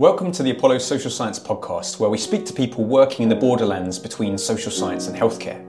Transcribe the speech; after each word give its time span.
Welcome 0.00 0.32
to 0.32 0.42
the 0.42 0.52
Apollo 0.52 0.78
Social 0.78 1.10
Science 1.10 1.38
Podcast, 1.38 1.98
where 1.98 2.08
we 2.08 2.16
speak 2.16 2.46
to 2.46 2.54
people 2.54 2.84
working 2.84 3.22
in 3.22 3.28
the 3.28 3.34
borderlands 3.34 3.98
between 3.98 4.38
social 4.38 4.72
science 4.72 5.08
and 5.08 5.14
healthcare. 5.14 5.62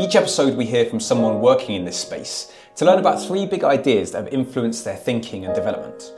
Each 0.00 0.16
episode, 0.16 0.56
we 0.56 0.66
hear 0.66 0.84
from 0.86 0.98
someone 0.98 1.40
working 1.40 1.76
in 1.76 1.84
this 1.84 1.96
space 1.96 2.52
to 2.74 2.84
learn 2.84 2.98
about 2.98 3.22
three 3.22 3.46
big 3.46 3.62
ideas 3.62 4.10
that 4.10 4.24
have 4.24 4.34
influenced 4.34 4.84
their 4.84 4.96
thinking 4.96 5.44
and 5.44 5.54
development. 5.54 6.12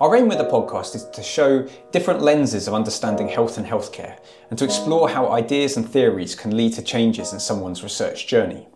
Our 0.00 0.16
aim 0.16 0.26
with 0.26 0.38
the 0.38 0.44
podcast 0.44 0.94
is 0.94 1.04
to 1.10 1.22
show 1.22 1.68
different 1.92 2.22
lenses 2.22 2.66
of 2.66 2.72
understanding 2.72 3.28
health 3.28 3.58
and 3.58 3.66
healthcare, 3.66 4.18
and 4.48 4.58
to 4.58 4.64
explore 4.64 5.10
how 5.10 5.30
ideas 5.30 5.76
and 5.76 5.86
theories 5.86 6.34
can 6.34 6.56
lead 6.56 6.72
to 6.72 6.82
changes 6.82 7.34
in 7.34 7.40
someone's 7.40 7.82
research 7.82 8.26
journey. 8.26 8.68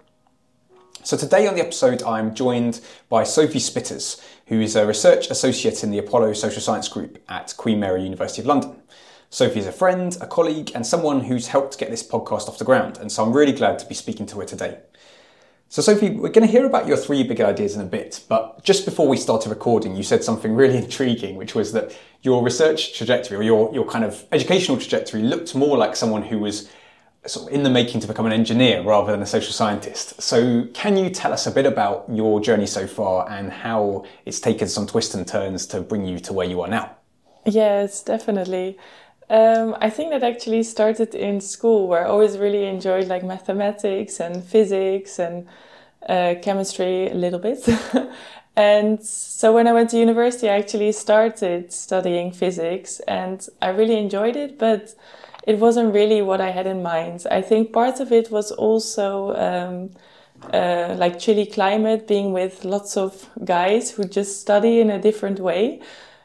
So 1.02 1.16
today 1.16 1.46
on 1.46 1.55
the 1.55 1.62
episode, 1.62 2.02
I'm 2.02 2.34
joined 2.34 2.82
by 3.09 3.25
Sophie 3.25 3.59
Spitters, 3.59 4.23
who 4.51 4.61
is 4.61 4.75
a 4.75 4.85
research 4.85 5.30
associate 5.30 5.85
in 5.85 5.93
the 5.93 5.98
Apollo 5.98 6.32
Social 6.32 6.61
Science 6.61 6.89
Group 6.89 7.23
at 7.29 7.55
Queen 7.57 7.79
Mary 7.79 8.03
University 8.03 8.43
of 8.43 8.46
London. 8.46 8.82
Sophie 9.30 9.61
is 9.61 9.67
a 9.67 9.73
friend, 9.73 10.18
a 10.21 10.26
colleague, 10.26 10.73
and 10.75 10.85
someone 10.85 11.21
who's 11.21 11.46
helped 11.46 11.79
get 11.79 11.89
this 11.89 12.03
podcast 12.03 12.49
off 12.49 12.59
the 12.59 12.64
ground, 12.64 12.99
and 12.99 13.13
so 13.13 13.23
I'm 13.23 13.32
really 13.32 13.53
glad 13.53 13.79
to 13.79 13.86
be 13.86 13.95
speaking 13.95 14.26
to 14.26 14.40
her 14.40 14.45
today. 14.45 14.81
So, 15.68 15.82
Sophie, 15.82 16.11
we're 16.11 16.31
going 16.31 16.45
to 16.45 16.50
hear 16.50 16.67
about 16.67 16.89
your 16.89 16.96
three 16.96 17.23
big 17.23 17.40
ideas 17.40 17.76
in 17.76 17.81
a 17.81 17.85
bit, 17.85 18.25
but 18.29 18.64
just 18.64 18.85
before 18.85 19.07
we 19.07 19.17
started 19.17 19.50
recording, 19.50 19.95
you 19.95 20.03
said 20.03 20.25
something 20.25 20.53
really 20.53 20.79
intriguing, 20.85 21.37
which 21.37 21.54
was 21.54 21.71
that 21.71 21.96
your 22.23 22.43
research 22.43 22.98
trajectory 22.98 23.37
or 23.37 23.43
your, 23.45 23.73
your 23.73 23.87
kind 23.87 24.04
of 24.04 24.25
educational 24.32 24.79
trajectory 24.79 25.23
looked 25.23 25.54
more 25.54 25.79
like 25.79 25.95
someone 25.95 26.23
who 26.23 26.40
was 26.40 26.68
sort 27.27 27.49
of 27.49 27.55
in 27.55 27.63
the 27.63 27.71
making 27.71 28.01
to 28.01 28.09
become 28.09 28.27
an 28.27 28.33
engineer 28.33 28.83
rather 28.83 29.13
than 29.13 29.21
a 29.21 29.27
social 29.27 29.53
scientist. 29.53 30.21
So, 30.23 30.67
can 30.73 30.97
you 30.97 31.11
tell 31.11 31.33
us 31.33 31.46
a 31.46 31.51
bit 31.51 31.67
about 31.67 32.06
your 32.09 32.41
journey 32.41 32.67
so 32.67 32.87
far 32.87 33.29
and 33.31 33.53
how 33.53 34.05
it's 34.25 34.41
taken 34.41 34.69
some 34.69 34.87
twists 34.87 35.15
and 35.15 35.27
turns 35.27 35.67
to 35.67 35.81
bring 35.83 36.05
you 36.05 36.19
to 36.20 36.33
where 36.33 36.47
you 36.47 36.61
are 36.62 36.69
now? 36.69 36.97
Yes, 37.45 38.03
definitely. 38.03 38.79
Um, 39.29 39.77
I 39.81 39.91
think 39.91 40.11
that 40.11 40.23
actually 40.23 40.62
started 40.62 41.15
in 41.15 41.41
school, 41.41 41.87
where 41.89 42.05
I 42.05 42.09
always 42.09 42.39
really 42.39 42.67
enjoyed 42.67 43.07
like 43.07 43.23
mathematics 43.23 44.19
and 44.19 44.43
physics 44.43 45.19
and 45.19 45.47
uh, 46.09 46.34
chemistry 46.43 47.09
a 47.09 47.15
little 47.15 47.39
bit. 47.39 47.69
and 48.57 49.05
so 49.05 49.53
when 49.53 49.69
I 49.69 49.73
went 49.73 49.91
to 49.91 49.99
university, 49.99 50.49
I 50.49 50.59
actually 50.59 50.91
started 50.93 51.73
studying 51.73 52.33
physics, 52.33 53.01
and 53.07 53.47
I 53.62 53.69
really 53.69 53.99
enjoyed 53.99 54.37
it, 54.37 54.59
but 54.59 54.95
it 55.51 55.59
wasn't 55.59 55.93
really 55.93 56.23
what 56.23 56.41
I 56.41 56.51
had 56.51 56.67
in 56.67 56.81
mind. 56.83 57.27
I 57.31 57.43
think 57.43 57.73
part 57.73 57.98
of 58.01 58.12
it 58.12 58.31
was 58.31 58.53
also 58.53 59.34
um, 59.34 59.91
uh, 60.53 60.95
like 60.97 61.19
chilly 61.19 61.47
climate, 61.47 62.06
being 62.06 62.33
with 62.33 62.65
lots 62.65 62.97
of 62.97 63.29
guys 63.45 63.91
who 63.91 64.05
just 64.05 64.41
study 64.41 64.81
in 64.81 64.91
a 64.91 65.01
different 65.01 65.41
way. 65.41 65.81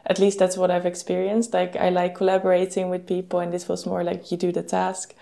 At 0.05 0.19
least 0.19 0.37
that's 0.37 0.57
what 0.57 0.69
I've 0.69 0.85
experienced. 0.85 1.53
Like 1.53 1.75
I 1.75 1.89
like 1.89 2.13
collaborating 2.15 2.89
with 2.89 3.07
people, 3.07 3.39
and 3.39 3.51
this 3.51 3.67
was 3.67 3.87
more 3.87 4.03
like 4.03 4.31
you 4.31 4.37
do 4.37 4.51
the 4.51 4.61
task. 4.61 5.15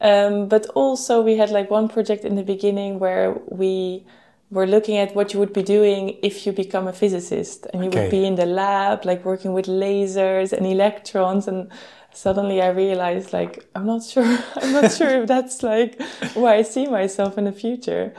Um, 0.00 0.48
but 0.48 0.64
also 0.74 1.20
we 1.20 1.36
had 1.36 1.50
like 1.50 1.70
one 1.70 1.88
project 1.88 2.24
in 2.24 2.36
the 2.36 2.42
beginning 2.42 2.98
where 2.98 3.38
we 3.48 4.06
were 4.50 4.66
looking 4.66 4.96
at 4.96 5.14
what 5.14 5.32
you 5.32 5.38
would 5.38 5.52
be 5.52 5.62
doing 5.62 6.16
if 6.22 6.46
you 6.46 6.52
become 6.52 6.88
a 6.88 6.92
physicist 6.92 7.66
and 7.72 7.84
you 7.84 7.90
okay. 7.90 8.02
would 8.02 8.10
be 8.10 8.24
in 8.24 8.34
the 8.34 8.46
lab 8.46 9.04
like 9.04 9.24
working 9.24 9.52
with 9.52 9.66
lasers 9.66 10.52
and 10.52 10.66
electrons 10.66 11.46
and 11.46 11.70
suddenly 12.12 12.60
I 12.60 12.68
realized 12.68 13.32
like 13.32 13.68
I'm 13.74 13.86
not 13.86 14.02
sure 14.04 14.24
I'm 14.56 14.72
not 14.72 14.92
sure 14.92 15.22
if 15.22 15.28
that's 15.28 15.62
like 15.62 16.00
where 16.34 16.52
I 16.52 16.62
see 16.62 16.86
myself 16.86 17.38
in 17.38 17.44
the 17.44 17.52
future. 17.52 18.12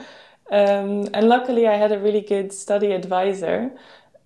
Um, 0.50 1.08
and 1.14 1.28
luckily 1.28 1.66
I 1.66 1.76
had 1.76 1.92
a 1.92 1.98
really 1.98 2.20
good 2.20 2.52
study 2.52 2.92
advisor 2.92 3.72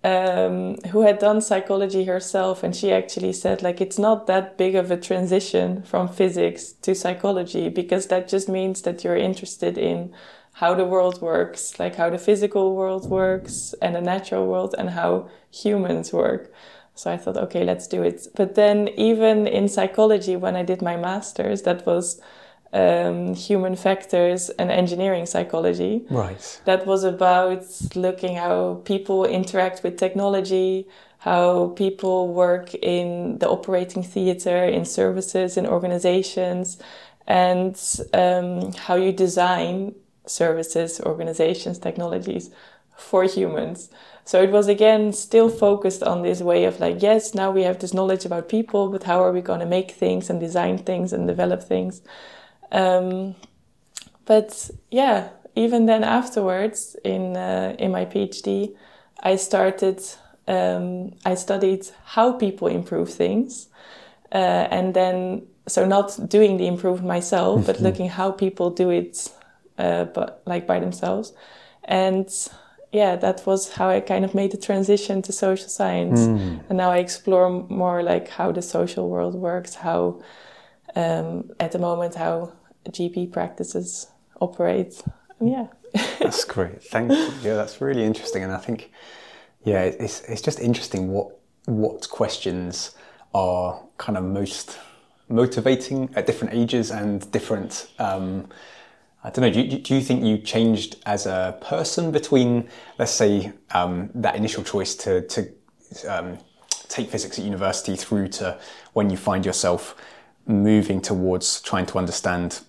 um, 0.03 0.75
who 0.91 1.01
had 1.01 1.19
done 1.19 1.41
psychology 1.41 2.05
herself 2.05 2.63
and 2.63 2.75
she 2.75 2.91
actually 2.91 3.33
said 3.33 3.63
like 3.63 3.81
it's 3.81 3.97
not 3.97 4.27
that 4.27 4.57
big 4.57 4.75
of 4.75 4.91
a 4.91 4.97
transition 4.97 5.83
from 5.83 6.07
physics 6.07 6.73
to 6.83 6.93
psychology 6.93 7.69
because 7.69 8.07
that 8.07 8.27
just 8.27 8.47
means 8.47 8.81
that 8.83 9.03
you're 9.03 9.15
interested 9.17 9.77
in 9.77 10.13
how 10.53 10.73
the 10.75 10.85
world 10.85 11.21
works 11.21 11.79
like 11.79 11.95
how 11.95 12.09
the 12.09 12.17
physical 12.17 12.75
world 12.75 13.09
works 13.09 13.73
and 13.81 13.95
the 13.95 14.01
natural 14.01 14.47
world 14.47 14.75
and 14.77 14.91
how 14.91 15.29
humans 15.51 16.13
work 16.13 16.53
so 16.97 17.11
I 17.11 17.17
thought, 17.17 17.37
okay, 17.37 17.63
let's 17.63 17.87
do 17.87 18.01
it. 18.01 18.27
But 18.35 18.55
then, 18.55 18.87
even 18.97 19.45
in 19.45 19.67
psychology, 19.67 20.35
when 20.35 20.55
I 20.55 20.63
did 20.63 20.81
my 20.81 20.97
master's, 20.97 21.61
that 21.61 21.85
was 21.85 22.19
um, 22.73 23.35
human 23.35 23.75
factors 23.75 24.49
and 24.49 24.71
engineering 24.71 25.27
psychology. 25.27 26.05
Right. 26.09 26.61
That 26.65 26.87
was 26.87 27.03
about 27.03 27.65
looking 27.95 28.35
how 28.35 28.81
people 28.85 29.25
interact 29.25 29.83
with 29.83 29.97
technology, 29.97 30.87
how 31.19 31.73
people 31.75 32.33
work 32.33 32.73
in 32.73 33.37
the 33.37 33.47
operating 33.47 34.01
theater, 34.01 34.63
in 34.65 34.83
services, 34.83 35.55
in 35.55 35.67
organizations, 35.67 36.79
and 37.27 37.79
um, 38.13 38.73
how 38.73 38.95
you 38.95 39.11
design 39.11 39.93
services, 40.25 40.99
organizations, 41.01 41.77
technologies 41.77 42.49
for 42.97 43.23
humans. 43.23 43.89
So 44.27 44.43
it 44.43 44.51
was 44.51 44.67
again 44.67 45.13
still 45.13 45.47
focused 45.47 46.03
on 46.03 46.21
this 46.21 46.41
way 46.41 46.65
of 46.65 46.81
like, 46.81 47.01
yes, 47.01 47.33
now 47.33 47.49
we 47.49 47.63
have 47.63 47.79
this 47.79 47.93
knowledge 47.93 48.25
about 48.25 48.49
people, 48.49 48.89
but 48.89 49.03
how 49.03 49.23
are 49.23 49.31
we 49.31 49.39
going 49.39 49.61
to 49.61 49.65
make 49.65 49.91
things 49.91 50.29
and 50.29 50.37
design 50.37 50.79
things 50.79 51.13
and 51.13 51.25
develop 51.25 51.63
things? 51.63 52.01
Um, 52.73 53.35
but 54.25 54.69
yeah, 54.91 55.29
even 55.55 55.85
then 55.85 56.03
afterwards 56.03 56.97
in 57.05 57.37
uh, 57.37 57.77
in 57.79 57.91
my 57.91 58.03
PhD, 58.03 58.75
I 59.23 59.37
started. 59.37 60.03
Um, 60.49 61.13
I 61.25 61.35
studied 61.35 61.87
how 62.03 62.33
people 62.33 62.67
improve 62.67 63.09
things, 63.09 63.69
uh, 64.33 64.67
and 64.71 64.93
then 64.93 65.47
so 65.67 65.85
not 65.85 66.29
doing 66.29 66.57
the 66.57 66.67
improvement 66.67 67.07
myself, 67.07 67.65
but 67.65 67.79
looking 67.79 68.09
how 68.09 68.31
people 68.31 68.71
do 68.71 68.89
it, 68.89 69.31
uh, 69.77 70.03
but 70.03 70.41
like 70.45 70.67
by 70.67 70.79
themselves, 70.79 71.31
and 71.85 72.29
yeah, 72.91 73.15
that 73.17 73.45
was 73.45 73.73
how 73.73 73.89
I 73.89 73.99
kind 73.99 74.23
of 74.23 74.33
made 74.33 74.51
the 74.51 74.57
transition 74.57 75.21
to 75.23 75.31
social 75.31 75.69
science. 75.69 76.21
Mm. 76.21 76.63
And 76.69 76.77
now 76.77 76.91
I 76.91 76.97
explore 76.97 77.49
more 77.49 78.01
like 78.01 78.29
how 78.29 78.51
the 78.51 78.61
social 78.61 79.09
world 79.09 79.35
works, 79.35 79.75
how 79.75 80.21
um, 80.95 81.51
at 81.59 81.71
the 81.73 81.79
moment 81.79 82.15
how 82.15 82.53
GP 82.89 83.31
practices 83.31 84.07
operate. 84.39 85.01
And 85.39 85.49
yeah. 85.49 85.67
that's 86.19 86.45
great. 86.45 86.81
Thank 86.83 87.11
you. 87.11 87.29
Yeah, 87.43 87.55
that's 87.55 87.81
really 87.81 88.03
interesting. 88.03 88.43
And 88.43 88.53
I 88.53 88.57
think, 88.57 88.91
yeah, 89.63 89.83
it's, 89.83 90.21
it's 90.21 90.41
just 90.41 90.59
interesting 90.59 91.09
what, 91.11 91.37
what 91.65 92.09
questions 92.09 92.95
are 93.33 93.81
kind 93.97 94.17
of 94.17 94.23
most 94.23 94.79
motivating 95.29 96.09
at 96.15 96.25
different 96.25 96.53
ages 96.53 96.89
and 96.89 97.29
different 97.31 97.89
um, 97.99 98.47
I 99.27 99.29
don't 99.29 99.41
know. 99.41 99.51
Do 99.51 99.59
you, 99.59 99.79
do 99.79 99.93
you, 99.93 100.01
think 100.01 100.23
you 100.23 100.37
changed 100.37 100.95
as 101.05 101.25
a 101.25 101.57
person 101.59 102.11
between, 102.11 102.69
let's 102.97 103.11
say, 103.11 103.51
um, 103.71 104.09
that 104.15 104.37
initial 104.37 104.63
choice 104.63 104.95
to 104.95 105.27
to 105.27 105.49
um, 106.07 106.37
take 106.87 107.09
physics 107.09 107.37
at 107.37 107.43
university 107.43 107.97
through 107.97 108.29
to 108.39 108.57
when 108.93 109.09
you 109.09 109.17
find 109.17 109.45
yourself 109.45 109.95
moving 110.45 111.01
towards 111.01 111.61
trying 111.61 111.85
to 111.87 111.97
understand 111.97 112.61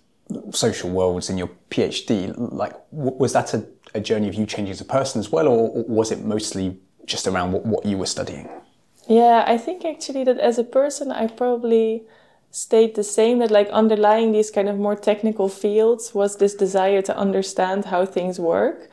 social 0.51 0.91
worlds 0.91 1.31
in 1.31 1.39
your 1.39 1.51
PhD? 1.71 2.35
Like, 2.37 2.75
was 2.91 3.33
that 3.35 3.55
a, 3.55 3.65
a 3.95 4.01
journey 4.01 4.29
of 4.29 4.35
you 4.35 4.45
changing 4.45 4.73
as 4.73 4.81
a 4.81 4.85
person 4.85 5.21
as 5.21 5.31
well, 5.31 5.47
or 5.47 5.85
was 5.85 6.11
it 6.11 6.25
mostly 6.25 6.77
just 7.07 7.29
around 7.29 7.53
what, 7.53 7.67
what 7.67 7.87
you 7.87 7.97
were 7.97 8.07
studying? 8.07 8.49
Yeah, 9.07 9.45
I 9.47 9.59
think 9.59 9.85
actually 9.85 10.25
that 10.25 10.41
as 10.41 10.59
a 10.59 10.65
person, 10.65 11.13
I 11.13 11.29
probably 11.29 12.03
stayed 12.59 12.97
the 12.97 13.05
same 13.05 13.39
that 13.39 13.53
like 13.53 13.69
underlying 13.69 14.33
these 14.33 14.51
kind 14.51 14.69
of 14.69 14.77
more 14.79 14.97
technical 14.97 15.49
fields 15.49 16.13
was 16.13 16.37
this 16.37 16.55
desire 16.55 17.01
to 17.03 17.17
understand 17.17 17.85
how 17.85 18.05
things 18.05 18.41
work. 18.41 18.91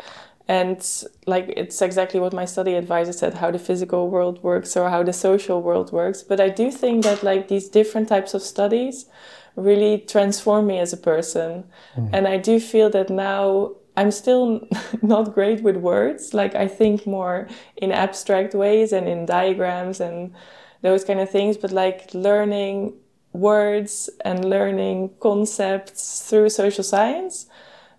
And 0.47 0.77
like 1.25 1.51
it's 1.57 1.81
exactly 1.81 2.19
what 2.19 2.31
my 2.31 2.45
study 2.45 2.75
advisor 2.75 3.13
said 3.13 3.33
how 3.33 3.49
the 3.49 3.57
physical 3.57 4.09
world 4.11 4.43
works 4.43 4.77
or 4.77 4.91
how 4.91 5.01
the 5.01 5.13
social 5.13 5.63
world 5.63 5.91
works. 5.91 6.21
But 6.21 6.39
i 6.39 6.49
do 6.49 6.71
think 6.71 7.03
that 7.03 7.23
like 7.23 7.47
these 7.47 7.67
different 7.67 8.07
types 8.07 8.35
of 8.35 8.43
studies 8.43 9.07
really 9.55 9.97
transform 9.97 10.67
me 10.67 10.77
as 10.77 10.93
a 10.93 10.97
person. 10.97 11.63
Mm. 11.95 12.09
and 12.13 12.27
i 12.27 12.37
do 12.37 12.59
feel 12.59 12.89
that 12.91 13.09
now 13.09 13.71
i'm 13.97 14.11
still 14.11 14.67
not 15.01 15.33
great 15.33 15.63
with 15.63 15.77
words. 15.77 16.35
Like 16.35 16.53
i 16.53 16.67
think 16.67 17.07
more 17.07 17.47
in 17.77 17.91
abstract 17.91 18.53
ways 18.53 18.93
and 18.93 19.07
in 19.07 19.25
diagrams 19.25 19.99
and 19.99 20.35
those 20.83 21.03
kind 21.03 21.19
of 21.19 21.31
things. 21.31 21.57
But 21.57 21.71
like 21.71 22.13
learning 22.13 22.93
words 23.35 24.09
and 24.23 24.49
learning 24.49 25.11
concepts 25.19 26.21
through 26.21 26.49
social 26.49 26.83
science, 26.83 27.47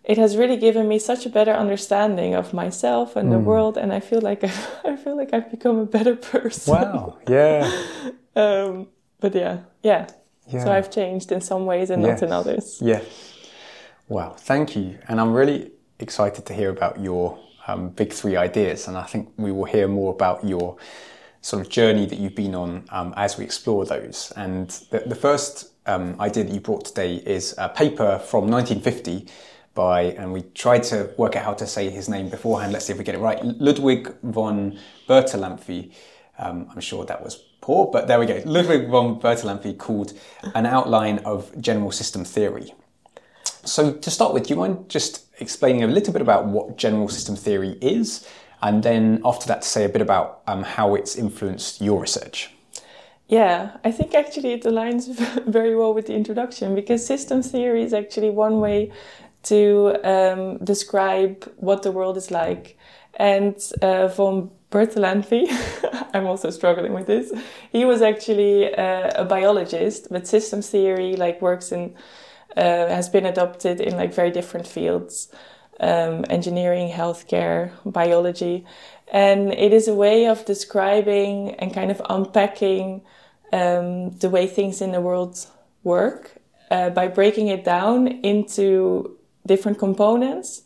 it 0.04 0.18
has 0.18 0.36
really 0.36 0.56
given 0.56 0.86
me 0.86 0.98
such 0.98 1.26
a 1.26 1.28
better 1.28 1.52
understanding 1.52 2.34
of 2.34 2.54
myself 2.54 3.16
and 3.16 3.28
mm. 3.28 3.32
the 3.32 3.38
hmm. 3.38 3.44
world, 3.44 3.76
and 3.76 3.92
I 3.92 4.00
feel 4.00 4.20
like 4.20 4.44
I've, 4.44 4.80
I 4.84 4.96
feel 4.96 5.16
like 5.16 5.34
I've 5.34 5.50
become 5.50 5.78
a 5.78 5.86
better 5.86 6.14
person. 6.14 6.74
Wow! 6.74 7.18
Yeah. 7.28 7.70
um, 8.36 8.86
but 9.20 9.34
yeah, 9.34 9.58
yeah, 9.82 10.06
yeah. 10.46 10.64
So 10.64 10.72
I've 10.72 10.90
changed 10.90 11.32
in 11.32 11.40
some 11.40 11.66
ways 11.66 11.90
and 11.90 12.02
yes. 12.02 12.20
not 12.20 12.26
in 12.26 12.32
others. 12.32 12.78
Yeah. 12.80 13.02
Wow. 14.08 14.36
Thank 14.38 14.76
you, 14.76 14.98
and 15.08 15.20
I'm 15.20 15.32
really 15.32 15.72
excited 15.98 16.46
to 16.46 16.54
hear 16.54 16.70
about 16.70 17.00
your 17.00 17.38
um, 17.66 17.88
big 17.88 18.12
three 18.12 18.36
ideas, 18.36 18.86
and 18.86 18.96
I 18.96 19.02
think 19.02 19.32
we 19.36 19.50
will 19.50 19.64
hear 19.64 19.88
more 19.88 20.12
about 20.12 20.44
your 20.44 20.76
sort 21.46 21.62
of 21.62 21.68
journey 21.68 22.06
that 22.06 22.18
you've 22.18 22.34
been 22.34 22.56
on 22.56 22.84
um, 22.90 23.14
as 23.16 23.38
we 23.38 23.44
explore 23.44 23.84
those. 23.84 24.32
And 24.34 24.68
the, 24.90 25.04
the 25.06 25.14
first 25.14 25.70
um, 25.86 26.20
idea 26.20 26.42
that 26.42 26.52
you 26.52 26.58
brought 26.58 26.84
today 26.84 27.22
is 27.24 27.54
a 27.56 27.68
paper 27.68 28.18
from 28.18 28.48
1950 28.48 29.28
by, 29.72 30.00
and 30.18 30.32
we 30.32 30.42
tried 30.54 30.82
to 30.84 31.08
work 31.16 31.36
out 31.36 31.44
how 31.44 31.54
to 31.54 31.64
say 31.64 31.88
his 31.88 32.08
name 32.08 32.30
beforehand. 32.30 32.72
Let's 32.72 32.86
see 32.86 32.92
if 32.92 32.98
we 32.98 33.04
get 33.04 33.14
it 33.14 33.20
right. 33.20 33.38
Ludwig 33.44 34.12
von 34.24 34.76
Bertalanffy. 35.08 35.92
Um, 36.36 36.66
I'm 36.72 36.80
sure 36.80 37.04
that 37.04 37.22
was 37.22 37.36
poor, 37.60 37.92
but 37.92 38.08
there 38.08 38.18
we 38.18 38.26
go. 38.26 38.42
Ludwig 38.44 38.88
von 38.88 39.20
Bertalanffy 39.20 39.78
called 39.78 40.14
An 40.56 40.66
Outline 40.66 41.20
of 41.20 41.56
General 41.60 41.92
System 41.92 42.24
Theory. 42.24 42.74
So 43.64 43.92
to 43.92 44.10
start 44.10 44.34
with, 44.34 44.48
do 44.48 44.50
you 44.50 44.56
mind 44.56 44.88
just 44.88 45.26
explaining 45.40 45.84
a 45.84 45.86
little 45.86 46.12
bit 46.12 46.22
about 46.22 46.46
what 46.46 46.76
general 46.76 47.08
system 47.08 47.36
theory 47.36 47.78
is, 47.80 48.26
and 48.66 48.82
then 48.82 49.20
after 49.24 49.46
that, 49.46 49.62
to 49.62 49.68
say 49.68 49.84
a 49.84 49.88
bit 49.88 50.02
about 50.02 50.42
um, 50.46 50.62
how 50.62 50.96
it's 50.96 51.14
influenced 51.16 51.80
your 51.80 52.00
research? 52.00 52.50
Yeah, 53.28 53.76
I 53.84 53.92
think 53.92 54.14
actually 54.14 54.52
it 54.52 54.64
aligns 54.64 55.06
very 55.46 55.76
well 55.76 55.94
with 55.94 56.06
the 56.06 56.14
introduction 56.14 56.74
because 56.74 57.06
system 57.06 57.42
theory 57.42 57.82
is 57.82 57.94
actually 57.94 58.30
one 58.30 58.60
way 58.60 58.92
to 59.44 59.96
um, 60.04 60.58
describe 60.64 61.44
what 61.56 61.82
the 61.82 61.92
world 61.92 62.16
is 62.16 62.30
like. 62.30 62.76
And 63.14 63.56
uh, 63.82 64.08
von 64.08 64.50
Bertalanffy, 64.70 65.46
I'm 66.12 66.26
also 66.26 66.50
struggling 66.50 66.92
with 66.92 67.06
this. 67.06 67.32
He 67.70 67.84
was 67.84 68.02
actually 68.02 68.74
uh, 68.74 69.22
a 69.22 69.24
biologist, 69.24 70.08
but 70.10 70.26
system 70.26 70.60
theory 70.60 71.14
like 71.14 71.40
works 71.40 71.70
in 71.70 71.94
uh, 72.56 72.88
has 72.88 73.08
been 73.08 73.26
adopted 73.26 73.80
in 73.80 73.96
like 73.96 74.12
very 74.12 74.30
different 74.30 74.66
fields, 74.66 75.28
um, 75.80 76.24
engineering, 76.30 76.90
healthcare, 76.90 77.72
biology, 77.84 78.64
and 79.12 79.52
it 79.52 79.72
is 79.72 79.88
a 79.88 79.94
way 79.94 80.26
of 80.26 80.44
describing 80.44 81.54
and 81.56 81.72
kind 81.72 81.90
of 81.90 82.02
unpacking 82.08 83.02
um, 83.52 84.10
the 84.18 84.28
way 84.28 84.46
things 84.46 84.80
in 84.80 84.92
the 84.92 85.00
world 85.00 85.46
work 85.84 86.32
uh, 86.70 86.90
by 86.90 87.06
breaking 87.06 87.48
it 87.48 87.64
down 87.64 88.08
into 88.08 89.16
different 89.46 89.78
components 89.78 90.62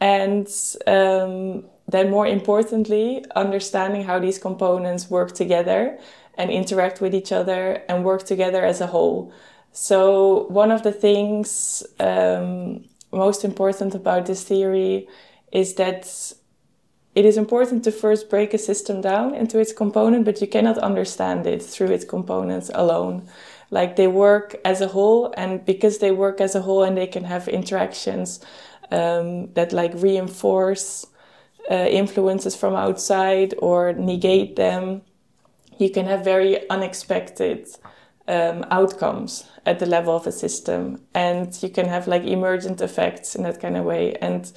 and 0.00 0.46
um, 0.86 1.64
then 1.88 2.10
more 2.10 2.26
importantly 2.26 3.24
understanding 3.34 4.04
how 4.04 4.18
these 4.18 4.38
components 4.38 5.10
work 5.10 5.32
together 5.32 5.98
and 6.34 6.50
interact 6.50 7.00
with 7.00 7.14
each 7.14 7.32
other 7.32 7.82
and 7.88 8.04
work 8.04 8.24
together 8.24 8.64
as 8.64 8.80
a 8.80 8.86
whole. 8.86 9.32
So 9.72 10.46
one 10.48 10.70
of 10.70 10.82
the 10.82 10.92
things 10.92 11.82
um, 12.00 12.84
most 13.12 13.44
important 13.44 13.94
about 13.94 14.26
this 14.26 14.42
theory 14.42 15.08
is 15.52 15.74
that 15.74 16.32
it 17.14 17.26
is 17.26 17.36
important 17.36 17.84
to 17.84 17.92
first 17.92 18.30
break 18.30 18.54
a 18.54 18.58
system 18.58 19.02
down 19.02 19.34
into 19.34 19.58
its 19.58 19.72
component, 19.72 20.24
but 20.24 20.40
you 20.40 20.46
cannot 20.46 20.78
understand 20.78 21.46
it 21.46 21.62
through 21.62 21.88
its 21.88 22.06
components 22.06 22.70
alone. 22.74 23.28
Like 23.70 23.96
they 23.96 24.06
work 24.06 24.56
as 24.64 24.80
a 24.80 24.88
whole, 24.88 25.32
and 25.36 25.64
because 25.64 25.98
they 25.98 26.10
work 26.10 26.40
as 26.40 26.54
a 26.54 26.62
whole 26.62 26.82
and 26.82 26.96
they 26.96 27.06
can 27.06 27.24
have 27.24 27.48
interactions 27.48 28.40
um, 28.90 29.52
that 29.54 29.72
like 29.72 29.92
reinforce 29.94 31.06
uh, 31.70 31.74
influences 31.74 32.56
from 32.56 32.74
outside 32.74 33.54
or 33.58 33.92
negate 33.92 34.56
them, 34.56 35.02
you 35.78 35.90
can 35.90 36.06
have 36.06 36.24
very 36.24 36.68
unexpected 36.70 37.68
um, 38.32 38.64
outcomes 38.70 39.44
at 39.66 39.78
the 39.78 39.86
level 39.86 40.16
of 40.16 40.26
a 40.26 40.32
system, 40.32 41.00
and 41.14 41.62
you 41.62 41.68
can 41.68 41.86
have 41.86 42.08
like 42.08 42.24
emergent 42.24 42.80
effects 42.80 43.34
in 43.36 43.42
that 43.42 43.60
kind 43.60 43.76
of 43.76 43.84
way. 43.84 44.14
And 44.14 44.50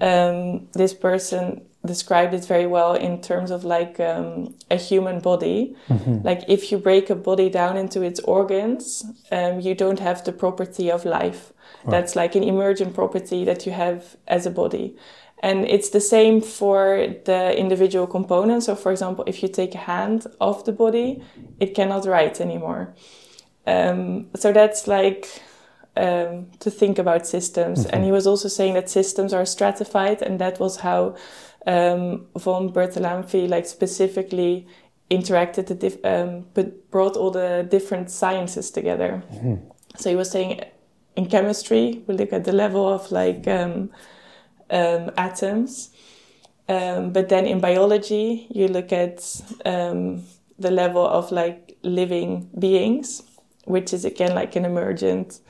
um, 0.00 0.68
this 0.72 0.94
person 0.94 1.62
described 1.84 2.34
it 2.34 2.44
very 2.44 2.66
well 2.66 2.94
in 2.94 3.20
terms 3.20 3.50
of 3.50 3.64
like 3.64 4.00
um, 4.00 4.54
a 4.70 4.76
human 4.76 5.20
body. 5.20 5.76
Mm-hmm. 5.88 6.26
Like 6.26 6.44
if 6.48 6.70
you 6.70 6.78
break 6.78 7.10
a 7.10 7.14
body 7.14 7.48
down 7.50 7.76
into 7.76 8.02
its 8.02 8.20
organs, 8.20 9.04
um, 9.30 9.60
you 9.60 9.74
don't 9.74 10.00
have 10.00 10.24
the 10.24 10.32
property 10.32 10.90
of 10.90 11.04
life. 11.04 11.52
Right. 11.84 11.90
That's 11.92 12.16
like 12.16 12.34
an 12.34 12.42
emergent 12.42 12.94
property 12.94 13.44
that 13.44 13.66
you 13.66 13.72
have 13.72 14.16
as 14.26 14.46
a 14.46 14.50
body. 14.50 14.96
And 15.42 15.66
it's 15.66 15.90
the 15.90 16.00
same 16.00 16.42
for 16.42 17.06
the 17.24 17.58
individual 17.58 18.06
components. 18.06 18.66
So, 18.66 18.74
for 18.74 18.92
example, 18.92 19.24
if 19.26 19.42
you 19.42 19.48
take 19.48 19.74
a 19.74 19.78
hand 19.78 20.26
off 20.38 20.64
the 20.64 20.72
body, 20.72 21.22
it 21.58 21.74
cannot 21.74 22.06
write 22.06 22.40
anymore. 22.40 22.94
Um, 23.66 24.28
so 24.36 24.52
that's 24.52 24.86
like 24.86 25.28
um, 25.96 26.46
to 26.60 26.70
think 26.70 26.98
about 26.98 27.26
systems. 27.26 27.84
Mm-hmm. 27.84 27.94
And 27.94 28.04
he 28.04 28.12
was 28.12 28.26
also 28.26 28.48
saying 28.48 28.74
that 28.74 28.90
systems 28.90 29.32
are 29.32 29.46
stratified, 29.46 30.22
and 30.22 30.38
that 30.40 30.60
was 30.60 30.76
how 30.76 31.16
um, 31.66 32.26
von 32.36 32.70
Bertalanffy 32.72 33.48
like 33.48 33.66
specifically 33.66 34.66
interacted 35.10 35.66
the 35.66 35.74
dif- 35.74 36.04
um, 36.04 36.46
but 36.54 36.90
brought 36.90 37.16
all 37.16 37.30
the 37.30 37.66
different 37.70 38.10
sciences 38.10 38.70
together. 38.70 39.22
Mm-hmm. 39.32 39.54
So 39.96 40.10
he 40.10 40.16
was 40.16 40.30
saying 40.30 40.60
in 41.16 41.26
chemistry 41.26 42.02
we 42.06 42.14
look 42.14 42.32
at 42.32 42.44
the 42.44 42.52
level 42.52 42.88
of 42.88 43.10
like 43.10 43.46
um, 44.70 44.80
um, 44.80 45.10
atoms, 45.16 45.90
um, 46.68 47.12
but 47.12 47.28
then 47.28 47.46
in 47.46 47.60
biology 47.60 48.46
you 48.50 48.68
look 48.68 48.92
at 48.92 49.40
um, 49.64 50.22
the 50.58 50.70
level 50.70 51.06
of 51.06 51.32
like 51.32 51.78
living 51.82 52.48
beings, 52.58 53.22
which 53.64 53.92
is 53.92 54.04
again 54.04 54.34
like 54.34 54.56
an 54.56 54.64
emergent 54.64 55.40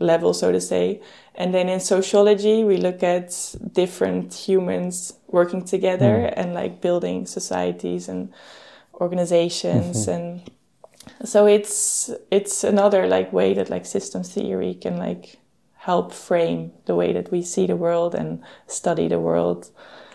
level, 0.00 0.32
so 0.32 0.52
to 0.52 0.60
say. 0.60 1.02
And 1.34 1.52
then 1.52 1.68
in 1.68 1.80
sociology, 1.80 2.64
we 2.64 2.76
look 2.76 3.02
at 3.02 3.54
different 3.72 4.32
humans 4.32 5.12
working 5.26 5.64
together 5.64 6.30
mm. 6.30 6.34
and 6.36 6.54
like 6.54 6.80
building 6.80 7.26
societies 7.26 8.08
and 8.08 8.32
organizations 9.00 10.06
mm-hmm. 10.06 10.10
and 10.10 10.50
so 11.24 11.46
it's 11.46 12.10
it's 12.30 12.64
another 12.64 13.06
like 13.06 13.32
way 13.32 13.54
that 13.54 13.70
like 13.70 13.86
systems 13.86 14.32
theory 14.32 14.74
can 14.74 14.96
like 14.96 15.38
help 15.84 16.12
frame 16.12 16.72
the 16.86 16.94
way 16.94 17.12
that 17.12 17.30
we 17.30 17.42
see 17.42 17.66
the 17.66 17.76
world 17.76 18.14
and 18.14 18.42
study 18.66 19.06
the 19.06 19.20
world. 19.20 19.70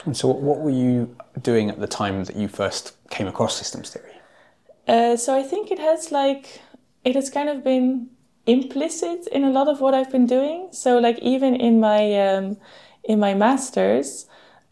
And 0.05 0.17
so, 0.17 0.27
what 0.27 0.59
were 0.59 0.77
you 0.85 1.15
doing 1.41 1.69
at 1.69 1.79
the 1.79 1.87
time 1.87 2.23
that 2.23 2.35
you 2.35 2.47
first 2.47 2.95
came 3.09 3.27
across 3.27 3.55
systems 3.55 3.91
theory? 3.91 4.15
Uh, 4.87 5.15
so 5.15 5.37
I 5.37 5.43
think 5.43 5.69
it 5.69 5.77
has 5.77 6.11
like 6.11 6.61
it 7.03 7.15
has 7.15 7.29
kind 7.29 7.49
of 7.49 7.63
been 7.63 8.09
implicit 8.47 9.27
in 9.27 9.43
a 9.43 9.51
lot 9.51 9.67
of 9.67 9.81
what 9.81 9.93
I've 9.93 10.11
been 10.11 10.25
doing. 10.25 10.69
So 10.71 10.97
like 10.97 11.19
even 11.19 11.55
in 11.55 11.79
my 11.79 12.03
um, 12.27 12.57
in 13.03 13.19
my 13.19 13.35
masters, 13.35 14.25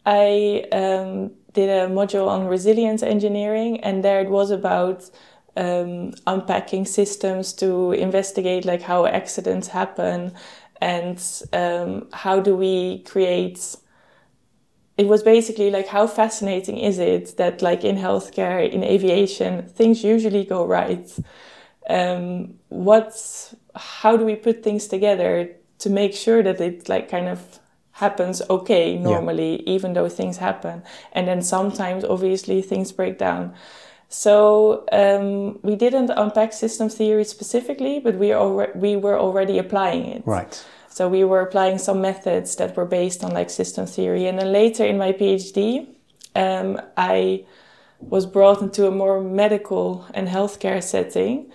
I 0.04 0.64
um, 0.72 1.30
did 1.52 1.68
a 1.68 1.86
module 1.86 2.26
on 2.26 2.48
resilience 2.48 3.04
engineering, 3.04 3.80
and 3.80 4.02
there 4.02 4.20
it 4.20 4.30
was 4.30 4.50
about 4.50 5.08
um, 5.56 6.12
unpacking 6.26 6.86
systems 6.86 7.52
to 7.54 7.92
investigate 7.92 8.64
like 8.64 8.82
how 8.82 9.06
accidents 9.06 9.68
happen 9.68 10.32
and 10.80 11.22
um, 11.52 12.08
how 12.12 12.40
do 12.40 12.56
we 12.56 13.00
create. 13.00 13.76
It 14.96 15.06
was 15.06 15.22
basically 15.22 15.70
like 15.70 15.86
how 15.86 16.08
fascinating 16.08 16.78
is 16.78 16.98
it 16.98 17.36
that 17.36 17.62
like 17.62 17.84
in 17.84 17.96
healthcare, 17.96 18.68
in 18.68 18.82
aviation, 18.82 19.62
things 19.68 20.02
usually 20.02 20.44
go 20.44 20.66
right. 20.66 21.08
Um, 21.88 22.54
what's 22.68 23.54
how 23.76 24.16
do 24.16 24.24
we 24.24 24.34
put 24.34 24.62
things 24.62 24.88
together 24.88 25.50
to 25.78 25.90
make 25.90 26.14
sure 26.14 26.42
that 26.42 26.60
it 26.60 26.88
like 26.88 27.08
kind 27.08 27.28
of 27.28 27.60
happens 27.92 28.42
okay 28.50 28.96
normally 28.96 29.56
yeah. 29.56 29.74
even 29.74 29.92
though 29.92 30.08
things 30.08 30.36
happen 30.36 30.82
and 31.12 31.26
then 31.26 31.42
sometimes 31.42 32.04
obviously 32.04 32.62
things 32.62 32.92
break 32.92 33.18
down 33.18 33.54
so 34.08 34.84
um, 34.92 35.58
we 35.62 35.76
didn't 35.76 36.10
unpack 36.10 36.52
system 36.52 36.88
theory 36.88 37.24
specifically 37.24 38.00
but 38.00 38.14
we, 38.14 38.28
alre- 38.28 38.74
we 38.76 38.96
were 38.96 39.18
already 39.18 39.58
applying 39.58 40.06
it. 40.06 40.22
Right. 40.26 40.64
So 40.88 41.08
we 41.08 41.24
were 41.24 41.42
applying 41.42 41.78
some 41.78 42.00
methods 42.00 42.56
that 42.56 42.76
were 42.76 42.86
based 42.86 43.22
on 43.22 43.32
like 43.32 43.50
system 43.50 43.86
theory. 43.86 44.26
And 44.26 44.38
then 44.38 44.50
later 44.52 44.84
in 44.84 44.98
my 44.98 45.12
phd 45.12 45.86
um, 46.34 46.80
i 46.96 47.44
was 48.00 48.26
brought 48.26 48.62
into 48.62 48.86
a 48.86 48.90
more 48.90 49.20
medical 49.20 50.06
and 50.14 50.28
healthcare 50.28 50.82
setting 50.82 51.50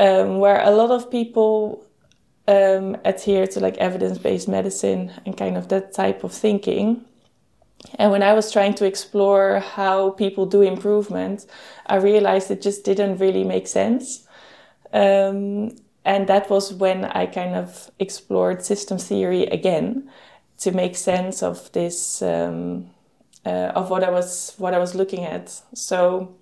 um, 0.00 0.38
where 0.38 0.60
a 0.60 0.70
lot 0.70 0.90
of 0.90 1.10
people 1.10 1.86
um, 2.48 2.96
adhere 3.04 3.46
to 3.46 3.60
like 3.60 3.76
evidence-based 3.76 4.48
medicine 4.48 5.12
and 5.24 5.36
kind 5.36 5.56
of 5.56 5.68
that 5.68 5.92
type 5.92 6.24
of 6.24 6.32
thinking. 6.32 7.04
And 7.98 8.10
when 8.10 8.22
I 8.22 8.32
was 8.32 8.52
trying 8.52 8.74
to 8.74 8.86
explore 8.86 9.60
how 9.60 10.10
people 10.10 10.46
do 10.46 10.62
improvement, 10.62 11.46
I 11.86 11.96
realized 11.96 12.50
it 12.50 12.62
just 12.62 12.84
didn't 12.84 13.18
really 13.18 13.44
make 13.44 13.66
sense. 13.66 14.26
Um, 14.92 15.76
and 16.04 16.26
that 16.26 16.50
was 16.50 16.72
when 16.72 17.04
I 17.04 17.26
kind 17.26 17.54
of 17.54 17.90
explored 17.98 18.64
system 18.64 18.98
theory 18.98 19.44
again 19.44 20.10
to 20.58 20.72
make 20.72 20.96
sense 20.96 21.42
of 21.42 21.70
this 21.72 22.22
um, 22.22 22.90
uh, 23.44 23.72
of 23.74 23.90
what 23.90 24.04
I 24.04 24.10
was 24.10 24.54
what 24.58 24.74
I 24.74 24.78
was 24.78 24.94
looking 24.94 25.24
at. 25.24 25.60
So 25.74 26.36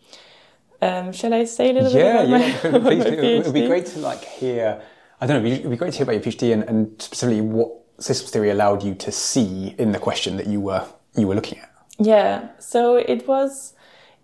um, 0.83 1.13
shall 1.13 1.35
I 1.35 1.45
say 1.45 1.71
a 1.71 1.73
little 1.73 1.93
yeah, 1.93 2.23
bit 2.23 2.29
about 2.29 2.65
yeah, 2.65 2.71
my, 2.71 2.79
please, 2.91 3.05
It 3.05 3.45
would 3.45 3.55
be 3.55 3.67
great 3.67 3.87
to 3.87 3.99
like 4.01 4.25
hear. 4.25 4.83
I 5.21 5.27
don't 5.27 5.43
know. 5.43 5.51
It 5.51 5.63
would 5.63 5.71
be 5.71 5.77
great 5.77 5.93
to 5.93 5.99
hear 5.99 6.05
about 6.05 6.13
your 6.15 6.23
PhD 6.23 6.53
and, 6.53 6.63
and 6.65 7.03
specifically 7.03 7.43
what 7.43 7.71
systems 7.99 8.31
theory 8.31 8.51
allowed 8.51 8.83
you 8.83 8.95
to 8.95 9.13
see 9.13 9.75
in 9.79 9.93
the 9.93 9.99
question 9.99 10.39
that 10.39 10.47
you 10.47 10.61
were 10.61 10.87
you 11.17 11.27
were 11.27 11.35
looking 11.35 11.59
at. 11.59 11.71
Yeah. 11.99 12.49
So 12.59 12.97
it 12.97 13.27
was 13.29 13.75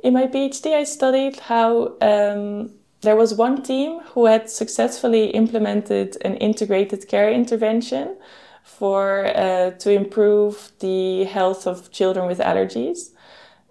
in 0.03 0.15
my 0.15 0.27
PhD, 0.27 0.75
I 0.75 0.85
studied 0.85 1.41
how 1.41 1.97
um, 2.01 2.71
there 3.01 3.17
was 3.17 3.35
one 3.35 3.63
team 3.63 4.01
who 4.13 4.27
had 4.27 4.51
successfully 4.51 5.27
implemented 5.31 6.17
an 6.25 6.37
integrated 6.37 7.09
care 7.09 7.31
intervention 7.31 8.17
for 8.63 9.27
uh, 9.27 9.71
to 9.71 9.91
improve 9.91 10.73
the 10.81 11.25
health 11.25 11.67
of 11.67 11.91
children 11.93 12.27
with 12.27 12.39
allergies 12.39 13.11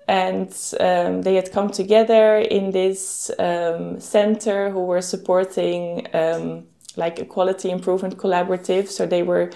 and 0.08 0.50
um, 0.80 1.24
they 1.24 1.36
had 1.36 1.52
come 1.52 1.70
together 1.70 2.38
in 2.38 2.72
this 2.72 3.32
um, 3.40 4.00
center 4.00 4.70
who 4.70 4.86
were 4.86 5.02
supporting 5.02 6.08
um, 6.14 6.64
like 6.96 7.20
a 7.20 7.26
quality 7.26 7.70
improvement 7.70 8.18
collaborative 8.18 8.88
so 8.88 9.06
they 9.06 9.24
were 9.24 9.52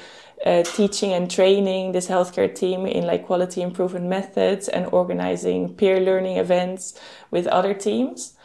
uh, 0.46 0.63
teaching 0.63 1.12
and 1.13 1.29
training 1.29 1.91
this 1.91 2.08
healthcare 2.08 2.53
team 2.53 2.86
in 2.86 3.05
like 3.05 3.25
quality 3.25 3.62
improvement 3.62 4.05
methods 4.05 4.67
and 4.67 4.86
organizing 4.91 5.74
peer 5.74 6.00
learning 6.00 6.38
events 6.38 7.00
with 7.31 7.48
other 7.48 7.74
teams. 7.74 8.36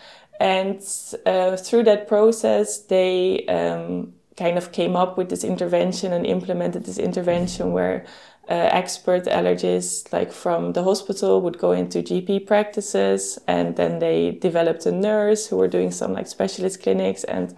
And 0.41 0.81
uh, 1.25 1.57
through 1.57 1.85
that 1.85 2.09
process 2.09 2.79
they 2.79 3.47
um, 3.47 4.15
kind 4.37 4.59
of 4.59 4.73
came 4.73 4.97
up 4.97 5.17
with 5.17 5.29
this 5.29 5.45
intervention 5.45 6.13
and 6.13 6.27
implemented 6.27 6.85
this 6.85 6.99
intervention 6.99 7.73
where 7.73 8.05
uh, 8.49 8.69
expert 8.73 9.25
allergists 9.25 10.13
like 10.13 10.31
from 10.31 10.75
the 10.75 10.83
hospital 10.83 11.41
would 11.41 11.59
go 11.59 11.73
into 11.73 12.03
GP 12.03 12.47
practices 12.47 13.39
and 13.47 13.77
then 13.77 14.01
they 14.01 14.33
developed 14.33 14.85
a 14.85 14.93
nurse 14.93 15.47
who 15.47 15.57
were 15.57 15.69
doing 15.69 15.91
some 15.91 16.13
like 16.13 16.27
specialist 16.27 16.83
clinics. 16.83 17.25
And 17.25 17.55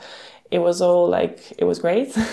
it 0.50 0.60
was 0.60 0.80
all 0.80 1.08
like 1.08 1.52
it 1.58 1.64
was 1.64 1.78
great. 1.78 2.16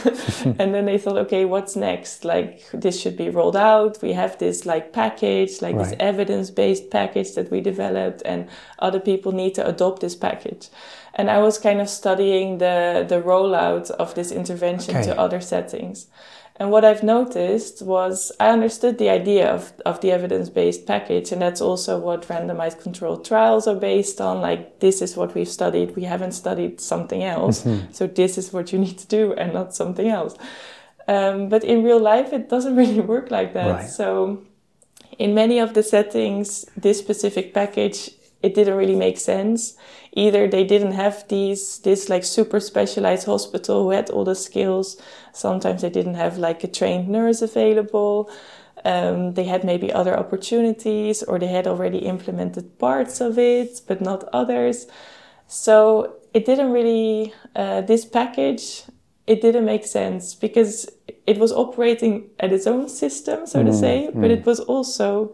And 0.60 0.74
then 0.74 0.86
they 0.86 0.98
thought 0.98 1.18
okay 1.18 1.46
what's 1.46 1.76
next? 1.76 2.26
Like 2.26 2.70
this 2.74 3.00
should 3.00 3.18
be 3.18 3.30
rolled 3.30 3.56
out. 3.56 4.02
We 4.02 4.14
have 4.14 4.38
this 4.38 4.66
like 4.66 4.94
package 4.94 5.62
like 5.62 5.76
right. 5.76 5.90
this 5.90 5.96
evidence-based 6.00 6.90
package 6.90 7.34
that 7.36 7.50
we 7.52 7.62
developed 7.62 8.22
and 8.26 8.50
other 8.80 9.00
people 9.00 9.32
need 9.32 9.56
to 9.56 9.68
adopt 9.68 10.02
this 10.02 10.16
package. 10.16 10.70
And 11.16 11.30
i 11.30 11.38
was 11.40 11.60
kind 11.60 11.80
of 11.80 11.90
studying 11.90 12.58
the 12.58 13.06
the 13.08 13.22
rollout 13.22 13.92
of 13.92 14.16
this 14.16 14.32
intervention 14.32 14.96
okay. 14.96 15.06
to 15.06 15.20
other 15.20 15.42
settings 15.42 16.08
and 16.58 16.70
what 16.70 16.86
I've 16.86 17.02
noticed 17.02 17.82
was 17.82 18.32
I 18.40 18.50
understood 18.50 19.00
the 19.00 19.10
idea 19.10 19.52
of, 19.52 19.74
of 19.88 20.02
the 20.02 20.12
evidence 20.12 20.50
based 20.50 20.86
package, 20.86 21.32
and 21.32 21.42
that's 21.42 21.62
also 21.62 21.98
what 21.98 22.28
randomized 22.28 22.80
controlled 22.82 23.26
trials 23.26 23.68
are 23.68 23.76
based 23.76 24.22
on. 24.22 24.40
Like, 24.40 24.80
this 24.80 25.02
is 25.02 25.18
what 25.18 25.34
we've 25.34 25.50
studied, 25.50 25.96
we 25.96 26.04
haven't 26.04 26.34
studied 26.34 26.80
something 26.80 27.24
else. 27.24 27.64
Mm-hmm. 27.64 27.92
So, 27.92 28.06
this 28.06 28.38
is 28.38 28.54
what 28.54 28.72
you 28.72 28.78
need 28.78 29.00
to 29.00 29.08
do, 29.08 29.34
and 29.34 29.52
not 29.54 29.74
something 29.74 30.08
else. 30.08 30.36
Um, 31.08 31.50
but 31.50 31.64
in 31.64 31.84
real 31.84 32.00
life, 32.00 32.32
it 32.32 32.50
doesn't 32.50 32.76
really 32.82 33.00
work 33.00 33.32
like 33.32 33.54
that. 33.54 33.72
Right. 33.72 33.90
So, 33.90 34.44
in 35.18 35.34
many 35.34 35.58
of 35.58 35.74
the 35.74 35.82
settings, 35.82 36.66
this 36.78 37.00
specific 37.00 37.54
package 37.56 38.12
it 38.44 38.54
didn't 38.54 38.76
really 38.76 38.96
make 38.96 39.18
sense. 39.18 39.76
Either 40.12 40.48
they 40.48 40.66
didn't 40.66 40.92
have 40.92 41.28
these 41.30 41.80
this 41.80 42.10
like 42.10 42.24
super 42.24 42.60
specialized 42.60 43.26
hospital 43.26 43.84
who 43.84 43.92
had 43.92 44.10
all 44.10 44.26
the 44.26 44.36
skills. 44.36 45.02
Sometimes 45.32 45.82
they 45.82 45.90
didn't 45.90 46.16
have 46.16 46.38
like 46.38 46.64
a 46.64 46.68
trained 46.68 47.08
nurse 47.08 47.42
available. 47.42 48.30
Um, 48.86 49.34
they 49.34 49.46
had 49.46 49.64
maybe 49.64 49.94
other 49.94 50.18
opportunities, 50.20 51.24
or 51.24 51.40
they 51.40 51.48
had 51.48 51.68
already 51.68 52.00
implemented 52.00 52.78
parts 52.80 53.22
of 53.22 53.40
it, 53.40 53.82
but 53.88 54.02
not 54.02 54.28
others. 54.34 54.88
So 55.48 56.16
it 56.34 56.46
didn't 56.46 56.72
really 56.74 57.34
uh, 57.56 57.82
this 57.82 58.06
package. 58.06 58.84
It 59.26 59.42
didn't 59.42 59.64
make 59.64 59.86
sense 59.86 60.36
because 60.36 60.90
it 61.26 61.38
was 61.38 61.54
operating 61.54 62.30
at 62.42 62.52
its 62.52 62.68
own 62.68 62.90
system, 62.90 63.48
so 63.48 63.64
mm, 63.64 63.68
to 63.68 63.74
say, 63.74 64.10
mm. 64.12 64.22
but 64.22 64.32
it 64.32 64.46
was 64.46 64.60
also 64.60 65.34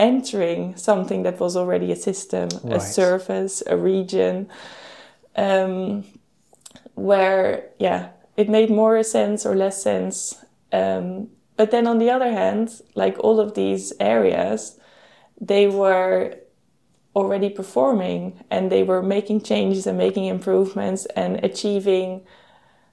entering 0.00 0.74
something 0.76 1.22
that 1.24 1.38
was 1.38 1.56
already 1.56 1.92
a 1.92 1.96
system, 1.96 2.48
right. 2.64 2.78
a 2.78 2.80
service, 2.80 3.62
a 3.66 3.76
region, 3.76 4.48
um, 5.36 6.04
where, 6.94 7.68
yeah, 7.78 8.08
it 8.36 8.48
made 8.48 8.70
more 8.70 9.02
sense 9.02 9.44
or 9.44 9.54
less 9.54 9.82
sense. 9.82 10.42
Um, 10.72 11.28
but 11.56 11.70
then 11.70 11.86
on 11.86 11.98
the 11.98 12.10
other 12.10 12.32
hand, 12.32 12.80
like 12.94 13.18
all 13.18 13.38
of 13.38 13.54
these 13.54 13.92
areas, 14.00 14.78
they 15.38 15.66
were 15.66 16.34
already 17.14 17.50
performing 17.50 18.42
and 18.50 18.72
they 18.72 18.82
were 18.82 19.02
making 19.02 19.42
changes 19.42 19.86
and 19.86 19.98
making 19.98 20.24
improvements 20.24 21.04
and 21.14 21.44
achieving 21.44 22.22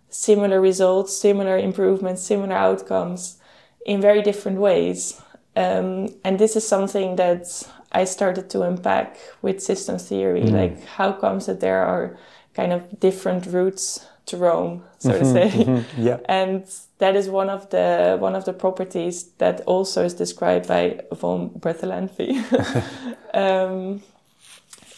similar 0.10 0.60
results, 0.60 1.16
similar 1.16 1.58
improvements, 1.58 2.22
similar 2.22 2.56
outcomes 2.56 3.40
in 3.86 4.02
very 4.02 4.22
different 4.22 4.58
ways. 4.60 5.22
Um, 5.58 6.10
and 6.24 6.38
this 6.38 6.56
is 6.56 6.68
something 6.68 7.16
that 7.16 7.68
I 7.92 8.06
started 8.06 8.48
to 8.52 8.62
unpack 8.62 9.18
with 9.42 9.60
systems 9.62 10.08
theory. 10.08 10.44
Mm. 10.44 10.52
Like, 10.52 10.86
how 10.86 11.14
comes 11.14 11.48
that 11.48 11.62
there 11.62 11.84
are 11.84 12.16
kind 12.54 12.72
of 12.72 13.00
different 13.00 13.48
routes 13.48 14.06
to 14.28 14.38
Rome, 14.38 14.84
so 15.00 15.10
mm-hmm, 15.10 15.20
to 15.20 15.26
say? 15.26 15.50
Mm-hmm, 15.50 16.02
yeah. 16.02 16.18
And 16.30 16.64
that 17.00 17.16
is 17.16 17.28
one 17.28 17.50
of 17.50 17.70
the 17.72 18.18
one 18.20 18.36
of 18.36 18.46
the 18.46 18.54
properties 18.54 19.32
that 19.40 19.62
also 19.62 20.04
is 20.04 20.14
described 20.14 20.68
by 20.68 21.00
von 21.12 21.50
Bertalanffy. 21.50 22.38
um, 23.34 24.04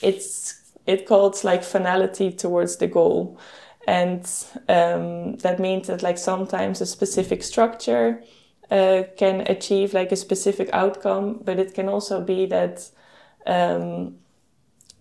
it's 0.02 0.60
it 0.86 1.06
calls 1.06 1.44
like 1.46 1.64
finality 1.64 2.32
towards 2.32 2.78
the 2.78 2.88
goal, 2.88 3.38
and 3.88 4.26
um, 4.68 5.38
that 5.38 5.60
means 5.60 5.88
that 5.88 6.04
like 6.04 6.18
sometimes 6.18 6.82
a 6.82 6.86
specific 6.86 7.44
structure 7.44 8.22
uh, 8.72 9.04
can 9.18 9.42
achieve 9.42 9.94
like 9.94 10.12
a 10.12 10.16
specific 10.16 10.70
outcome, 10.74 11.40
but 11.44 11.60
it 11.60 11.74
can 11.74 11.90
also 11.90 12.22
be 12.22 12.46
that 12.46 12.90
um, 13.46 14.16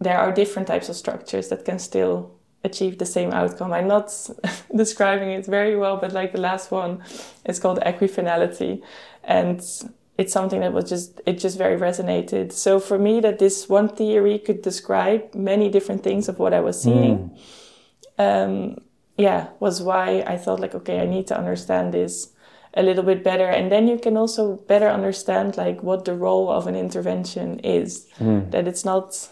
there 0.01 0.19
are 0.19 0.33
different 0.33 0.69
types 0.69 0.89
of 0.89 0.97
structures 0.97 1.49
that 1.49 1.65
can 1.65 1.79
still 1.79 2.35
achieve 2.65 2.99
the 2.99 3.07
same 3.07 3.31
outcome. 3.33 3.73
I'm 3.73 3.89
not 3.89 4.13
describing 4.75 5.31
it 5.31 5.47
very 5.47 5.77
well, 5.77 5.97
but 5.97 6.13
like 6.13 6.33
the 6.33 6.41
last 6.41 6.71
one 6.71 7.03
is 7.45 7.59
called 7.59 7.81
equifinality, 7.81 8.83
and 9.25 9.59
it's 10.17 10.33
something 10.33 10.61
that 10.61 10.73
was 10.73 10.89
just 10.89 11.21
it 11.27 11.39
just 11.39 11.59
very 11.59 11.79
resonated. 11.79 12.53
So 12.53 12.81
for 12.81 12.99
me, 12.99 13.21
that 13.21 13.39
this 13.39 13.69
one 13.69 13.89
theory 13.89 14.39
could 14.39 14.63
describe 14.63 15.35
many 15.35 15.69
different 15.69 16.03
things 16.03 16.29
of 16.29 16.39
what 16.39 16.53
I 16.53 16.61
was 16.61 16.81
seeing. 16.81 17.31
Mm. 18.19 18.45
Um, 18.45 18.81
yeah, 19.17 19.49
was 19.59 19.83
why 19.83 20.25
I 20.27 20.37
thought 20.37 20.61
like, 20.61 20.75
okay, 20.75 21.01
I 21.01 21.07
need 21.07 21.27
to 21.27 21.39
understand 21.39 21.93
this 21.93 22.33
a 22.75 22.83
little 22.83 23.03
bit 23.03 23.25
better 23.25 23.47
and 23.47 23.73
then 23.73 23.89
you 23.89 23.99
can 23.99 24.17
also 24.17 24.57
better 24.69 24.89
understand 24.89 25.57
like 25.57 25.83
what 25.83 26.05
the 26.05 26.15
role 26.15 26.51
of 26.51 26.67
an 26.67 26.77
intervention 26.77 27.59
is 27.61 28.07
mm. 28.19 28.51
that 28.51 28.69
it's 28.69 28.85
not 28.85 29.29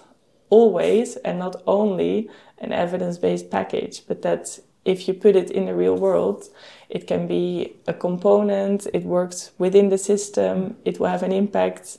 always 0.50 1.16
and 1.16 1.38
not 1.38 1.62
only 1.66 2.30
an 2.58 2.72
evidence-based 2.72 3.50
package 3.50 4.06
but 4.06 4.22
that 4.22 4.58
if 4.84 5.08
you 5.08 5.14
put 5.14 5.36
it 5.36 5.50
in 5.50 5.66
the 5.66 5.74
real 5.74 5.96
world 5.96 6.48
it 6.88 7.06
can 7.06 7.26
be 7.26 7.74
a 7.86 7.92
component 7.92 8.86
it 8.94 9.04
works 9.04 9.50
within 9.58 9.90
the 9.90 9.98
system 9.98 10.76
it 10.84 10.98
will 10.98 11.08
have 11.08 11.22
an 11.22 11.32
impact 11.32 11.98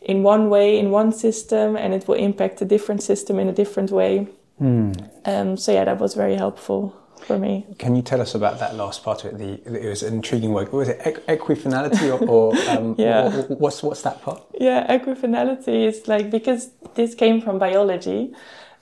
in 0.00 0.22
one 0.22 0.48
way 0.48 0.78
in 0.78 0.90
one 0.90 1.12
system 1.12 1.76
and 1.76 1.92
it 1.94 2.06
will 2.06 2.14
impact 2.14 2.62
a 2.62 2.64
different 2.64 3.02
system 3.02 3.38
in 3.38 3.48
a 3.48 3.52
different 3.52 3.90
way 3.90 4.28
mm. 4.60 5.10
um, 5.24 5.56
so 5.56 5.72
yeah 5.72 5.84
that 5.84 5.98
was 5.98 6.14
very 6.14 6.36
helpful 6.36 6.99
for 7.20 7.38
me. 7.38 7.66
Can 7.78 7.94
you 7.94 8.02
tell 8.02 8.20
us 8.20 8.34
about 8.34 8.58
that 8.58 8.74
last 8.74 9.04
part 9.04 9.24
of 9.24 9.32
it? 9.32 9.38
The, 9.38 9.82
it 9.84 9.88
was 9.88 10.02
an 10.02 10.14
intriguing 10.14 10.52
word. 10.52 10.72
What 10.72 10.78
was 10.80 10.88
it? 10.88 11.00
equifinality 11.26 12.08
or, 12.08 12.28
or 12.28 12.56
um, 12.70 12.94
yeah. 12.98 13.28
what's, 13.48 13.82
what's 13.82 14.02
that 14.02 14.22
part? 14.22 14.42
Yeah, 14.58 14.86
equifinality 14.98 15.86
is 15.86 16.08
like, 16.08 16.30
because 16.30 16.70
this 16.94 17.14
came 17.14 17.40
from 17.40 17.58
biology, 17.58 18.34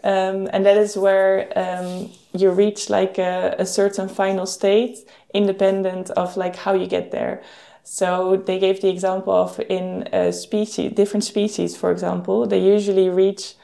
um, 0.05 0.49
and 0.53 0.65
that 0.65 0.77
is 0.77 0.97
where 0.97 1.53
um, 1.57 2.11
you 2.33 2.51
reach 2.51 2.89
like 2.89 3.19
a, 3.19 3.57
a, 3.59 3.67
certain 3.67 4.09
final 4.09 4.47
state 4.47 4.99
independent 5.35 6.11
of 6.11 6.37
like 6.37 6.55
how 6.55 6.73
you 6.73 6.87
get 6.87 7.11
there. 7.11 7.43
So 7.83 8.37
they 8.37 8.59
gave 8.59 8.81
the 8.81 8.89
example 8.91 9.33
of 9.33 9.59
in 9.69 10.09
a 10.13 10.33
species, 10.33 10.93
different 10.93 11.25
species, 11.25 11.77
for 11.77 11.91
example, 11.91 12.47
they 12.47 12.61
usually 12.61 13.09
reach 13.09 13.55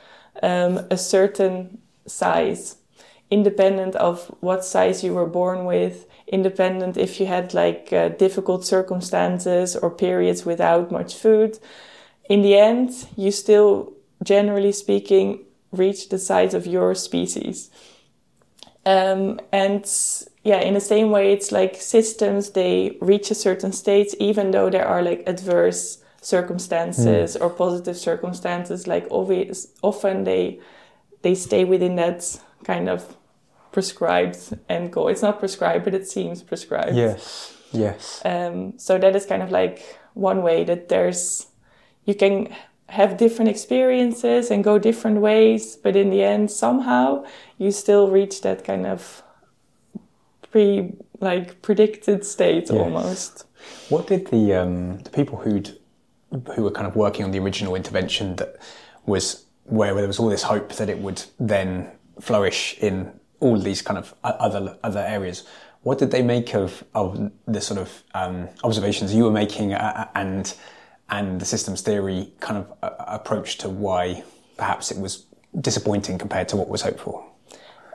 um, 0.42 0.80
a 0.90 0.96
certain 0.96 1.78
size 2.06 2.76
independent 3.34 3.94
of 3.96 4.16
what 4.40 4.64
size 4.64 5.02
you 5.04 5.12
were 5.18 5.30
born 5.40 5.64
with, 5.64 6.06
independent 6.26 6.96
if 6.96 7.18
you 7.18 7.26
had 7.26 7.52
like 7.52 7.92
uh, 7.92 8.08
difficult 8.24 8.64
circumstances 8.64 9.76
or 9.76 9.90
periods 9.90 10.46
without 10.46 10.90
much 10.90 11.12
food. 11.14 11.58
In 12.28 12.42
the 12.42 12.56
end, 12.56 12.90
you 13.16 13.30
still, 13.30 13.92
generally 14.22 14.72
speaking, 14.72 15.26
reach 15.72 16.08
the 16.08 16.18
size 16.18 16.54
of 16.54 16.66
your 16.66 16.94
species. 16.94 17.70
Um, 18.86 19.40
and 19.50 19.84
yeah, 20.50 20.60
in 20.60 20.74
the 20.74 20.80
same 20.94 21.10
way, 21.10 21.32
it's 21.32 21.50
like 21.50 21.74
systems, 21.76 22.50
they 22.50 22.96
reach 23.00 23.30
a 23.30 23.34
certain 23.34 23.72
state, 23.72 24.14
even 24.20 24.50
though 24.50 24.70
there 24.70 24.86
are 24.86 25.02
like 25.02 25.22
adverse 25.26 25.98
circumstances 26.20 27.36
mm. 27.36 27.40
or 27.42 27.50
positive 27.50 27.96
circumstances, 27.96 28.86
like 28.86 29.06
always, 29.10 29.68
often 29.82 30.24
they, 30.24 30.60
they 31.22 31.34
stay 31.34 31.64
within 31.64 31.96
that 31.96 32.40
kind 32.64 32.88
of 32.88 33.16
prescribed 33.74 34.56
end 34.68 34.92
goal. 34.92 35.08
It's 35.08 35.20
not 35.20 35.40
prescribed, 35.40 35.84
but 35.84 35.94
it 35.94 36.06
seems 36.06 36.42
prescribed. 36.42 36.96
Yes, 36.96 37.52
yes. 37.72 38.22
Um, 38.24 38.78
so 38.78 38.96
that 38.98 39.16
is 39.16 39.26
kind 39.26 39.42
of 39.42 39.50
like 39.50 39.98
one 40.14 40.42
way 40.42 40.62
that 40.64 40.88
there's 40.88 41.48
you 42.04 42.14
can 42.14 42.54
have 42.88 43.16
different 43.16 43.50
experiences 43.50 44.50
and 44.50 44.62
go 44.62 44.78
different 44.78 45.18
ways, 45.20 45.74
but 45.74 45.96
in 45.96 46.10
the 46.10 46.22
end, 46.22 46.50
somehow 46.50 47.24
you 47.58 47.72
still 47.72 48.10
reach 48.10 48.42
that 48.42 48.62
kind 48.64 48.86
of 48.86 49.22
pre 50.50 50.92
like 51.20 51.60
predicted 51.60 52.24
state 52.24 52.70
yes. 52.70 52.70
almost. 52.70 53.46
What 53.88 54.06
did 54.06 54.28
the 54.28 54.54
um, 54.54 54.98
the 54.98 55.10
people 55.10 55.38
who'd 55.38 55.76
who 56.54 56.62
were 56.62 56.70
kind 56.70 56.86
of 56.86 56.94
working 56.94 57.24
on 57.24 57.32
the 57.32 57.40
original 57.40 57.74
intervention 57.74 58.36
that 58.36 58.56
was 59.04 59.46
where 59.64 59.94
there 59.94 60.06
was 60.06 60.20
all 60.20 60.28
this 60.28 60.44
hope 60.44 60.74
that 60.74 60.88
it 60.88 60.98
would 60.98 61.22
then 61.40 61.90
flourish 62.20 62.76
in 62.78 63.12
all 63.40 63.58
these 63.58 63.82
kind 63.82 63.98
of 63.98 64.14
other 64.22 64.76
other 64.82 65.00
areas. 65.00 65.44
What 65.82 65.98
did 65.98 66.10
they 66.10 66.22
make 66.22 66.54
of 66.54 66.84
of 66.94 67.30
the 67.46 67.60
sort 67.60 67.80
of 67.80 68.02
um, 68.14 68.48
observations 68.62 69.14
you 69.14 69.24
were 69.24 69.30
making 69.30 69.74
uh, 69.74 70.08
and 70.14 70.54
and 71.10 71.40
the 71.40 71.44
systems 71.44 71.82
theory 71.82 72.32
kind 72.40 72.58
of 72.58 72.72
uh, 72.82 73.04
approach 73.06 73.58
to 73.58 73.68
why 73.68 74.24
perhaps 74.56 74.90
it 74.90 74.98
was 74.98 75.26
disappointing 75.60 76.18
compared 76.18 76.48
to 76.48 76.56
what 76.56 76.68
was 76.68 76.82
hoped 76.82 77.00
for? 77.00 77.24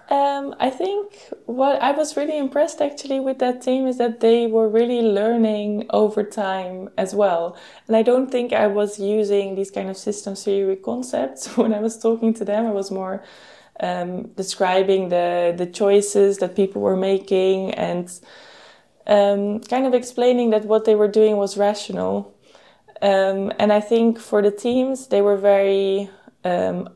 Um, 0.10 0.55
I 0.60 0.72
think 0.72 1.13
what 1.46 1.79
I 1.84 1.91
was 1.91 2.17
really 2.17 2.38
impressed 2.38 2.81
actually 2.81 3.19
with 3.19 3.38
that 3.39 3.62
team 3.62 3.86
is 3.86 4.00
that 4.00 4.22
they 4.22 4.48
were 4.48 4.67
really 4.67 5.01
learning 5.03 5.86
over 5.91 6.24
time 6.24 6.89
as 6.98 7.13
well. 7.13 7.55
And 7.88 7.96
I 7.96 8.01
don't 8.01 8.31
think 8.31 8.51
I 8.51 8.65
was 8.65 9.00
using 9.00 9.53
these 9.53 9.69
kind 9.69 9.88
of 9.88 9.98
systems 9.98 10.43
theory 10.43 10.77
concepts 10.77 11.55
when 11.58 11.74
I 11.75 11.79
was 11.79 11.98
talking 11.98 12.34
to 12.36 12.46
them. 12.46 12.65
I 12.65 12.72
was 12.72 12.89
more 12.89 13.24
um, 13.79 14.24
describing 14.36 15.09
the 15.09 15.53
the 15.57 15.65
choices 15.65 16.38
that 16.39 16.55
people 16.55 16.81
were 16.81 16.98
making 16.98 17.74
and 17.75 18.12
um, 19.07 19.59
kind 19.62 19.86
of 19.86 19.93
explaining 19.93 20.51
that 20.51 20.65
what 20.65 20.86
they 20.86 20.95
were 20.95 21.07
doing 21.07 21.38
was 21.38 21.57
rational. 21.57 22.36
Um, 23.01 23.51
and 23.57 23.71
I 23.71 23.79
think 23.79 24.19
for 24.19 24.41
the 24.41 24.51
teams, 24.51 25.07
they 25.07 25.21
were 25.21 25.38
very 25.38 26.09
um, 26.43 26.89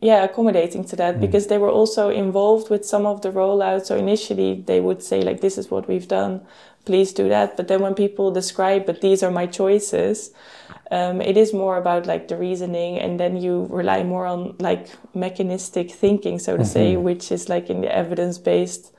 yeah 0.00 0.22
accommodating 0.24 0.84
to 0.84 0.96
that 0.96 1.16
mm. 1.16 1.20
because 1.20 1.46
they 1.46 1.58
were 1.58 1.70
also 1.70 2.10
involved 2.10 2.70
with 2.70 2.84
some 2.84 3.06
of 3.06 3.22
the 3.22 3.30
rollout 3.30 3.86
so 3.86 3.96
initially 3.96 4.62
they 4.66 4.80
would 4.80 5.02
say 5.02 5.22
like 5.22 5.40
this 5.40 5.56
is 5.56 5.70
what 5.70 5.88
we've 5.88 6.08
done 6.08 6.40
please 6.84 7.12
do 7.12 7.28
that 7.28 7.56
but 7.56 7.68
then 7.68 7.80
when 7.80 7.94
people 7.94 8.30
describe 8.30 8.84
but 8.84 9.00
these 9.00 9.22
are 9.22 9.30
my 9.30 9.46
choices 9.46 10.32
um, 10.90 11.20
it 11.20 11.36
is 11.36 11.52
more 11.52 11.76
about 11.76 12.06
like 12.06 12.28
the 12.28 12.36
reasoning 12.36 12.98
and 12.98 13.18
then 13.18 13.36
you 13.36 13.66
rely 13.70 14.02
more 14.02 14.26
on 14.26 14.54
like 14.58 14.88
mechanistic 15.14 15.90
thinking 15.90 16.38
so 16.38 16.56
to 16.56 16.62
mm-hmm. 16.62 16.72
say 16.72 16.96
which 16.96 17.32
is 17.32 17.48
like 17.48 17.68
in 17.70 17.80
the 17.80 17.94
evidence-based 17.94 18.92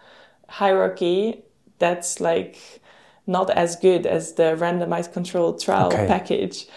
hierarchy 0.50 1.44
that's 1.80 2.20
like 2.20 2.82
not 3.26 3.50
as 3.50 3.76
good 3.76 4.06
as 4.06 4.34
the 4.34 4.56
randomized 4.58 5.14
controlled 5.14 5.62
trial 5.62 5.88
okay. 5.88 6.08
package 6.08 6.68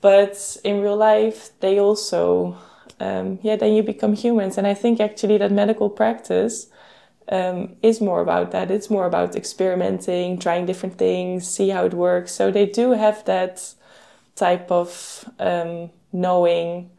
but 0.00 0.56
in 0.64 0.80
real 0.80 0.96
life 0.96 1.50
they 1.60 1.78
also 1.78 2.56
um, 3.00 3.38
yeah, 3.42 3.56
then 3.56 3.74
you 3.74 3.82
become 3.82 4.14
humans. 4.14 4.58
And 4.58 4.66
I 4.66 4.74
think 4.74 5.00
actually 5.00 5.38
that 5.38 5.52
medical 5.52 5.90
practice 5.90 6.68
um, 7.28 7.76
is 7.82 8.00
more 8.00 8.20
about 8.20 8.50
that. 8.52 8.70
It's 8.70 8.90
more 8.90 9.06
about 9.06 9.34
experimenting, 9.34 10.38
trying 10.38 10.66
different 10.66 10.98
things, 10.98 11.48
see 11.48 11.70
how 11.70 11.84
it 11.84 11.94
works. 11.94 12.32
So 12.32 12.50
they 12.50 12.66
do 12.66 12.92
have 12.92 13.24
that 13.24 13.74
type 14.36 14.70
of 14.70 15.28
um, 15.38 15.90
knowing 16.12 16.90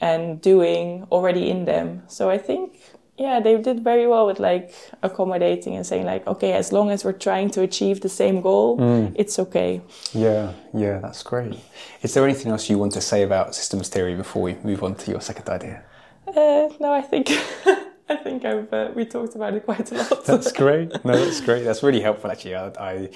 and 0.00 0.40
doing 0.40 1.06
already 1.10 1.50
in 1.50 1.64
them. 1.64 2.02
So 2.08 2.30
I 2.30 2.38
think 2.38 2.78
yeah, 3.16 3.38
they 3.38 3.56
did 3.58 3.84
very 3.84 4.08
well 4.08 4.26
with 4.26 4.40
like 4.40 4.74
accommodating 5.02 5.76
and 5.76 5.86
saying 5.86 6.04
like, 6.04 6.26
okay, 6.26 6.52
as 6.52 6.72
long 6.72 6.90
as 6.90 7.04
we're 7.04 7.12
trying 7.12 7.50
to 7.50 7.62
achieve 7.62 8.00
the 8.00 8.08
same 8.08 8.40
goal, 8.40 8.76
mm. 8.78 9.12
it's 9.14 9.38
okay. 9.38 9.80
Yeah, 10.12 10.52
yeah, 10.72 10.98
that's 10.98 11.22
great. 11.22 11.60
Is 12.02 12.12
there 12.14 12.24
anything 12.24 12.50
else 12.50 12.68
you 12.68 12.76
want 12.76 12.92
to 12.92 13.00
say 13.00 13.22
about 13.22 13.54
systems 13.54 13.88
theory 13.88 14.16
before 14.16 14.42
we 14.42 14.56
move 14.64 14.82
on 14.82 14.96
to 14.96 15.10
your 15.12 15.20
second 15.20 15.48
idea? 15.48 15.84
Uh, 16.26 16.68
no, 16.80 16.92
I 16.92 17.02
think 17.02 17.30
I 18.08 18.16
think 18.16 18.44
I've 18.44 18.72
uh, 18.72 18.90
we 18.94 19.04
talked 19.04 19.36
about 19.36 19.54
it 19.54 19.64
quite 19.64 19.92
a 19.92 19.94
lot. 19.94 20.24
that's 20.24 20.50
great. 20.50 21.04
No, 21.04 21.24
that's 21.24 21.40
great. 21.40 21.62
That's 21.62 21.84
really 21.84 22.00
helpful 22.00 22.32
actually. 22.32 22.56
I, 22.56 22.66
I 22.80 23.10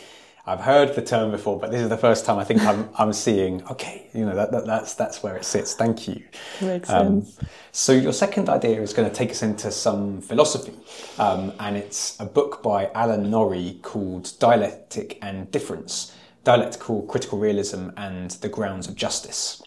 I've 0.48 0.60
heard 0.60 0.94
the 0.94 1.02
term 1.02 1.30
before, 1.30 1.58
but 1.58 1.70
this 1.70 1.82
is 1.82 1.90
the 1.90 1.98
first 1.98 2.24
time 2.24 2.38
I 2.38 2.44
think 2.44 2.62
I'm, 2.62 2.88
I'm 2.98 3.12
seeing, 3.12 3.62
okay, 3.64 4.08
you 4.14 4.24
know, 4.24 4.34
that, 4.34 4.50
that, 4.50 4.64
that's, 4.64 4.94
that's 4.94 5.22
where 5.22 5.36
it 5.36 5.44
sits. 5.44 5.74
Thank 5.74 6.08
you. 6.08 6.24
Makes 6.62 6.88
um, 6.88 7.22
sense. 7.22 7.50
So 7.72 7.92
your 7.92 8.14
second 8.14 8.48
idea 8.48 8.80
is 8.80 8.94
going 8.94 9.06
to 9.10 9.14
take 9.14 9.30
us 9.30 9.42
into 9.42 9.70
some 9.70 10.22
philosophy. 10.22 10.72
Um, 11.18 11.52
and 11.60 11.76
it's 11.76 12.18
a 12.18 12.24
book 12.24 12.62
by 12.62 12.90
Alan 12.94 13.30
Norrie 13.30 13.78
called 13.82 14.32
Dialectic 14.38 15.18
and 15.20 15.50
Difference, 15.50 16.16
Dialectical 16.44 17.02
Critical 17.02 17.38
Realism 17.38 17.90
and 17.98 18.30
the 18.30 18.48
Grounds 18.48 18.88
of 18.88 18.94
Justice. 18.94 19.62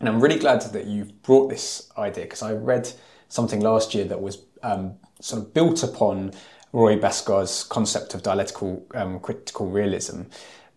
And 0.00 0.08
I'm 0.08 0.20
really 0.20 0.40
glad 0.40 0.62
that 0.62 0.86
you've 0.86 1.22
brought 1.22 1.50
this 1.50 1.88
idea 1.96 2.24
because 2.24 2.42
I 2.42 2.52
read 2.52 2.90
something 3.28 3.60
last 3.60 3.94
year 3.94 4.06
that 4.06 4.20
was 4.20 4.42
um, 4.64 4.96
sort 5.20 5.40
of 5.40 5.54
built 5.54 5.84
upon 5.84 6.32
Roy 6.72 6.96
Bhaskar's 6.96 7.64
concept 7.64 8.14
of 8.14 8.22
dialectical 8.22 8.86
um, 8.94 9.20
critical 9.20 9.68
realism, 9.68 10.22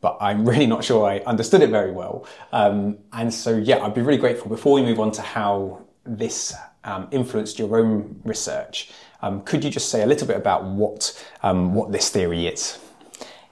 but 0.01 0.17
I'm 0.19 0.45
really 0.49 0.67
not 0.67 0.83
sure 0.83 1.05
I 1.05 1.19
understood 1.19 1.61
it 1.61 1.69
very 1.69 1.91
well. 1.91 2.25
Um, 2.51 2.97
and 3.11 3.33
so, 3.33 3.57
yeah, 3.57 3.83
I'd 3.83 3.93
be 3.93 4.01
really 4.01 4.17
grateful 4.17 4.49
before 4.49 4.73
we 4.73 4.81
move 4.81 4.99
on 4.99 5.11
to 5.11 5.21
how 5.21 5.81
this 6.05 6.53
um, 6.83 7.07
influenced 7.11 7.59
your 7.59 7.77
own 7.77 8.21
research. 8.25 8.91
Um, 9.21 9.41
could 9.43 9.63
you 9.63 9.69
just 9.69 9.89
say 9.89 10.01
a 10.01 10.05
little 10.05 10.27
bit 10.27 10.35
about 10.35 10.65
what 10.65 11.25
um, 11.43 11.73
what 11.73 11.91
this 11.91 12.09
theory 12.09 12.47
is? 12.47 12.77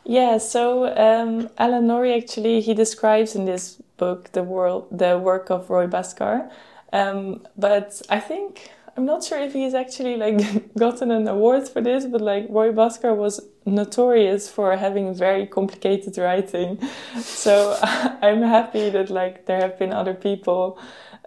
Yeah, 0.04 0.38
so 0.40 0.94
um, 0.98 1.50
Alan 1.58 1.88
Norrie 1.88 2.14
actually 2.14 2.60
he 2.60 2.74
describes 2.74 3.36
in 3.36 3.46
this 3.46 3.76
book 3.98 4.32
the 4.34 4.44
world 4.44 4.88
the 4.92 5.18
work 5.18 5.50
of 5.50 5.70
Roy 5.70 5.88
Bhaskar, 5.88 6.52
but 6.92 8.02
I 8.10 8.20
think 8.20 8.72
I'm 8.98 9.06
not 9.06 9.24
sure 9.24 9.40
if 9.40 9.54
he's 9.54 9.74
actually 9.74 10.18
like 10.18 10.74
gotten 10.78 11.12
an 11.12 11.28
award 11.28 11.68
for 11.68 11.82
this, 11.82 12.06
but 12.06 12.22
like 12.22 12.48
Roy 12.50 12.72
Bhaskar 12.72 13.16
was 13.16 13.40
notorious 13.66 14.50
for 14.50 14.76
having 14.76 15.14
very 15.14 15.46
complicated 15.48 16.18
writing. 16.18 16.80
So 17.22 17.78
I'm 18.22 18.42
happy 18.42 18.90
that 18.90 19.10
like 19.10 19.46
there 19.46 19.62
have 19.62 19.78
been 19.80 19.94
other 19.94 20.14
people, 20.14 20.80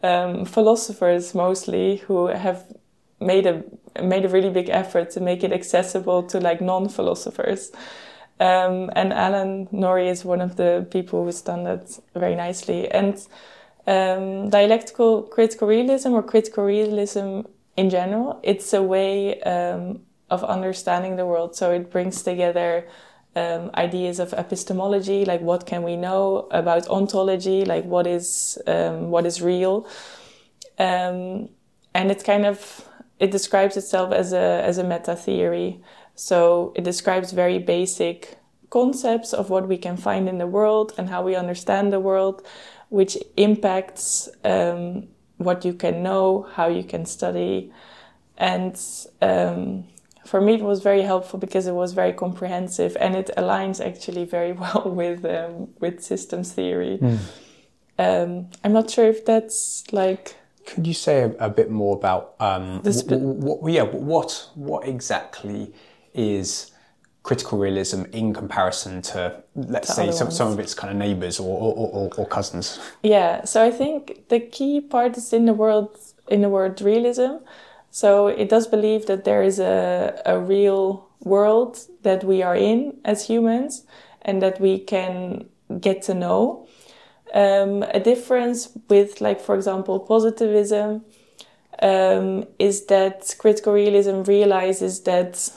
um, 0.03 0.44
philosophers 0.44 1.35
mostly, 1.35 1.96
who 1.96 2.27
have 2.27 2.64
made 3.20 3.46
a 3.46 3.62
made 4.03 4.24
a 4.24 4.29
really 4.29 4.50
big 4.50 4.68
effort 4.68 5.11
to 5.11 5.20
make 5.20 5.44
it 5.44 5.53
accessible 5.53 6.22
to 6.24 6.40
like 6.40 6.61
non-philosophers. 6.61 7.70
Um, 8.40 8.90
and 8.96 9.12
Alan 9.12 9.68
Norrie 9.70 10.09
is 10.09 10.24
one 10.24 10.40
of 10.40 10.57
the 10.57 10.87
people 10.90 11.24
who's 11.24 11.40
done 11.42 11.64
that 11.64 11.98
very 12.14 12.35
nicely. 12.35 12.90
And 12.90 13.24
um, 13.87 14.51
dialectical 14.51 15.23
critical 15.23 15.68
realism 15.68 16.12
or 16.12 16.23
critical 16.23 16.64
realism 16.64 17.42
in 17.77 17.90
general, 17.90 18.40
it's 18.42 18.73
a 18.73 18.83
way 18.83 19.40
um, 19.42 20.01
of 20.31 20.44
understanding 20.44 21.16
the 21.16 21.27
world. 21.27 21.57
So 21.57 21.73
it 21.73 21.90
brings 21.90 22.23
together 22.23 22.87
um, 23.37 23.70
ideas 23.75 24.20
of 24.20 24.33
epistemology, 24.33 25.25
like 25.25 25.40
what 25.40 25.66
can 25.66 25.83
we 25.83 25.97
know 25.97 26.49
about 26.51 26.88
ontology, 26.88 27.64
like 27.64 27.85
what 27.85 28.07
is 28.07 28.59
um, 28.66 29.11
what 29.11 29.27
is 29.27 29.42
real, 29.42 29.88
um, 30.79 31.49
and 31.94 32.11
it 32.11 32.25
kind 32.25 32.47
of 32.47 32.88
it 33.18 33.31
describes 33.31 33.77
itself 33.77 34.12
as 34.12 34.33
a 34.33 34.62
as 34.64 34.79
a 34.79 34.85
meta 34.85 35.16
theory. 35.16 35.81
So 36.14 36.73
it 36.77 36.85
describes 36.85 37.33
very 37.33 37.59
basic 37.59 38.38
concepts 38.70 39.33
of 39.33 39.51
what 39.51 39.68
we 39.68 39.77
can 39.77 39.97
find 39.97 40.29
in 40.29 40.38
the 40.38 40.47
world 40.47 40.92
and 40.97 41.09
how 41.09 41.23
we 41.23 41.35
understand 41.35 41.92
the 41.92 42.01
world, 42.01 42.47
which 42.94 43.18
impacts 43.37 44.28
um, 44.44 45.09
what 45.38 45.64
you 45.64 45.74
can 45.74 46.00
know, 46.04 46.46
how 46.54 46.68
you 46.68 46.85
can 46.85 47.04
study. 47.04 47.72
And 48.38 48.80
um, 49.20 49.88
for 50.24 50.40
me, 50.40 50.54
it 50.54 50.62
was 50.62 50.80
very 50.80 51.02
helpful 51.02 51.40
because 51.40 51.66
it 51.66 51.74
was 51.74 51.92
very 51.92 52.12
comprehensive 52.12 52.96
and 53.00 53.16
it 53.16 53.30
aligns 53.37 53.85
actually 53.85 54.24
very 54.24 54.52
well 54.62 54.85
with 54.87 55.24
um, 55.24 55.70
with 55.80 56.04
systems 56.04 56.52
theory. 56.52 56.98
Mm. 57.02 57.18
Um, 57.98 58.50
I'm 58.62 58.72
not 58.72 58.88
sure 58.90 59.07
if 59.07 59.24
that's 59.24 59.85
like. 59.92 60.37
Could 60.64 60.87
you 60.87 60.94
say 60.94 61.22
a, 61.22 61.30
a 61.48 61.50
bit 61.50 61.70
more 61.70 61.96
about 61.96 62.35
um, 62.38 62.80
what, 62.85 63.72
yeah, 63.72 63.83
what 63.83 64.50
what 64.54 64.87
exactly 64.87 65.74
is 66.14 66.70
critical 67.25 67.59
realism 67.59 68.03
in 68.13 68.33
comparison 68.33 69.03
to, 69.03 69.43
let's 69.57 69.89
to 69.89 69.95
say, 69.95 70.13
some, 70.13 70.31
some 70.31 70.53
of 70.53 70.59
its 70.61 70.75
kind 70.75 70.93
of 70.93 70.97
neighbours 70.97 71.41
or, 71.41 71.59
or, 71.59 71.89
or, 71.89 72.15
or, 72.17 72.27
cousins? 72.27 72.79
Yeah, 73.03 73.45
so 73.45 73.65
I 73.65 73.71
think 73.71 74.29
the 74.29 74.39
key 74.39 74.81
part 74.81 75.17
is 75.17 75.33
in 75.33 75.47
the 75.47 75.55
world 75.55 75.99
in 76.29 76.43
the 76.43 76.49
word 76.49 76.81
realism. 76.81 77.37
So 77.91 78.27
it 78.29 78.49
does 78.49 78.67
believe 78.67 79.07
that 79.07 79.25
there 79.25 79.43
is 79.43 79.59
a, 79.59 80.21
a 80.27 80.39
real 80.39 81.09
world 81.21 81.79
that 82.03 82.25
we 82.25 82.43
are 82.43 82.57
in 82.57 82.99
as 83.05 83.27
humans 83.27 83.87
and 84.23 84.43
that 84.43 84.61
we 84.61 84.79
can 84.79 85.47
get 85.81 86.03
to 86.03 86.15
know. 86.15 86.67
Um, 87.33 87.83
a 87.85 88.01
difference 88.01 88.71
with, 88.89 89.21
like, 89.21 89.41
for 89.41 89.55
example, 89.55 89.99
positivism 90.01 91.05
um, 91.83 92.45
is 92.59 92.87
that 92.87 93.35
critical 93.39 93.73
realism 93.73 94.23
realizes 94.23 95.01
that 95.03 95.51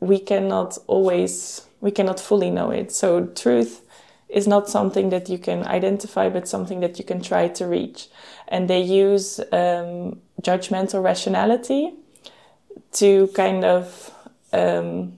we 0.00 0.18
cannot 0.18 0.78
always 0.86 1.62
we 1.80 1.90
cannot 1.90 2.18
fully 2.18 2.50
know 2.50 2.70
it 2.70 2.92
so 2.92 3.26
truth 3.26 3.82
is 4.28 4.46
not 4.46 4.68
something 4.68 5.08
that 5.08 5.28
you 5.28 5.38
can 5.38 5.66
identify, 5.66 6.28
but 6.28 6.46
something 6.46 6.80
that 6.80 6.98
you 6.98 7.04
can 7.04 7.22
try 7.22 7.48
to 7.48 7.66
reach. 7.66 8.08
And 8.48 8.68
they 8.68 8.80
use 8.80 9.40
um, 9.52 10.20
judgmental 10.42 11.02
rationality 11.02 11.94
to 12.92 13.28
kind 13.28 13.64
of 13.64 14.14
um, 14.52 15.16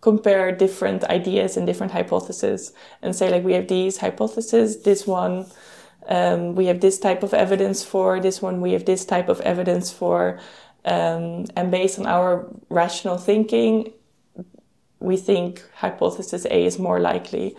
compare 0.00 0.52
different 0.52 1.04
ideas 1.04 1.56
and 1.56 1.66
different 1.66 1.92
hypotheses 1.92 2.72
and 3.02 3.14
say 3.14 3.30
like 3.30 3.42
we 3.42 3.54
have 3.54 3.66
these 3.66 3.98
hypotheses 3.98 4.82
this 4.82 5.06
one 5.06 5.46
um, 6.08 6.54
we 6.54 6.66
have 6.66 6.80
this 6.80 6.98
type 6.98 7.22
of 7.22 7.34
evidence 7.34 7.82
for 7.82 8.20
this 8.20 8.40
one 8.42 8.60
we 8.60 8.72
have 8.72 8.84
this 8.84 9.04
type 9.04 9.28
of 9.28 9.40
evidence 9.40 9.90
for 9.90 10.38
um, 10.86 11.44
and 11.56 11.70
based 11.70 11.98
on 11.98 12.06
our 12.06 12.48
rational 12.70 13.18
thinking 13.18 13.92
we 14.98 15.16
think 15.16 15.62
hypothesis 15.74 16.44
a 16.46 16.64
is 16.64 16.78
more 16.78 17.00
likely. 17.00 17.54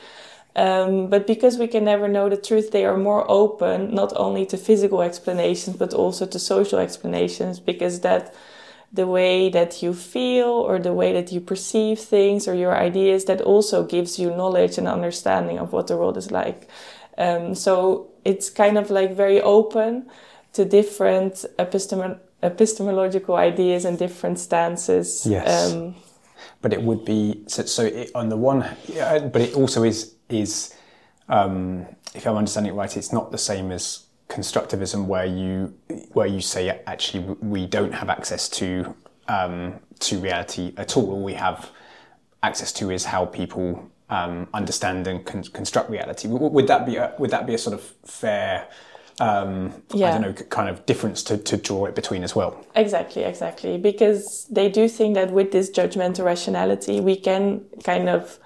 Um, 0.56 1.08
but 1.08 1.28
because 1.28 1.58
we 1.58 1.68
can 1.68 1.84
never 1.84 2.08
know 2.08 2.30
the 2.30 2.38
truth 2.38 2.72
they 2.72 2.84
are 2.84 2.98
more 2.98 3.30
open 3.30 3.94
not 3.94 4.12
only 4.16 4.44
to 4.48 4.58
physical 4.58 5.04
explanations 5.04 5.78
but 5.78 5.94
also 5.94 6.26
to 6.26 6.40
social 6.40 6.80
explanations 6.80 7.60
because 7.60 8.00
that 8.00 8.34
the 8.92 9.06
way 9.06 9.50
that 9.50 9.84
you 9.84 9.94
feel 9.94 10.48
or 10.48 10.80
the 10.80 10.94
way 10.94 11.14
that 11.14 11.32
you 11.32 11.42
perceive 11.42 12.00
things 12.00 12.48
or 12.48 12.56
your 12.56 12.76
ideas 12.76 13.26
that 13.26 13.42
also 13.42 13.84
gives 13.84 14.18
you 14.18 14.32
knowledge 14.32 14.80
and 14.80 14.88
understanding 14.88 15.60
of 15.60 15.74
what 15.74 15.88
the 15.88 15.98
world 15.98 16.18
is 16.18 16.32
like. 16.32 16.68
Um, 17.20 17.54
so 17.54 18.08
it's 18.26 18.50
kind 18.50 18.78
of 18.78 18.90
like 18.90 19.16
very 19.16 19.42
open 19.42 20.10
to 20.54 20.66
different 20.66 21.46
epistem- 21.60 22.20
epistemological 22.44 23.36
ideas 23.36 23.86
and 23.86 23.98
different 23.98 24.40
stances 24.40 25.26
yes 25.26 25.74
um, 25.74 25.96
but 26.62 26.74
it 26.74 26.82
would 26.82 27.04
be 27.04 27.44
so, 27.48 27.64
so 27.64 27.84
it, 27.84 28.12
on 28.14 28.30
the 28.30 28.38
one 28.38 28.66
yeah, 28.88 29.20
but 29.20 29.42
it 29.42 29.56
also 29.56 29.84
is 29.84 30.16
is 30.30 30.74
um, 31.30 31.86
if 32.14 32.26
i'm 32.28 32.36
understanding 32.36 32.74
it 32.74 32.76
right 32.76 32.96
it's 32.96 33.12
not 33.12 33.32
the 33.32 33.38
same 33.38 33.72
as 33.72 34.06
constructivism 34.30 35.06
where 35.06 35.26
you 35.26 35.74
where 36.14 36.28
you 36.28 36.42
say 36.42 36.70
actually 36.86 37.24
we 37.42 37.66
don't 37.66 37.94
have 37.94 38.10
access 38.10 38.50
to 38.50 38.94
um, 39.28 39.80
to 40.00 40.20
reality 40.20 40.74
at 40.78 40.96
all. 40.98 41.12
All 41.12 41.24
we 41.24 41.34
have 41.34 41.72
access 42.44 42.72
to 42.74 42.92
is 42.92 43.06
how 43.06 43.26
people 43.26 43.90
um, 44.10 44.48
understand 44.54 45.08
and 45.08 45.26
con- 45.26 45.44
construct 45.44 45.90
reality. 45.90 46.28
Would 46.28 46.68
that 46.68 46.86
be 46.86 46.98
a, 46.98 47.14
would 47.18 47.32
that 47.32 47.46
be 47.46 47.54
a 47.54 47.58
sort 47.58 47.74
of 47.74 47.82
fair? 48.06 48.68
Um, 49.20 49.74
yeah. 49.94 50.10
I 50.10 50.12
don't 50.12 50.22
know, 50.22 50.34
kind 50.34 50.70
of 50.70 50.86
difference 50.86 51.24
to, 51.24 51.38
to 51.38 51.58
draw 51.58 51.86
it 51.86 51.96
between 51.96 52.24
as 52.24 52.36
well. 52.36 52.64
Exactly, 52.76 53.24
exactly. 53.24 53.78
Because 53.78 54.46
they 54.52 54.70
do 54.70 54.88
think 54.88 55.16
that 55.16 55.32
with 55.32 55.52
this 55.52 55.72
judgmental 55.72 56.26
rationality, 56.26 57.00
we 57.02 57.16
can 57.16 57.66
kind 57.84 58.10
of 58.10 58.40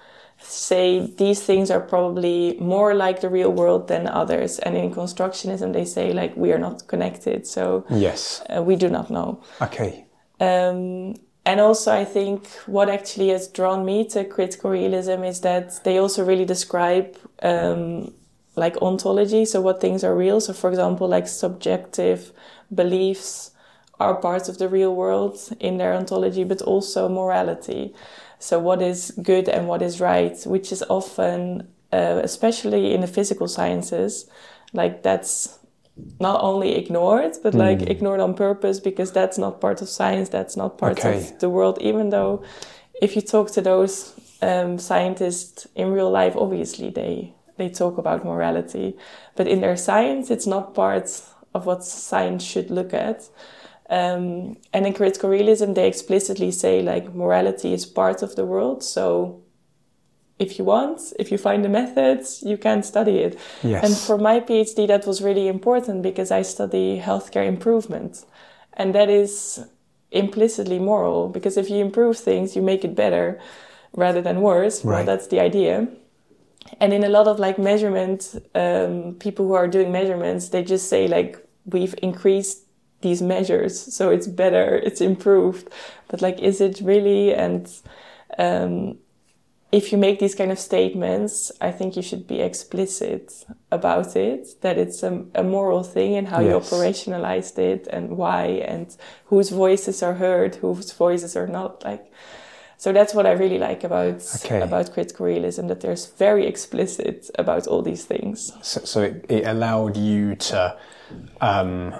say 0.44 1.06
these 1.18 1.42
things 1.42 1.70
are 1.70 1.80
probably 1.80 2.56
more 2.58 2.94
like 2.94 3.20
the 3.20 3.28
real 3.28 3.52
world 3.52 3.88
than 3.88 4.06
others 4.06 4.58
and 4.60 4.76
in 4.76 4.92
constructionism 4.92 5.72
they 5.72 5.84
say 5.84 6.12
like 6.12 6.36
we 6.36 6.52
are 6.52 6.58
not 6.58 6.86
connected 6.88 7.46
so 7.46 7.84
yes 7.90 8.42
uh, 8.54 8.62
we 8.62 8.76
do 8.76 8.88
not 8.88 9.10
know 9.10 9.40
okay 9.60 10.04
um, 10.40 11.14
and 11.46 11.60
also 11.60 11.92
i 11.92 12.04
think 12.04 12.46
what 12.66 12.88
actually 12.88 13.28
has 13.28 13.48
drawn 13.48 13.84
me 13.84 14.04
to 14.04 14.24
critical 14.24 14.70
realism 14.70 15.22
is 15.22 15.40
that 15.40 15.82
they 15.84 15.98
also 15.98 16.24
really 16.24 16.44
describe 16.44 17.16
um, 17.42 18.12
like 18.54 18.76
ontology 18.82 19.44
so 19.44 19.60
what 19.60 19.80
things 19.80 20.04
are 20.04 20.14
real 20.14 20.40
so 20.40 20.52
for 20.52 20.68
example 20.70 21.08
like 21.08 21.26
subjective 21.26 22.32
beliefs 22.74 23.50
are 24.00 24.14
parts 24.14 24.48
of 24.48 24.58
the 24.58 24.68
real 24.68 24.94
world 24.94 25.38
in 25.60 25.78
their 25.78 25.94
ontology 25.94 26.44
but 26.44 26.60
also 26.62 27.08
morality 27.08 27.94
so, 28.42 28.58
what 28.58 28.82
is 28.82 29.12
good 29.22 29.48
and 29.48 29.68
what 29.68 29.82
is 29.82 30.00
right, 30.00 30.36
which 30.44 30.72
is 30.72 30.82
often, 30.90 31.68
uh, 31.92 32.20
especially 32.24 32.92
in 32.92 33.00
the 33.00 33.06
physical 33.06 33.46
sciences, 33.46 34.28
like 34.72 35.04
that's 35.04 35.60
not 36.18 36.42
only 36.42 36.74
ignored, 36.74 37.36
but 37.44 37.54
like 37.54 37.78
mm. 37.78 37.88
ignored 37.88 38.18
on 38.18 38.34
purpose 38.34 38.80
because 38.80 39.12
that's 39.12 39.38
not 39.38 39.60
part 39.60 39.80
of 39.80 39.88
science, 39.88 40.28
that's 40.28 40.56
not 40.56 40.76
part 40.76 40.98
okay. 40.98 41.18
of 41.18 41.38
the 41.38 41.48
world. 41.48 41.78
Even 41.80 42.10
though, 42.10 42.42
if 43.00 43.14
you 43.14 43.22
talk 43.22 43.52
to 43.52 43.60
those 43.60 44.12
um, 44.42 44.76
scientists 44.76 45.68
in 45.76 45.92
real 45.92 46.10
life, 46.10 46.34
obviously 46.34 46.90
they 46.90 47.32
they 47.62 47.68
talk 47.68 47.98
about 47.98 48.24
morality, 48.24 48.96
but 49.36 49.46
in 49.46 49.60
their 49.60 49.76
science, 49.76 50.30
it's 50.30 50.46
not 50.46 50.74
part 50.74 51.08
of 51.54 51.66
what 51.66 51.84
science 51.84 52.42
should 52.42 52.70
look 52.70 52.92
at. 52.92 53.28
Um, 53.88 54.56
and 54.72 54.86
in 54.86 54.94
critical 54.94 55.28
realism, 55.30 55.74
they 55.74 55.86
explicitly 55.86 56.50
say 56.50 56.82
like 56.82 57.14
morality 57.14 57.72
is 57.72 57.84
part 57.86 58.22
of 58.22 58.34
the 58.36 58.44
world. 58.44 58.82
So 58.82 59.42
if 60.38 60.58
you 60.58 60.64
want, 60.64 61.12
if 61.18 61.30
you 61.30 61.38
find 61.38 61.64
the 61.64 61.68
methods, 61.68 62.42
you 62.42 62.56
can 62.56 62.82
study 62.82 63.18
it. 63.18 63.38
Yes. 63.62 63.84
And 63.84 63.96
for 63.96 64.18
my 64.18 64.40
PhD, 64.40 64.88
that 64.88 65.06
was 65.06 65.22
really 65.22 65.46
important 65.46 66.02
because 66.02 66.30
I 66.30 66.42
study 66.42 67.00
healthcare 67.08 67.46
improvement. 67.46 68.24
And 68.72 68.94
that 68.94 69.10
is 69.10 69.64
implicitly 70.10 70.78
moral 70.78 71.28
because 71.28 71.56
if 71.56 71.70
you 71.70 71.78
improve 71.88 72.16
things, 72.16 72.56
you 72.56 72.62
make 72.62 72.84
it 72.84 72.94
better 72.94 73.38
rather 73.94 74.22
than 74.22 74.40
worse. 74.40 74.84
Right. 74.84 74.94
Well, 74.94 75.04
that's 75.04 75.28
the 75.28 75.40
idea. 75.40 75.86
And 76.80 76.92
in 76.92 77.04
a 77.04 77.08
lot 77.08 77.28
of 77.28 77.38
like 77.38 77.58
measurement, 77.58 78.34
um, 78.54 79.14
people 79.20 79.46
who 79.46 79.54
are 79.54 79.68
doing 79.68 79.92
measurements, 79.92 80.48
they 80.48 80.62
just 80.64 80.88
say 80.88 81.06
like, 81.06 81.38
we've 81.64 81.94
increased 82.02 82.64
these 83.02 83.20
measures 83.20 83.78
so 83.94 84.10
it's 84.10 84.26
better 84.26 84.76
it's 84.76 85.00
improved 85.00 85.68
but 86.08 86.22
like 86.22 86.38
is 86.38 86.60
it 86.60 86.80
really 86.80 87.34
and 87.34 87.68
um, 88.38 88.96
if 89.72 89.90
you 89.92 89.98
make 89.98 90.18
these 90.18 90.34
kind 90.34 90.50
of 90.50 90.58
statements 90.58 91.52
i 91.60 91.70
think 91.70 91.96
you 91.96 92.02
should 92.02 92.26
be 92.26 92.40
explicit 92.40 93.44
about 93.70 94.16
it 94.16 94.60
that 94.62 94.78
it's 94.78 95.02
a, 95.02 95.24
a 95.34 95.42
moral 95.42 95.82
thing 95.82 96.14
and 96.14 96.28
how 96.28 96.40
yes. 96.40 96.48
you 96.48 96.56
operationalized 96.56 97.58
it 97.58 97.86
and 97.88 98.16
why 98.16 98.44
and 98.46 98.96
whose 99.26 99.50
voices 99.50 100.02
are 100.02 100.14
heard 100.14 100.54
whose 100.56 100.92
voices 100.92 101.36
are 101.36 101.48
not 101.48 101.84
like 101.84 102.10
so 102.82 102.92
that's 102.92 103.14
what 103.14 103.26
i 103.26 103.32
really 103.32 103.58
like 103.58 103.84
about 103.84 104.20
okay. 104.36 104.60
about 104.60 104.92
critical 104.92 105.26
realism 105.26 105.66
that 105.68 105.80
there's 105.80 106.06
very 106.18 106.46
explicit 106.46 107.30
about 107.38 107.66
all 107.66 107.82
these 107.82 108.04
things 108.04 108.52
so, 108.62 108.80
so 108.84 109.02
it, 109.02 109.26
it 109.28 109.46
allowed 109.46 109.96
you 109.96 110.34
to 110.34 110.76
um, 111.40 111.94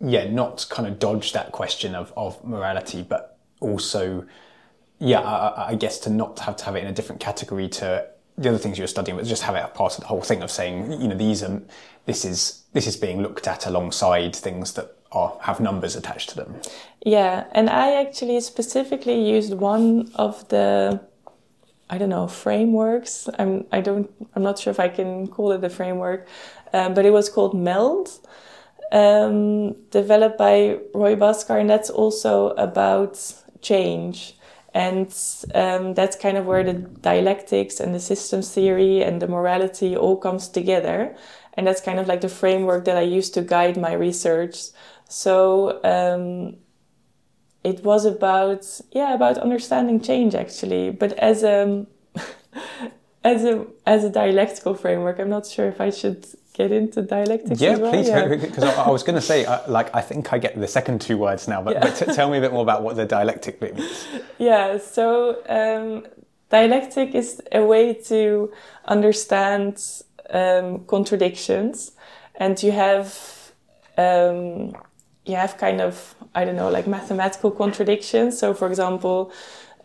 yeah, 0.00 0.28
not 0.30 0.66
kind 0.70 0.86
of 0.86 0.98
dodge 0.98 1.32
that 1.32 1.52
question 1.52 1.94
of, 1.94 2.12
of 2.16 2.42
morality, 2.44 3.02
but 3.02 3.38
also, 3.60 4.26
yeah, 4.98 5.20
I, 5.20 5.70
I, 5.70 5.74
guess 5.74 5.98
to 6.00 6.10
not 6.10 6.38
have 6.40 6.56
to 6.56 6.64
have 6.64 6.76
it 6.76 6.80
in 6.80 6.88
a 6.88 6.92
different 6.92 7.20
category 7.20 7.68
to 7.68 8.06
the 8.36 8.48
other 8.48 8.58
things 8.58 8.78
you're 8.78 8.86
studying, 8.86 9.16
but 9.16 9.26
just 9.26 9.42
have 9.42 9.54
it 9.54 9.60
as 9.60 9.70
part 9.70 9.94
of 9.94 10.00
the 10.00 10.06
whole 10.06 10.22
thing 10.22 10.42
of 10.42 10.50
saying, 10.50 11.00
you 11.00 11.08
know, 11.08 11.16
these 11.16 11.42
are, 11.42 11.62
this 12.06 12.24
is, 12.24 12.64
this 12.72 12.86
is 12.86 12.96
being 12.96 13.22
looked 13.22 13.46
at 13.46 13.66
alongside 13.66 14.34
things 14.34 14.74
that 14.74 14.96
are, 15.14 15.38
have 15.42 15.60
numbers 15.60 15.96
attached 15.96 16.28
to 16.30 16.36
them. 16.36 16.56
Yeah. 17.04 17.44
And 17.52 17.70
I 17.70 17.94
actually 18.02 18.40
specifically 18.40 19.20
used 19.36 19.54
one 19.54 20.10
of 20.14 20.48
the, 20.48 21.00
I 21.88 21.98
don't 21.98 22.10
know, 22.10 22.28
frameworks. 22.28 23.28
I'm, 23.38 23.64
I 23.72 23.80
don't, 23.80 24.10
I'm 24.34 24.42
not 24.42 24.58
sure 24.58 24.70
if 24.70 24.80
I 24.80 24.88
can 24.88 25.28
call 25.28 25.52
it 25.52 25.64
a 25.64 25.70
framework, 25.70 26.26
um, 26.72 26.94
but 26.94 27.06
it 27.06 27.12
was 27.12 27.28
called 27.28 27.54
MELD 27.54 28.08
um, 28.92 29.72
developed 29.90 30.38
by 30.38 30.78
Roy 30.94 31.16
Bhaskar, 31.16 31.60
and 31.60 31.68
that's 31.68 31.90
also 31.90 32.50
about 32.50 33.18
change. 33.60 34.36
And 34.72 35.06
um, 35.54 35.94
that's 35.94 36.16
kind 36.16 36.36
of 36.36 36.46
where 36.46 36.64
the 36.64 36.72
dialectics 36.72 37.78
and 37.78 37.94
the 37.94 38.00
systems 38.00 38.52
theory 38.52 39.04
and 39.04 39.22
the 39.22 39.28
morality 39.28 39.96
all 39.96 40.16
comes 40.16 40.48
together. 40.48 41.14
And 41.56 41.66
that's 41.66 41.80
kind 41.80 42.00
of 42.00 42.08
like 42.08 42.22
the 42.22 42.28
framework 42.28 42.84
that 42.86 42.96
I 42.96 43.02
use 43.02 43.30
to 43.30 43.42
guide 43.42 43.76
my 43.76 43.92
research. 43.92 44.56
So 45.14 45.80
um, 45.84 46.56
it 47.62 47.84
was 47.84 48.04
about 48.04 48.66
yeah 48.90 49.14
about 49.14 49.38
understanding 49.38 50.00
change 50.00 50.34
actually, 50.34 50.90
but 50.90 51.12
as 51.12 51.44
a 51.44 51.86
as 53.24 53.44
a 53.44 53.64
as 53.86 54.02
a 54.02 54.10
dialectical 54.10 54.74
framework. 54.74 55.20
I'm 55.20 55.30
not 55.30 55.46
sure 55.46 55.68
if 55.68 55.80
I 55.80 55.90
should 55.90 56.26
get 56.52 56.72
into 56.72 57.02
dialectics 57.02 57.60
yeah, 57.60 57.76
well? 57.76 57.92
please. 57.92 58.10
Because 58.40 58.64
I, 58.78 58.84
I, 58.84 58.90
was 58.90 59.02
going 59.02 59.16
to 59.16 59.20
say, 59.20 59.44
uh, 59.44 59.68
like, 59.68 59.92
I 59.94 60.00
think 60.00 60.32
I 60.32 60.38
get 60.38 60.58
the 60.58 60.68
second 60.68 61.00
two 61.00 61.18
words 61.18 61.48
now, 61.48 61.60
but, 61.60 61.74
yeah. 61.74 61.80
but 61.80 61.96
t- 61.96 62.14
tell 62.14 62.30
me 62.30 62.38
a 62.38 62.40
bit 62.40 62.52
more 62.52 62.62
about 62.62 62.84
what 62.84 62.94
the 62.94 63.04
dialectic 63.04 63.60
means. 63.60 64.06
Yeah, 64.38 64.78
so 64.78 65.42
um, 65.48 66.06
dialectic 66.48 67.14
is 67.14 67.40
a 67.50 67.64
way 67.64 67.94
to 67.94 68.52
understand 68.84 69.82
um, 70.30 70.84
contradictions, 70.86 71.92
and 72.36 72.60
you 72.62 72.72
have 72.72 73.52
um, 73.96 74.74
you 75.24 75.36
have 75.36 75.56
kind 75.56 75.80
of 75.80 76.14
I 76.34 76.44
don't 76.44 76.56
know, 76.56 76.70
like 76.70 76.86
mathematical 76.86 77.50
contradictions. 77.50 78.38
So, 78.38 78.54
for 78.54 78.68
example. 78.68 79.32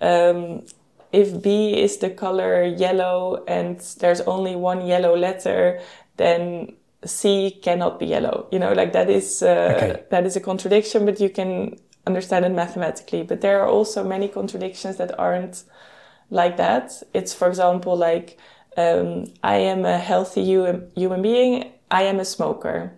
Um, 0.02 0.64
if 1.12 1.42
B 1.42 1.74
is 1.74 1.98
the 1.98 2.10
color 2.10 2.64
yellow 2.64 3.44
and 3.48 3.80
there's 4.00 4.22
only 4.22 4.56
one 4.56 4.86
yellow 4.86 5.18
letter, 5.18 5.82
then 6.18 6.74
C 7.04 7.60
cannot 7.64 8.00
be 8.00 8.06
yellow. 8.06 8.48
You 8.52 8.60
know, 8.60 8.74
like 8.74 8.94
that 8.94 9.10
is 9.10 9.42
uh, 9.42 9.74
okay. 9.76 10.04
that 10.12 10.26
is 10.26 10.36
a 10.36 10.40
contradiction, 10.40 11.06
but 11.06 11.20
you 11.20 11.30
can 11.30 11.78
understand 12.06 12.46
it 12.46 12.52
mathematically. 12.52 13.24
But 13.24 13.42
there 13.42 13.62
are 13.62 13.68
also 13.68 14.04
many 14.04 14.28
contradictions 14.28 14.98
that 14.98 15.18
aren't 15.18 15.64
like 16.30 16.58
that. 16.58 17.02
It's, 17.14 17.34
for 17.34 17.48
example, 17.48 17.96
like 17.96 18.38
um, 18.78 19.26
I 19.44 19.58
am 19.58 19.86
a 19.86 19.98
healthy 19.98 20.44
human, 20.44 20.92
human 20.96 21.22
being, 21.22 21.72
I 21.90 22.04
am 22.04 22.20
a 22.20 22.26
smoker. 22.26 22.94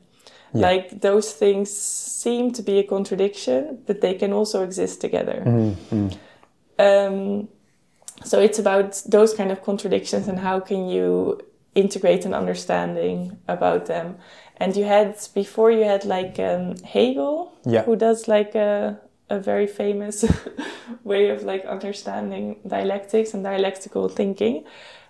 Yeah. 0.54 0.68
Like 0.68 1.02
those 1.02 1.32
things 1.34 1.76
seem 1.76 2.52
to 2.54 2.62
be 2.62 2.80
a 2.80 2.84
contradiction, 2.84 3.84
but 3.88 4.02
they 4.02 4.14
can 4.14 4.34
also 4.34 4.64
exist 4.64 5.02
together. 5.02 5.44
Mm-hmm. 5.46 6.10
Um, 6.80 7.48
so 8.24 8.40
it's 8.40 8.60
about 8.60 9.02
those 9.08 9.34
kind 9.34 9.52
of 9.52 9.64
contradictions 9.64 10.28
and 10.28 10.40
how 10.40 10.60
can 10.60 10.88
you 10.88 11.40
integrate 11.76 12.26
an 12.26 12.34
understanding 12.34 13.38
about 13.48 13.86
them. 13.86 14.18
And 14.58 14.76
you 14.76 14.84
had 14.84 15.18
before 15.34 15.72
you 15.72 15.84
had 15.84 16.06
like 16.06 16.38
um, 16.40 16.78
Hegel, 16.84 17.58
yeah. 17.66 17.84
who 17.84 17.96
does 17.96 18.28
like 18.28 18.54
a, 18.54 19.00
a 19.30 19.40
very 19.40 19.68
famous 19.68 20.26
way 21.04 21.30
of 21.30 21.44
like 21.44 21.66
understanding 21.66 22.60
dialectics 22.68 23.34
and 23.34 23.44
dialectical 23.44 24.10
thinking. 24.10 24.66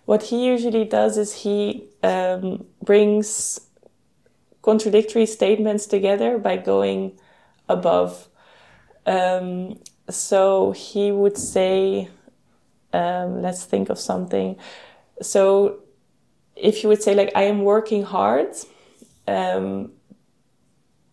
What 0.05 0.23
he 0.23 0.45
usually 0.45 0.85
does 0.85 1.17
is 1.17 1.33
he 1.33 1.89
um, 2.03 2.65
brings 2.83 3.59
contradictory 4.61 5.25
statements 5.25 5.85
together 5.85 6.37
by 6.37 6.57
going 6.57 7.19
above. 7.67 8.27
Um, 9.05 9.79
so 10.09 10.71
he 10.71 11.11
would 11.11 11.37
say, 11.37 12.09
um, 12.93 13.41
let's 13.41 13.63
think 13.63 13.89
of 13.89 13.99
something. 13.99 14.57
So 15.21 15.79
if 16.55 16.83
you 16.83 16.89
would 16.89 17.01
say 17.01 17.15
like, 17.15 17.31
I 17.35 17.43
am 17.43 17.63
working 17.63 18.03
hard, 18.03 18.55
um, 19.27 19.91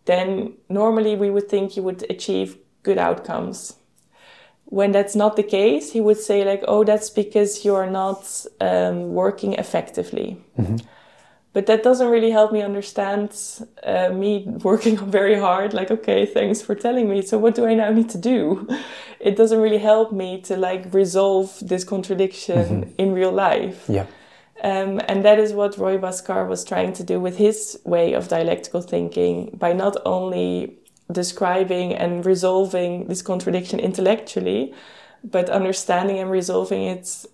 then 0.05 0.55
normally 0.69 1.17
we 1.17 1.31
would 1.31 1.49
think 1.49 1.77
you 1.77 1.83
would 1.83 2.05
achieve 2.11 2.59
good 2.83 2.99
outcomes. 2.99 3.77
When 4.65 4.93
that's 4.93 5.17
not 5.17 5.37
the 5.37 5.43
case, 5.43 5.93
he 5.93 6.01
would 6.01 6.19
say 6.19 6.45
like, 6.45 6.63
oh, 6.69 6.85
that's 6.85 7.09
because 7.09 7.65
you're 7.65 7.89
not 7.89 8.45
um, 8.61 9.15
working 9.15 9.55
effectively. 9.55 10.45
Mm-hmm 10.59 10.77
but 11.53 11.67
that 11.67 11.83
doesn't 11.83 12.09
really 12.09 12.31
help 12.31 12.53
me 12.53 12.63
understand 12.63 13.35
uh, 13.83 14.11
me 14.11 14.45
working 14.63 14.97
very 15.19 15.39
hard 15.39 15.73
like 15.75 15.91
okay 15.91 16.27
thanks 16.27 16.61
for 16.61 16.75
telling 16.75 17.09
me 17.09 17.23
so 17.23 17.39
what 17.39 17.55
do 17.55 17.67
i 17.67 17.75
now 17.75 17.91
need 17.91 18.09
to 18.11 18.19
do? 18.19 18.69
It 19.21 19.37
doesn't 19.37 19.61
really 19.61 19.79
help 19.79 20.13
me 20.13 20.41
to 20.43 20.57
like 20.57 20.93
resolve 20.95 21.59
this 21.61 21.85
contradiction 21.85 22.83
mm-hmm. 22.83 22.91
in 22.99 23.13
real 23.13 23.33
life. 23.33 23.85
Yeah. 23.89 24.07
Um, 24.63 25.01
and 25.07 25.25
that 25.25 25.39
is 25.39 25.53
what 25.53 25.79
roy 25.79 25.99
bhaskar 25.99 26.49
was 26.49 26.65
trying 26.65 26.93
to 26.95 27.05
do 27.05 27.21
with 27.21 27.37
his 27.37 27.79
way 27.85 28.13
of 28.13 28.29
dialectical 28.29 28.81
thinking 28.81 29.57
by 29.57 29.73
not 29.73 29.97
only 30.05 30.79
describing 31.13 31.95
and 31.95 32.27
resolving 32.27 33.07
this 33.07 33.23
contradiction 33.23 33.79
intellectually 33.79 34.75
but 35.23 35.49
understanding 35.49 36.19
and 36.19 36.31
resolving 36.31 36.83
it 36.83 37.25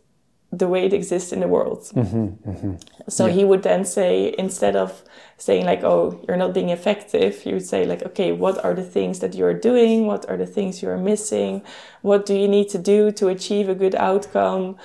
the 0.58 0.68
way 0.68 0.84
it 0.84 0.92
exists 0.92 1.32
in 1.32 1.40
the 1.40 1.48
world. 1.48 1.80
Mm-hmm, 1.94 2.50
mm-hmm. 2.50 2.74
So 3.08 3.26
yeah. 3.26 3.32
he 3.32 3.44
would 3.44 3.62
then 3.62 3.84
say, 3.84 4.34
instead 4.38 4.76
of 4.76 5.02
saying 5.36 5.64
like, 5.66 5.82
"Oh, 5.82 6.20
you're 6.26 6.36
not 6.36 6.54
being 6.54 6.70
effective," 6.70 7.44
you 7.44 7.54
would 7.54 7.66
say 7.66 7.86
like, 7.86 8.02
"Okay, 8.02 8.32
what 8.32 8.64
are 8.64 8.74
the 8.74 8.82
things 8.82 9.18
that 9.20 9.34
you're 9.34 9.58
doing? 9.58 10.06
What 10.06 10.28
are 10.28 10.36
the 10.36 10.46
things 10.46 10.82
you 10.82 10.88
are 10.90 10.98
missing? 10.98 11.62
What 12.02 12.26
do 12.26 12.34
you 12.34 12.48
need 12.48 12.68
to 12.70 12.78
do 12.78 13.10
to 13.12 13.28
achieve 13.28 13.68
a 13.68 13.74
good 13.74 13.94
outcome?" 13.94 14.76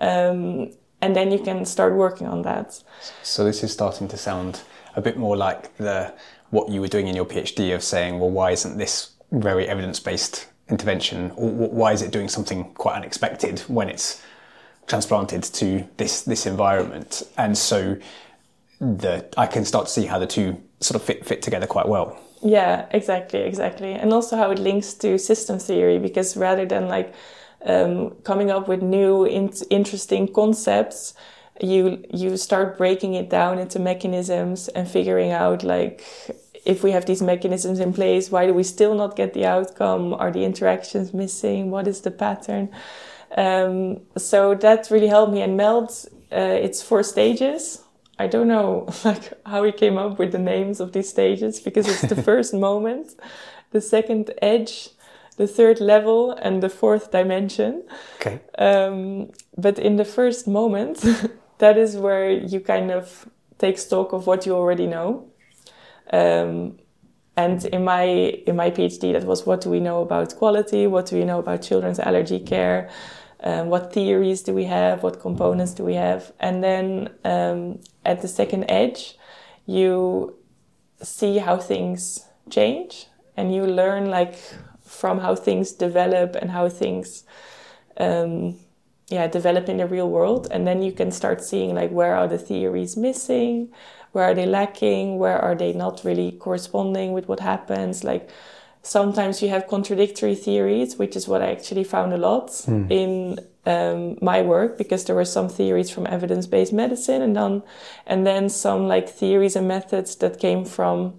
Um, 0.00 0.70
and 1.00 1.14
then 1.14 1.30
you 1.30 1.38
can 1.38 1.64
start 1.64 1.94
working 1.94 2.26
on 2.26 2.42
that. 2.42 2.82
So 3.22 3.44
this 3.44 3.62
is 3.62 3.72
starting 3.72 4.08
to 4.08 4.16
sound 4.16 4.62
a 4.96 5.00
bit 5.00 5.16
more 5.16 5.36
like 5.36 5.76
the 5.76 6.12
what 6.50 6.68
you 6.68 6.80
were 6.80 6.88
doing 6.88 7.08
in 7.08 7.16
your 7.16 7.26
PhD 7.26 7.74
of 7.74 7.82
saying, 7.82 8.20
"Well, 8.20 8.30
why 8.30 8.52
isn't 8.52 8.78
this 8.78 9.10
very 9.30 9.66
evidence-based 9.66 10.46
intervention, 10.68 11.32
or 11.36 11.50
why 11.50 11.92
is 11.92 12.02
it 12.02 12.10
doing 12.10 12.28
something 12.28 12.72
quite 12.74 12.96
unexpected 12.96 13.60
when 13.68 13.88
it's 13.88 14.22
transplanted 14.86 15.42
to 15.42 15.86
this 15.96 16.22
this 16.22 16.46
environment, 16.46 17.22
and 17.36 17.56
so 17.56 17.96
the 18.80 19.26
I 19.36 19.46
can 19.46 19.64
start 19.64 19.86
to 19.86 19.92
see 19.92 20.06
how 20.06 20.18
the 20.18 20.26
two 20.26 20.60
sort 20.80 21.00
of 21.00 21.02
fit 21.02 21.24
fit 21.24 21.42
together 21.42 21.66
quite 21.66 21.88
well. 21.88 22.18
Yeah, 22.42 22.86
exactly, 22.90 23.40
exactly, 23.40 23.92
and 23.92 24.12
also 24.12 24.36
how 24.36 24.50
it 24.50 24.58
links 24.58 24.94
to 24.94 25.18
system 25.18 25.58
theory 25.58 25.98
because 25.98 26.36
rather 26.36 26.66
than 26.66 26.88
like 26.88 27.14
um, 27.64 28.10
coming 28.24 28.50
up 28.50 28.68
with 28.68 28.82
new 28.82 29.24
in- 29.24 29.52
interesting 29.70 30.28
concepts, 30.28 31.14
you 31.60 32.04
you 32.12 32.36
start 32.36 32.76
breaking 32.76 33.14
it 33.14 33.30
down 33.30 33.58
into 33.58 33.78
mechanisms 33.78 34.68
and 34.68 34.88
figuring 34.88 35.30
out 35.30 35.62
like 35.62 36.04
if 36.64 36.82
we 36.82 36.92
have 36.92 37.06
these 37.06 37.22
mechanisms 37.22 37.78
in 37.78 37.92
place, 37.92 38.30
why 38.30 38.46
do 38.46 38.54
we 38.54 38.62
still 38.62 38.94
not 38.94 39.16
get 39.16 39.34
the 39.34 39.44
outcome? 39.44 40.14
Are 40.14 40.30
the 40.30 40.44
interactions 40.44 41.12
missing? 41.12 41.70
What 41.70 41.86
is 41.86 42.00
the 42.00 42.10
pattern? 42.10 42.70
Um, 43.36 44.00
so 44.16 44.54
that 44.54 44.90
really 44.90 45.08
helped 45.08 45.32
me. 45.32 45.42
And 45.42 45.56
MELD, 45.56 45.90
uh, 46.32 46.36
it's 46.36 46.82
four 46.82 47.02
stages. 47.02 47.82
I 48.18 48.26
don't 48.28 48.48
know 48.48 48.88
like 49.04 49.32
how 49.44 49.64
he 49.64 49.72
came 49.72 49.98
up 49.98 50.18
with 50.18 50.32
the 50.32 50.38
names 50.38 50.80
of 50.80 50.92
these 50.92 51.08
stages 51.08 51.60
because 51.60 51.88
it's 51.88 52.02
the 52.02 52.22
first 52.30 52.54
moment, 52.54 53.14
the 53.72 53.80
second 53.80 54.32
edge, 54.40 54.90
the 55.36 55.48
third 55.48 55.80
level, 55.80 56.30
and 56.30 56.62
the 56.62 56.68
fourth 56.68 57.10
dimension. 57.10 57.82
Okay. 58.16 58.40
Um, 58.58 59.32
but 59.56 59.78
in 59.78 59.96
the 59.96 60.04
first 60.04 60.46
moment, 60.46 61.04
that 61.58 61.76
is 61.76 61.96
where 61.96 62.30
you 62.30 62.60
kind 62.60 62.90
of 62.90 63.28
take 63.58 63.78
stock 63.78 64.12
of 64.12 64.26
what 64.26 64.46
you 64.46 64.54
already 64.54 64.86
know. 64.86 65.26
Um, 66.12 66.78
and 67.36 67.64
in 67.64 67.84
my 67.84 68.04
in 68.46 68.54
my 68.54 68.70
PhD, 68.70 69.12
that 69.12 69.24
was 69.24 69.44
what 69.44 69.60
do 69.60 69.70
we 69.70 69.80
know 69.80 70.02
about 70.02 70.36
quality? 70.36 70.86
What 70.86 71.06
do 71.06 71.16
we 71.16 71.24
know 71.24 71.40
about 71.40 71.62
children's 71.62 71.98
allergy 71.98 72.38
care? 72.38 72.90
Um, 73.44 73.68
what 73.68 73.92
theories 73.92 74.42
do 74.42 74.52
we 74.54 74.64
have, 74.64 75.02
what 75.02 75.20
components 75.20 75.74
do 75.74 75.84
we 75.84 75.94
have, 75.94 76.32
and 76.40 76.64
then 76.64 77.10
um, 77.24 77.78
at 78.04 78.22
the 78.22 78.28
second 78.28 78.64
edge, 78.70 79.16
you 79.66 80.34
see 81.02 81.38
how 81.38 81.56
things 81.58 82.26
change, 82.50 83.06
and 83.36 83.54
you 83.54 83.66
learn 83.66 84.10
like 84.10 84.36
from 84.82 85.18
how 85.20 85.34
things 85.34 85.72
develop 85.72 86.34
and 86.34 86.50
how 86.50 86.68
things 86.68 87.24
um, 87.98 88.56
yeah 89.08 89.26
develop 89.26 89.68
in 89.68 89.76
the 89.76 89.86
real 89.86 90.08
world, 90.08 90.48
and 90.50 90.66
then 90.66 90.82
you 90.82 90.92
can 90.92 91.10
start 91.10 91.44
seeing 91.44 91.74
like 91.74 91.90
where 91.90 92.16
are 92.16 92.28
the 92.28 92.38
theories 92.38 92.96
missing, 92.96 93.68
where 94.12 94.24
are 94.24 94.34
they 94.34 94.46
lacking, 94.46 95.18
where 95.18 95.38
are 95.38 95.54
they 95.54 95.72
not 95.72 96.02
really 96.04 96.32
corresponding 96.32 97.12
with 97.12 97.28
what 97.28 97.40
happens, 97.40 98.04
like 98.04 98.30
sometimes 98.84 99.42
you 99.42 99.48
have 99.48 99.66
contradictory 99.66 100.34
theories, 100.34 100.98
which 100.98 101.16
is 101.16 101.26
what 101.26 101.42
I 101.42 101.50
actually 101.50 101.84
found 101.84 102.12
a 102.12 102.18
lot 102.18 102.48
mm. 102.48 102.90
in 102.90 103.40
um, 103.66 104.18
my 104.20 104.42
work 104.42 104.76
because 104.78 105.04
there 105.06 105.16
were 105.16 105.24
some 105.24 105.48
theories 105.48 105.90
from 105.90 106.06
evidence-based 106.06 106.72
medicine 106.72 107.22
and 107.22 107.34
then 107.34 107.62
and 108.06 108.26
then 108.26 108.48
some 108.48 108.86
like 108.86 109.08
theories 109.08 109.56
and 109.56 109.66
methods 109.66 110.16
that 110.16 110.38
came 110.38 110.64
from 110.64 111.14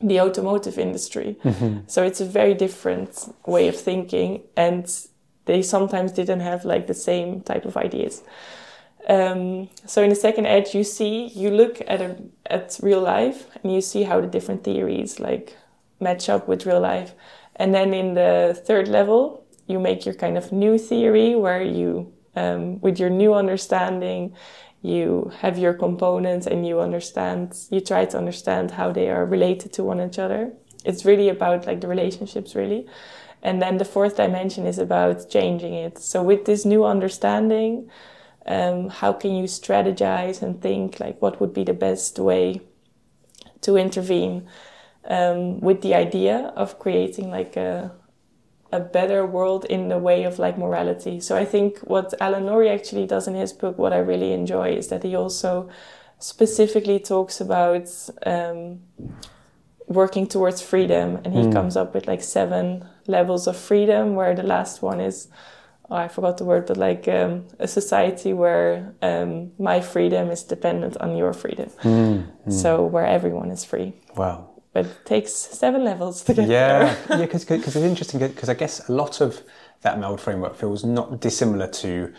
the 0.00 0.20
automotive 0.20 0.78
industry. 0.78 1.36
Mm-hmm. 1.44 1.80
So 1.88 2.02
it's 2.04 2.20
a 2.20 2.24
very 2.24 2.54
different 2.54 3.28
way 3.46 3.68
of 3.68 3.76
thinking, 3.76 4.42
and 4.56 4.86
they 5.46 5.62
sometimes 5.62 6.12
didn't 6.12 6.40
have 6.40 6.64
like 6.64 6.86
the 6.86 6.94
same 6.94 7.40
type 7.40 7.64
of 7.64 7.76
ideas. 7.76 8.22
Um, 9.08 9.68
so 9.86 10.02
in 10.02 10.10
the 10.10 10.16
second 10.16 10.46
edge, 10.46 10.74
you 10.74 10.84
see, 10.84 11.26
you 11.26 11.50
look 11.50 11.80
at 11.86 12.00
a, 12.00 12.16
at 12.46 12.78
real 12.82 13.00
life, 13.00 13.46
and 13.62 13.72
you 13.72 13.80
see 13.80 14.04
how 14.04 14.20
the 14.20 14.26
different 14.26 14.64
theories 14.64 15.18
like 15.18 15.56
match 16.00 16.28
up 16.28 16.48
with 16.48 16.66
real 16.66 16.80
life. 16.80 17.14
And 17.56 17.74
then 17.74 17.94
in 17.94 18.14
the 18.14 18.60
third 18.66 18.88
level, 18.88 19.44
you 19.66 19.78
make 19.78 20.04
your 20.04 20.14
kind 20.14 20.36
of 20.36 20.52
new 20.52 20.78
theory 20.78 21.34
where 21.34 21.62
you, 21.62 22.12
um, 22.36 22.80
with 22.80 22.98
your 22.98 23.10
new 23.10 23.34
understanding, 23.34 24.34
you 24.82 25.32
have 25.38 25.56
your 25.58 25.72
components 25.72 26.46
and 26.46 26.66
you 26.66 26.80
understand, 26.80 27.56
you 27.70 27.80
try 27.80 28.04
to 28.04 28.18
understand 28.18 28.72
how 28.72 28.92
they 28.92 29.08
are 29.08 29.24
related 29.24 29.72
to 29.74 29.84
one 29.84 30.00
another. 30.00 30.52
It's 30.84 31.04
really 31.06 31.30
about 31.30 31.66
like 31.66 31.80
the 31.80 31.88
relationships, 31.88 32.54
really. 32.54 32.86
And 33.42 33.62
then 33.62 33.78
the 33.78 33.84
fourth 33.84 34.16
dimension 34.16 34.66
is 34.66 34.78
about 34.78 35.30
changing 35.30 35.74
it. 35.74 35.98
So 35.98 36.22
with 36.22 36.44
this 36.44 36.64
new 36.64 36.84
understanding, 36.84 37.90
um, 38.46 38.88
how 38.88 39.12
can 39.12 39.34
you 39.34 39.44
strategize 39.44 40.42
and 40.42 40.60
think 40.60 41.00
like 41.00 41.20
what 41.22 41.40
would 41.40 41.54
be 41.54 41.64
the 41.64 41.74
best 41.74 42.18
way 42.18 42.60
to 43.62 43.76
intervene? 43.76 44.46
Um, 45.08 45.60
with 45.60 45.82
the 45.82 45.94
idea 45.94 46.52
of 46.56 46.78
creating 46.78 47.30
like 47.30 47.56
a 47.56 47.92
a 48.74 48.80
better 48.80 49.24
world 49.24 49.64
in 49.66 49.88
the 49.88 49.98
way 49.98 50.24
of 50.24 50.38
like 50.38 50.58
morality. 50.58 51.20
So 51.20 51.36
I 51.36 51.44
think 51.44 51.78
what 51.78 52.12
Alan 52.20 52.46
Norrie 52.46 52.70
actually 52.70 53.06
does 53.06 53.28
in 53.28 53.34
his 53.34 53.52
book, 53.52 53.78
what 53.78 53.92
I 53.92 53.98
really 53.98 54.32
enjoy, 54.32 54.70
is 54.70 54.88
that 54.88 55.04
he 55.04 55.14
also 55.14 55.68
specifically 56.18 56.98
talks 56.98 57.40
about 57.40 57.88
um, 58.26 58.80
working 59.86 60.26
towards 60.26 60.60
freedom, 60.60 61.20
and 61.24 61.32
he 61.32 61.42
mm. 61.42 61.52
comes 61.52 61.76
up 61.76 61.94
with 61.94 62.08
like 62.08 62.22
seven 62.22 62.84
levels 63.06 63.46
of 63.46 63.56
freedom, 63.56 64.16
where 64.16 64.34
the 64.34 64.42
last 64.42 64.82
one 64.82 65.00
is. 65.00 65.28
Oh, 65.90 65.96
I 65.96 66.08
forgot 66.08 66.38
the 66.38 66.46
word, 66.46 66.64
but 66.66 66.78
like 66.78 67.06
um, 67.08 67.44
a 67.58 67.68
society 67.68 68.32
where 68.32 68.94
um, 69.02 69.52
my 69.58 69.82
freedom 69.82 70.30
is 70.30 70.42
dependent 70.42 70.96
on 70.96 71.14
your 71.14 71.34
freedom. 71.34 71.68
Mm. 71.82 72.26
Mm. 72.46 72.52
So 72.52 72.86
where 72.86 73.06
everyone 73.06 73.50
is 73.50 73.66
free. 73.66 73.92
Wow 74.16 74.53
but 74.74 74.86
it 74.86 75.06
takes 75.06 75.32
seven 75.32 75.84
levels 75.84 76.22
to 76.24 76.34
get 76.34 76.48
yeah, 76.48 76.78
there. 76.78 76.98
yeah, 77.20 77.24
because 77.24 77.48
it's 77.48 77.76
interesting 77.76 78.20
because 78.20 78.50
I 78.50 78.54
guess 78.54 78.86
a 78.88 78.92
lot 78.92 79.22
of 79.22 79.42
that 79.80 79.98
MELD 79.98 80.20
framework 80.20 80.56
feels 80.56 80.84
not 80.84 81.20
dissimilar 81.20 81.68
to 81.68 82.12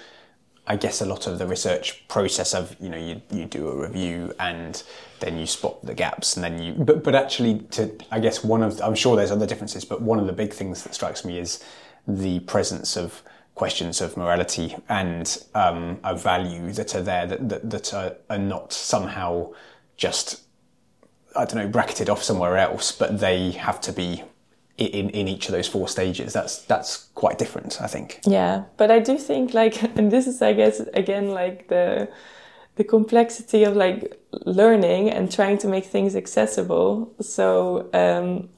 I 0.68 0.78
guess 0.78 1.02
a 1.02 1.06
lot 1.06 1.28
of 1.28 1.38
the 1.38 1.46
research 1.46 2.08
process 2.08 2.56
of 2.56 2.76
you 2.80 2.90
know 2.90 2.98
you, 2.98 3.22
you 3.30 3.46
do 3.46 3.68
a 3.68 3.76
review 3.76 4.34
and 4.40 4.82
then 5.20 5.38
you 5.38 5.46
spot 5.46 5.86
the 5.86 5.94
gaps 5.94 6.38
and 6.38 6.44
then 6.44 6.60
you 6.62 6.74
but 6.74 7.04
but 7.04 7.14
actually 7.14 7.60
to 7.72 7.92
I 8.10 8.20
guess 8.20 8.44
one 8.44 8.64
of 8.64 8.82
I'm 8.82 8.96
sure 8.96 9.16
there's 9.16 9.32
other 9.32 9.46
differences 9.46 9.86
but 9.86 10.02
one 10.02 10.18
of 10.18 10.26
the 10.26 10.34
big 10.34 10.54
things 10.54 10.84
that 10.84 10.96
strikes 10.96 11.26
me 11.26 11.38
is 11.38 11.64
the 12.08 12.40
presence 12.42 12.96
of 12.96 13.22
questions 13.54 14.02
of 14.02 14.18
morality 14.18 14.76
and 14.90 15.44
um, 15.54 16.00
a 16.04 16.16
value 16.16 16.72
that 16.74 16.96
are 16.96 17.04
there 17.04 17.28
that 17.28 17.50
that, 17.50 17.70
that 17.70 17.94
are, 17.94 18.16
are 18.30 18.40
not 18.40 18.74
somehow 18.74 19.52
just 19.98 20.45
I 21.36 21.46
don't 21.46 21.56
know 21.56 21.68
bracketed 21.68 22.10
off 22.10 22.24
somewhere 22.24 22.58
else 22.58 22.92
but 22.92 23.20
they 23.20 23.52
have 23.52 23.82
to 23.82 23.92
be 23.92 24.24
in, 24.78 25.10
in 25.10 25.28
each 25.28 25.46
of 25.48 25.54
those 25.54 25.68
four 25.68 25.88
stages. 25.88 26.34
That's 26.34 26.62
that's 26.64 27.10
quite 27.16 27.38
different 27.38 27.82
i 27.82 27.88
think. 27.88 28.20
Yeah 28.26 28.64
but 28.78 28.92
i 28.92 29.00
do 29.00 29.18
think 29.18 29.54
like 29.54 29.82
and 29.98 30.12
this 30.12 30.28
is 30.28 30.42
i 30.42 30.54
guess 30.54 30.80
again 30.94 31.32
like 31.32 31.68
the 31.68 32.10
the 32.76 32.84
complexity 32.84 33.64
of 33.64 33.76
like 33.76 34.20
learning 34.46 35.10
and 35.10 35.32
trying 35.32 35.58
to 35.60 35.68
make 35.68 35.86
things 35.86 36.16
accessible. 36.16 37.14
So 37.22 37.90
um, 37.94 38.50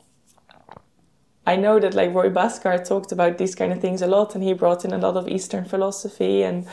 I 1.48 1.56
know 1.56 1.80
that 1.80 1.94
like 1.94 2.14
Roy 2.14 2.30
Bhaskar 2.30 2.86
talked 2.86 3.14
about 3.14 3.38
these 3.38 3.56
kind 3.56 3.72
of 3.72 3.80
things 3.80 4.02
a 4.02 4.08
lot, 4.08 4.36
and 4.36 4.44
he 4.44 4.54
brought 4.54 4.84
in 4.84 4.92
a 4.92 4.98
lot 4.98 5.16
of 5.16 5.30
Eastern 5.30 5.64
philosophy 5.64 6.44
and 6.44 6.68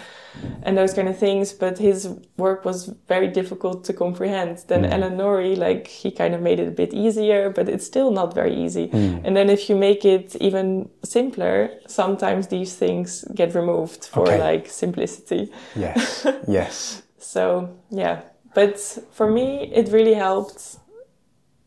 and 0.64 0.76
those 0.76 0.92
kind 0.92 1.08
of 1.08 1.16
things. 1.16 1.52
But 1.52 1.78
his 1.78 2.08
work 2.36 2.64
was 2.64 2.92
very 3.06 3.28
difficult 3.28 3.84
to 3.84 3.92
comprehend. 3.92 4.64
Then 4.66 4.82
mm. 4.82 4.92
Alan 4.92 5.16
Norrie, 5.16 5.54
like 5.54 5.86
he 5.86 6.10
kind 6.10 6.34
of 6.34 6.42
made 6.42 6.58
it 6.58 6.66
a 6.66 6.72
bit 6.72 6.92
easier, 6.92 7.50
but 7.50 7.68
it's 7.68 7.86
still 7.86 8.10
not 8.10 8.34
very 8.34 8.54
easy. 8.64 8.88
Mm. 8.88 9.20
And 9.24 9.36
then 9.36 9.48
if 9.48 9.70
you 9.70 9.76
make 9.76 10.04
it 10.04 10.34
even 10.40 10.90
simpler, 11.04 11.70
sometimes 11.86 12.48
these 12.48 12.74
things 12.74 13.24
get 13.32 13.54
removed 13.54 14.06
for 14.06 14.22
okay. 14.22 14.40
like 14.40 14.68
simplicity. 14.68 15.52
Yes. 15.76 16.26
yes. 16.48 17.02
So 17.18 17.68
yeah, 17.90 18.22
but 18.54 18.78
for 19.12 19.30
me, 19.30 19.70
it 19.72 19.92
really 19.92 20.14
helped 20.14 20.78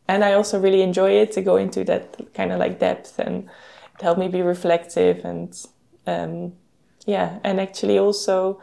and 0.07 0.23
I 0.23 0.33
also 0.33 0.59
really 0.59 0.81
enjoy 0.81 1.11
it 1.11 1.31
to 1.33 1.41
go 1.41 1.57
into 1.57 1.83
that 1.85 2.33
kind 2.33 2.51
of 2.51 2.59
like 2.59 2.79
depth 2.79 3.19
and 3.19 3.49
help 4.01 4.17
me 4.17 4.27
be 4.27 4.41
reflective 4.41 5.25
and 5.25 5.55
um, 6.05 6.53
yeah, 7.05 7.39
and 7.43 7.59
actually 7.59 7.97
also 7.97 8.61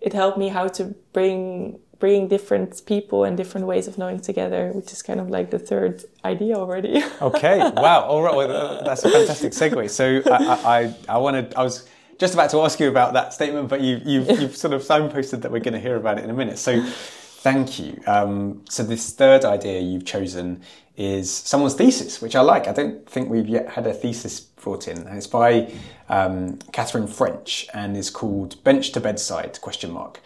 it 0.00 0.12
helped 0.12 0.38
me 0.38 0.48
how 0.48 0.68
to 0.68 0.94
bring 1.12 1.80
bring 1.98 2.28
different 2.28 2.82
people 2.86 3.24
and 3.24 3.36
different 3.36 3.66
ways 3.66 3.88
of 3.88 3.96
knowing 3.96 4.20
together, 4.20 4.70
which 4.74 4.92
is 4.92 5.02
kind 5.02 5.18
of 5.18 5.30
like 5.30 5.50
the 5.50 5.58
third 5.58 6.04
idea 6.24 6.54
already. 6.54 7.02
okay, 7.22 7.58
wow, 7.58 8.02
all 8.02 8.22
right, 8.22 8.36
well, 8.36 8.84
that's 8.84 9.04
a 9.04 9.10
fantastic 9.10 9.52
segue. 9.52 9.88
So 9.88 10.22
I, 10.30 10.94
I, 11.08 11.14
I 11.14 11.18
wanted, 11.18 11.54
I 11.54 11.62
was 11.62 11.88
just 12.18 12.34
about 12.34 12.50
to 12.50 12.60
ask 12.60 12.78
you 12.80 12.88
about 12.88 13.14
that 13.14 13.32
statement, 13.32 13.68
but 13.68 13.80
you, 13.80 14.00
you've, 14.04 14.28
you've 14.40 14.56
sort 14.56 14.74
of 14.74 14.82
signposted 14.82 15.42
that 15.42 15.50
we're 15.50 15.60
going 15.60 15.74
to 15.74 15.80
hear 15.80 15.96
about 15.96 16.18
it 16.18 16.24
in 16.24 16.30
a 16.30 16.34
minute. 16.34 16.58
So 16.58 16.82
thank 16.84 17.78
you. 17.78 18.00
Um, 18.06 18.62
so 18.68 18.82
this 18.82 19.12
third 19.12 19.44
idea 19.44 19.80
you've 19.80 20.04
chosen 20.04 20.62
is 20.96 21.30
someone's 21.30 21.74
thesis, 21.74 22.22
which 22.22 22.34
I 22.34 22.40
like. 22.40 22.66
I 22.66 22.72
don't 22.72 23.08
think 23.08 23.28
we've 23.28 23.48
yet 23.48 23.68
had 23.68 23.86
a 23.86 23.92
thesis 23.92 24.40
brought 24.40 24.88
in. 24.88 25.06
It's 25.08 25.26
by 25.26 25.72
um, 26.08 26.58
Catherine 26.72 27.06
French 27.06 27.68
and 27.74 27.96
is 27.96 28.10
called 28.10 28.62
Bench 28.64 28.92
to 28.92 29.00
Bedside, 29.00 29.60
question 29.60 29.92
mark, 29.92 30.20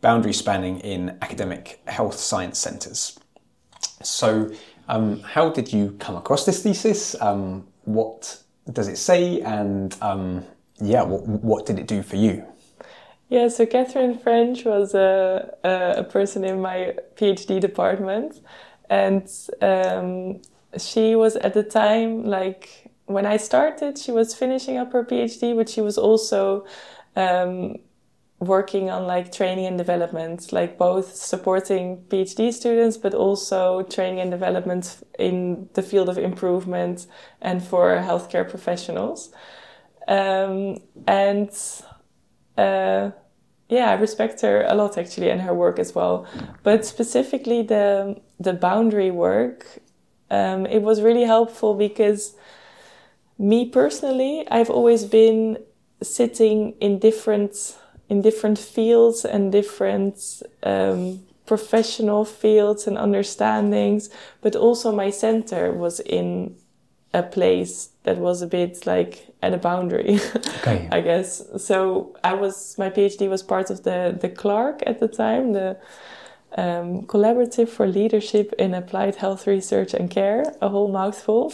boundary 0.00 0.32
spanning 0.32 0.78
in 0.80 1.18
academic 1.22 1.80
health 1.86 2.18
science 2.18 2.58
centres. 2.58 3.18
So 4.02 4.50
um, 4.88 5.20
how 5.20 5.50
did 5.50 5.72
you 5.72 5.96
come 5.98 6.16
across 6.16 6.46
this 6.46 6.62
thesis? 6.62 7.20
Um, 7.20 7.66
what 7.84 8.42
does 8.72 8.88
it 8.88 8.96
say? 8.96 9.40
And 9.40 9.96
um, 10.00 10.44
yeah, 10.80 11.02
what, 11.02 11.26
what 11.26 11.66
did 11.66 11.78
it 11.78 11.86
do 11.88 12.02
for 12.02 12.16
you? 12.16 12.44
Yeah, 13.28 13.48
so 13.48 13.64
Catherine 13.64 14.18
French 14.18 14.64
was 14.66 14.94
a, 14.94 15.56
a 15.64 16.04
person 16.04 16.44
in 16.44 16.60
my 16.60 16.94
PhD 17.16 17.60
department 17.60 18.40
and 18.90 19.28
um, 19.60 20.40
she 20.78 21.14
was 21.16 21.36
at 21.36 21.54
the 21.54 21.62
time 21.62 22.24
like 22.24 22.92
when 23.06 23.26
I 23.26 23.36
started, 23.36 23.98
she 23.98 24.12
was 24.12 24.34
finishing 24.34 24.76
up 24.76 24.92
her 24.92 25.04
PhD, 25.04 25.56
but 25.56 25.68
she 25.68 25.80
was 25.80 25.98
also 25.98 26.64
um, 27.16 27.76
working 28.38 28.90
on 28.90 29.06
like 29.06 29.32
training 29.32 29.66
and 29.66 29.78
development, 29.78 30.52
like 30.52 30.78
both 30.78 31.14
supporting 31.14 31.98
PhD 32.08 32.52
students, 32.52 32.96
but 32.96 33.14
also 33.14 33.82
training 33.82 34.20
and 34.20 34.30
development 34.30 35.04
in 35.18 35.68
the 35.74 35.82
field 35.82 36.08
of 36.08 36.18
improvement 36.18 37.06
and 37.40 37.62
for 37.62 37.96
healthcare 37.96 38.48
professionals. 38.48 39.32
Um, 40.08 40.78
and 41.06 41.50
uh, 42.56 43.10
yeah, 43.72 43.90
I 43.90 43.94
respect 43.94 44.42
her 44.42 44.64
a 44.68 44.74
lot 44.74 44.98
actually 44.98 45.30
and 45.30 45.40
her 45.40 45.54
work 45.54 45.78
as 45.78 45.94
well. 45.94 46.26
But 46.62 46.84
specifically 46.84 47.62
the 47.62 48.20
the 48.38 48.52
boundary 48.52 49.10
work, 49.10 49.66
um, 50.30 50.66
it 50.66 50.82
was 50.82 51.00
really 51.00 51.24
helpful 51.24 51.74
because 51.74 52.34
me 53.38 53.64
personally, 53.68 54.46
I've 54.50 54.68
always 54.68 55.04
been 55.04 55.58
sitting 56.02 56.74
in 56.80 56.98
different 56.98 57.78
in 58.10 58.20
different 58.20 58.58
fields 58.58 59.24
and 59.24 59.50
different 59.50 60.42
um, 60.64 61.20
professional 61.46 62.26
fields 62.26 62.86
and 62.86 62.98
understandings, 62.98 64.10
but 64.42 64.54
also 64.54 64.92
my 64.92 65.10
center 65.10 65.72
was 65.72 65.98
in 66.00 66.56
a 67.14 67.22
place 67.22 67.91
that 68.04 68.18
was 68.18 68.42
a 68.42 68.46
bit 68.46 68.86
like 68.86 69.28
at 69.42 69.54
a 69.54 69.58
boundary, 69.58 70.18
okay. 70.58 70.88
I 70.90 71.00
guess. 71.00 71.42
So 71.58 72.16
I 72.24 72.34
was 72.34 72.76
my 72.78 72.90
PhD 72.90 73.28
was 73.28 73.42
part 73.42 73.70
of 73.70 73.82
the 73.84 74.16
the 74.20 74.28
CLAHRC 74.28 74.82
at 74.86 75.00
the 75.00 75.08
time, 75.08 75.52
the 75.52 75.78
um, 76.56 77.02
Collaborative 77.02 77.68
for 77.68 77.86
Leadership 77.86 78.52
in 78.58 78.74
Applied 78.74 79.16
Health 79.16 79.46
Research 79.46 79.94
and 79.94 80.10
Care, 80.10 80.44
a 80.60 80.68
whole 80.68 80.88
mouthful. 80.88 81.52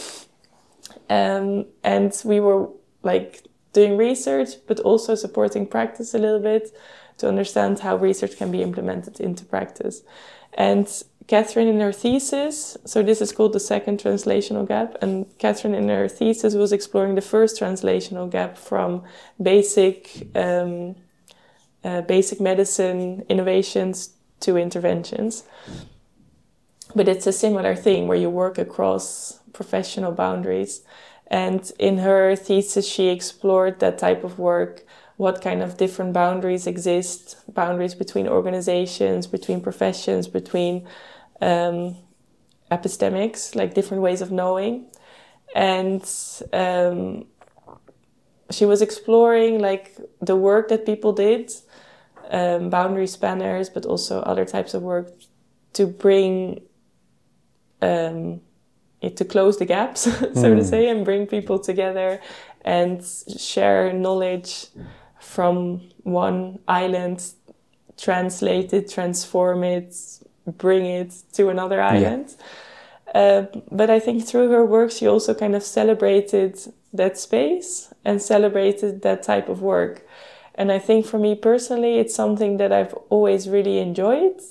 Um, 1.09 1.65
and 1.83 2.19
we 2.25 2.39
were 2.39 2.69
like 3.03 3.43
doing 3.73 3.97
research, 3.97 4.49
but 4.67 4.79
also 4.81 5.15
supporting 5.15 5.65
practice 5.67 6.13
a 6.13 6.17
little 6.17 6.39
bit 6.39 6.75
to 7.17 7.27
understand 7.27 7.79
how 7.79 7.95
research 7.95 8.37
can 8.37 8.51
be 8.51 8.61
implemented 8.61 9.19
into 9.19 9.45
practice. 9.45 10.01
And 10.53 10.87
Catherine 11.29 11.67
in 11.67 11.79
her 11.79 11.91
thesis, 11.91 12.75
so 12.85 13.03
this 13.03 13.21
is 13.21 13.31
called 13.31 13.53
the 13.53 13.59
second 13.59 13.99
translational 13.99 14.67
gap, 14.67 14.97
and 14.99 15.27
Catherine 15.37 15.75
in 15.75 15.87
her 15.87 16.07
thesis 16.07 16.55
was 16.55 16.71
exploring 16.71 17.13
the 17.13 17.21
first 17.21 17.61
translational 17.61 18.27
gap 18.27 18.57
from 18.57 19.03
basic 19.39 20.27
um, 20.33 20.95
uh, 21.83 22.01
basic 22.01 22.41
medicine 22.41 23.23
innovations 23.29 24.15
to 24.39 24.57
interventions. 24.57 25.43
But 26.95 27.07
it's 27.07 27.27
a 27.27 27.31
similar 27.31 27.75
thing 27.75 28.07
where 28.07 28.17
you 28.17 28.31
work 28.31 28.57
across 28.57 29.39
professional 29.53 30.11
boundaries. 30.11 30.81
And 31.27 31.71
in 31.77 31.99
her 31.99 32.35
thesis, 32.35 32.87
she 32.87 33.09
explored 33.09 33.79
that 33.81 33.99
type 33.99 34.23
of 34.23 34.39
work 34.39 34.83
what 35.17 35.41
kind 35.41 35.61
of 35.61 35.75
different 35.75 36.13
boundaries 36.13 36.65
exist 36.65 37.35
boundaries 37.53 37.93
between 37.93 38.25
organizations, 38.25 39.27
between 39.27 39.59
professions, 39.61 40.27
between 40.29 40.87
um, 41.41 41.95
epistemics, 42.71 43.55
like 43.55 43.73
different 43.73 44.03
ways 44.03 44.21
of 44.21 44.31
knowing. 44.31 44.87
And 45.55 46.03
um, 46.53 47.25
she 48.51 48.65
was 48.65 48.81
exploring 48.81 49.59
like 49.59 49.97
the 50.21 50.35
work 50.35 50.69
that 50.69 50.85
people 50.85 51.13
did, 51.13 51.51
um, 52.29 52.69
boundary 52.69 53.07
spanners, 53.07 53.69
but 53.69 53.85
also 53.85 54.21
other 54.21 54.45
types 54.45 54.73
of 54.73 54.83
work 54.83 55.11
to 55.73 55.87
bring 55.87 56.61
um, 57.81 58.41
it 59.01 59.17
to 59.17 59.25
close 59.25 59.57
the 59.57 59.65
gaps, 59.65 60.01
so 60.01 60.11
mm. 60.11 60.57
to 60.57 60.63
say, 60.63 60.89
and 60.89 61.05
bring 61.05 61.25
people 61.25 61.59
together 61.59 62.19
and 62.65 63.03
share 63.37 63.93
knowledge 63.93 64.67
from 65.19 65.89
one 66.03 66.59
island, 66.67 67.23
translate 67.97 68.73
it, 68.73 68.89
transform 68.89 69.63
it, 69.63 69.95
bring 70.57 70.85
it 70.85 71.13
to 71.33 71.49
another 71.49 71.81
island. 71.81 72.35
Yeah. 72.37 73.21
Uh, 73.21 73.45
but 73.71 73.89
I 73.89 73.99
think 73.99 74.25
through 74.25 74.51
her 74.51 74.65
work, 74.65 74.91
she 74.91 75.07
also 75.07 75.33
kind 75.33 75.55
of 75.55 75.63
celebrated 75.63 76.59
that 76.93 77.17
space 77.17 77.93
and 78.05 78.21
celebrated 78.21 79.01
that 79.01 79.23
type 79.23 79.49
of 79.49 79.61
work. 79.61 80.05
And 80.55 80.71
I 80.71 80.79
think 80.79 81.05
for 81.05 81.17
me 81.17 81.35
personally, 81.35 81.99
it's 81.99 82.13
something 82.13 82.57
that 82.57 82.71
I've 82.71 82.93
always 83.09 83.47
really 83.47 83.79
enjoyed, 83.79 84.41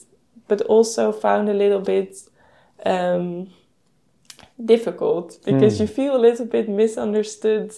but 0.49 0.61
also 0.63 1.13
found 1.13 1.49
a 1.49 1.55
little 1.55 1.81
bit 1.81 2.17
um, 2.85 3.51
difficult 4.65 5.39
because 5.45 5.77
mm. 5.77 5.81
you 5.81 5.87
feel 5.87 6.17
a 6.17 6.19
little 6.19 6.47
bit 6.47 6.69
misunderstood 6.69 7.75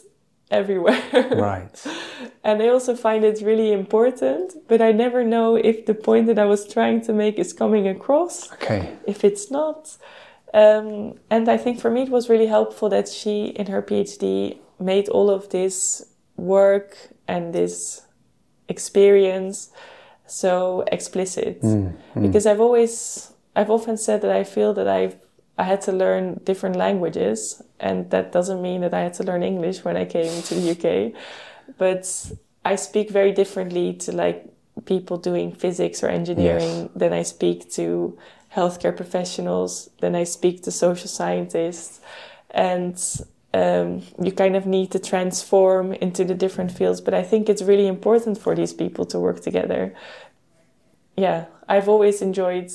everywhere. 0.51 1.03
Right. 1.32 1.86
and 2.44 2.62
I 2.62 2.68
also 2.68 2.94
find 2.96 3.24
it 3.24 3.40
really 3.42 3.72
important, 3.72 4.55
but 4.68 4.80
I 4.80 4.92
never 4.92 5.24
know 5.24 5.57
if 5.57 5.86
the 5.86 5.94
point 5.94 6.26
that 6.26 6.38
I 6.38 6.44
was 6.44 6.66
trying 6.66 7.01
to 7.03 7.12
make 7.12 7.38
is 7.38 7.53
coming 7.53 7.86
across. 7.88 8.53
Okay. 8.53 8.96
If 9.07 9.24
it's 9.24 9.51
not. 9.51 9.96
Um, 10.53 11.14
and 11.30 11.48
I 11.48 11.57
think 11.57 11.80
for 11.80 11.90
me 11.90 12.03
it 12.03 12.09
was 12.09 12.28
really 12.28 12.46
helpful 12.46 12.88
that 12.88 13.09
she, 13.09 13.46
in 13.46 13.66
her 13.66 13.82
PhD, 13.82 14.59
made 14.80 15.09
all 15.09 15.30
of 15.30 15.51
this 15.51 16.05
work 16.36 16.96
and 17.28 17.53
this 17.53 18.03
experience 18.68 19.70
so 20.26 20.84
explicit 20.92 21.61
Mm, 21.61 21.92
because 22.22 22.46
I've 22.46 22.61
always 22.61 23.32
I've 23.57 23.70
often 23.70 23.96
said 23.96 24.22
that 24.22 24.30
I 24.30 24.44
feel 24.44 24.72
that 24.74 24.86
I've 24.86 25.16
I 25.61 25.64
had 25.64 25.80
to 25.82 25.92
learn 25.92 26.40
different 26.50 26.76
languages 26.76 27.62
and 27.78 28.11
that 28.11 28.32
doesn't 28.32 28.62
mean 28.62 28.80
that 28.80 28.94
I 28.94 29.02
had 29.06 29.14
to 29.14 29.24
learn 29.24 29.42
English 29.42 29.84
when 29.84 29.96
I 30.02 30.06
came 30.16 30.42
to 30.48 30.54
the 30.54 30.66
UK 30.74 31.12
but 31.76 32.02
I 32.64 32.76
speak 32.76 33.11
very 33.11 33.32
differently 33.32 33.92
to 34.04 34.11
like 34.12 34.38
people 34.86 35.16
doing 35.18 35.52
physics 35.52 36.02
or 36.02 36.08
engineering 36.08 36.74
Yes. 36.78 36.90
than 37.00 37.12
I 37.12 37.24
speak 37.24 37.58
to 37.72 38.16
healthcare 38.56 38.96
professionals 39.02 39.90
than 40.02 40.14
I 40.22 40.24
speak 40.24 40.62
to 40.62 40.70
social 40.70 41.08
scientists. 41.08 42.00
And 42.68 42.96
um, 43.52 43.88
you 44.24 44.32
kind 44.32 44.56
of 44.56 44.64
need 44.66 44.88
to 44.92 44.98
transform 44.98 45.92
into 45.92 46.24
the 46.24 46.36
different 46.44 46.72
fields 46.78 47.00
but 47.06 47.14
I 47.22 47.22
think 47.30 47.48
it's 47.50 47.62
really 47.62 47.88
important 47.96 48.34
for 48.44 48.52
these 48.54 48.72
people 48.82 49.04
to 49.12 49.18
work 49.26 49.40
together. 49.48 49.82
Yeah, 51.16 51.40
I've 51.68 51.88
always 51.94 52.22
enjoyed 52.22 52.70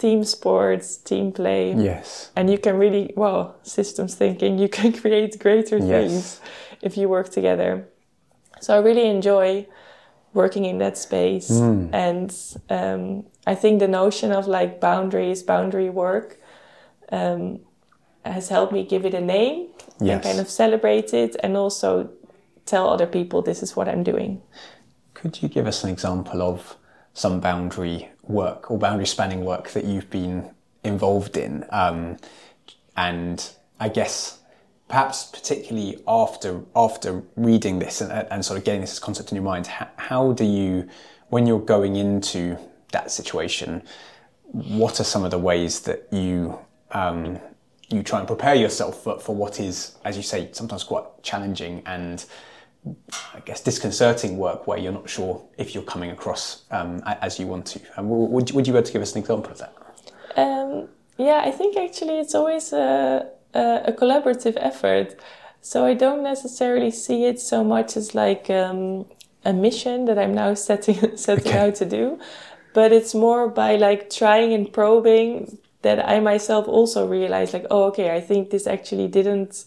team 0.00 0.24
sports, 0.24 0.96
team 0.96 1.32
play, 1.32 1.74
Yes. 1.74 2.30
and 2.36 2.48
you 2.50 2.58
can 2.58 2.78
really, 2.78 3.12
well, 3.16 3.54
systems 3.62 4.14
thinking, 4.14 4.58
you 4.58 4.68
can 4.68 4.92
create 5.02 5.38
greater 5.38 5.78
Yes. 5.78 5.88
things 5.88 6.40
if 6.82 6.96
you 6.96 7.08
work 7.08 7.28
together. 7.28 7.86
So 8.60 8.74
I 8.74 8.78
really 8.80 9.06
enjoy 9.06 9.66
working 10.34 10.64
in 10.64 10.78
that 10.78 10.96
space, 10.96 11.50
Mm. 11.50 11.88
and 11.92 12.30
um, 12.70 13.24
I 13.52 13.54
think 13.56 13.78
the 13.80 13.88
notion 13.88 14.32
of 14.32 14.46
like 14.46 14.80
boundaries, 14.80 15.42
boundary 15.42 15.90
work, 15.90 16.38
um, 17.12 17.58
has 18.24 18.48
helped 18.48 18.72
me 18.72 18.84
give 18.84 19.04
it 19.08 19.14
a 19.14 19.20
name 19.20 19.66
and 20.00 20.22
kind 20.22 20.40
of 20.40 20.48
celebrate 20.48 21.12
it, 21.14 21.36
and 21.42 21.56
also 21.56 22.08
tell 22.64 22.88
other 22.88 23.06
people 23.06 23.42
this 23.42 23.62
is 23.62 23.76
what 23.76 23.88
I'm 23.88 24.02
doing. 24.04 24.40
Could 25.14 25.42
you 25.42 25.48
give 25.48 25.66
us 25.68 25.84
an 25.84 25.90
example 25.90 26.40
of 26.42 26.76
some 27.12 27.40
boundary 27.40 28.08
work 28.30 28.70
or 28.70 28.78
boundary 28.78 29.06
spanning 29.06 29.44
work 29.44 29.70
that 29.70 29.84
you've 29.84 30.10
been 30.10 30.50
involved 30.84 31.36
in? 31.36 31.64
Um, 31.70 32.16
and 32.96 33.50
I 33.78 33.88
guess 33.88 34.38
perhaps 34.88 35.24
particularly 35.24 36.02
after 36.06 36.62
after 36.74 37.22
reading 37.36 37.78
this 37.78 38.00
and, 38.00 38.10
and 38.12 38.44
sort 38.44 38.58
of 38.58 38.64
getting 38.64 38.80
this 38.80 38.98
concept 38.98 39.30
in 39.30 39.36
your 39.36 39.44
mind, 39.44 39.66
how, 39.68 39.88
how 39.96 40.32
do 40.32 40.44
you, 40.44 40.88
when 41.28 41.46
you're 41.46 41.60
going 41.60 41.96
into 41.96 42.58
that 42.92 43.10
situation, 43.10 43.82
what 44.42 44.98
are 45.00 45.04
some 45.04 45.24
of 45.24 45.30
the 45.30 45.38
ways 45.38 45.80
that 45.82 46.08
you 46.10 46.58
um, 46.90 47.38
you 47.88 48.02
try 48.02 48.18
and 48.18 48.28
prepare 48.28 48.54
yourself 48.54 49.02
for, 49.02 49.18
for 49.18 49.34
what 49.34 49.58
is, 49.60 49.96
as 50.04 50.16
you 50.16 50.22
say, 50.22 50.48
sometimes 50.52 50.84
quite 50.84 51.04
challenging 51.22 51.82
and 51.86 52.24
I 53.34 53.40
guess 53.44 53.60
disconcerting 53.60 54.38
work 54.38 54.66
where 54.66 54.78
you're 54.78 54.92
not 54.92 55.08
sure 55.08 55.42
if 55.58 55.74
you're 55.74 55.82
coming 55.84 56.10
across 56.10 56.64
um, 56.70 57.02
as 57.04 57.38
you 57.38 57.46
want 57.46 57.66
to. 57.66 57.80
Um, 57.96 58.08
would, 58.08 58.48
you- 58.50 58.56
would 58.56 58.66
you 58.66 58.72
be 58.72 58.78
able 58.78 58.86
to 58.86 58.92
give 58.92 59.02
us 59.02 59.12
an 59.14 59.18
example 59.20 59.52
of 59.52 59.58
that? 59.58 59.74
Um, 60.36 60.88
yeah, 61.18 61.42
I 61.44 61.50
think 61.50 61.76
actually 61.76 62.18
it's 62.18 62.34
always 62.34 62.72
a, 62.72 63.28
a, 63.54 63.82
a 63.86 63.92
collaborative 63.92 64.56
effort. 64.56 65.14
So 65.60 65.84
I 65.84 65.92
don't 65.94 66.22
necessarily 66.22 66.90
see 66.90 67.24
it 67.26 67.38
so 67.40 67.62
much 67.62 67.96
as 67.96 68.14
like 68.14 68.48
um, 68.48 69.04
a 69.44 69.52
mission 69.52 70.06
that 70.06 70.18
I'm 70.18 70.34
now 70.34 70.54
setting 70.68 71.16
setting 71.16 71.52
Okay. 71.52 71.58
out 71.58 71.74
to 71.76 71.84
do, 71.84 72.18
but 72.72 72.92
it's 72.92 73.14
more 73.14 73.48
by 73.48 73.76
like 73.76 74.08
trying 74.10 74.54
and 74.54 74.72
probing 74.72 75.58
that 75.82 76.06
I 76.08 76.20
myself 76.20 76.66
also 76.68 77.06
realize 77.06 77.52
like, 77.52 77.66
oh, 77.70 77.84
okay, 77.84 78.14
I 78.14 78.20
think 78.20 78.50
this 78.50 78.66
actually 78.66 79.08
didn't 79.08 79.64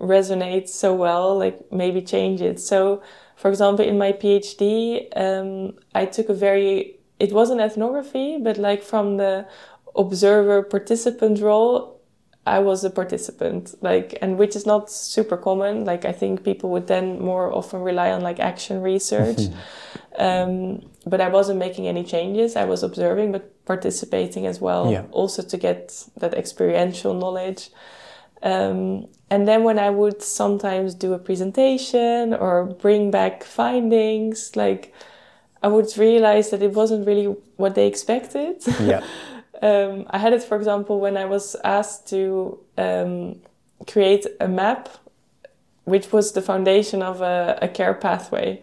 resonate 0.00 0.68
so 0.68 0.94
well. 0.94 1.38
Like 1.38 1.70
maybe 1.70 2.02
change 2.02 2.40
it. 2.40 2.60
So, 2.60 3.02
for 3.36 3.48
example, 3.48 3.84
in 3.84 3.98
my 3.98 4.12
PhD, 4.12 5.08
um, 5.16 5.78
I 5.94 6.06
took 6.06 6.28
a 6.28 6.34
very 6.34 6.96
it 7.18 7.32
wasn't 7.32 7.60
ethnography, 7.60 8.38
but 8.38 8.56
like 8.56 8.82
from 8.82 9.18
the 9.18 9.46
observer 9.94 10.62
participant 10.62 11.40
role, 11.40 12.00
I 12.46 12.58
was 12.60 12.82
a 12.84 12.90
participant, 12.90 13.74
like, 13.82 14.18
and 14.22 14.38
which 14.38 14.56
is 14.56 14.64
not 14.64 14.90
super 14.90 15.36
common. 15.36 15.84
Like, 15.84 16.06
I 16.06 16.12
think 16.12 16.42
people 16.42 16.70
would 16.70 16.86
then 16.86 17.20
more 17.20 17.52
often 17.52 17.82
rely 17.82 18.10
on 18.10 18.22
like 18.22 18.40
action 18.40 18.80
research. 18.80 19.38
um, 20.18 20.80
but 21.06 21.20
I 21.20 21.28
wasn't 21.28 21.58
making 21.58 21.86
any 21.86 22.02
changes. 22.02 22.56
I 22.56 22.64
was 22.64 22.82
observing, 22.82 23.32
but 23.32 23.64
participating 23.66 24.46
as 24.46 24.60
well, 24.60 24.90
Yeah. 24.90 25.04
also 25.12 25.42
to 25.42 25.56
get 25.58 26.04
that 26.16 26.32
experiential 26.34 27.12
knowledge. 27.12 27.70
Um, 28.42 29.08
and 29.30 29.46
then 29.46 29.64
when 29.64 29.78
I 29.78 29.90
would 29.90 30.22
sometimes 30.22 30.94
do 30.94 31.12
a 31.12 31.18
presentation 31.18 32.34
or 32.34 32.64
bring 32.64 33.10
back 33.10 33.44
findings, 33.44 34.56
like 34.56 34.92
I 35.62 35.68
would 35.68 35.96
realize 35.96 36.50
that 36.50 36.62
it 36.62 36.72
wasn't 36.72 37.06
really 37.06 37.36
what 37.56 37.74
they 37.74 37.86
expected. 37.86 38.62
Yeah. 38.80 39.04
um, 39.62 40.06
I 40.10 40.18
had 40.18 40.32
it, 40.32 40.42
for 40.42 40.56
example, 40.56 41.00
when 41.00 41.16
I 41.16 41.26
was 41.26 41.54
asked 41.64 42.08
to 42.08 42.58
um, 42.78 43.40
create 43.86 44.26
a 44.40 44.48
map, 44.48 44.88
which 45.84 46.12
was 46.12 46.32
the 46.32 46.42
foundation 46.42 47.02
of 47.02 47.20
a, 47.20 47.58
a 47.62 47.68
care 47.68 47.94
pathway. 47.94 48.62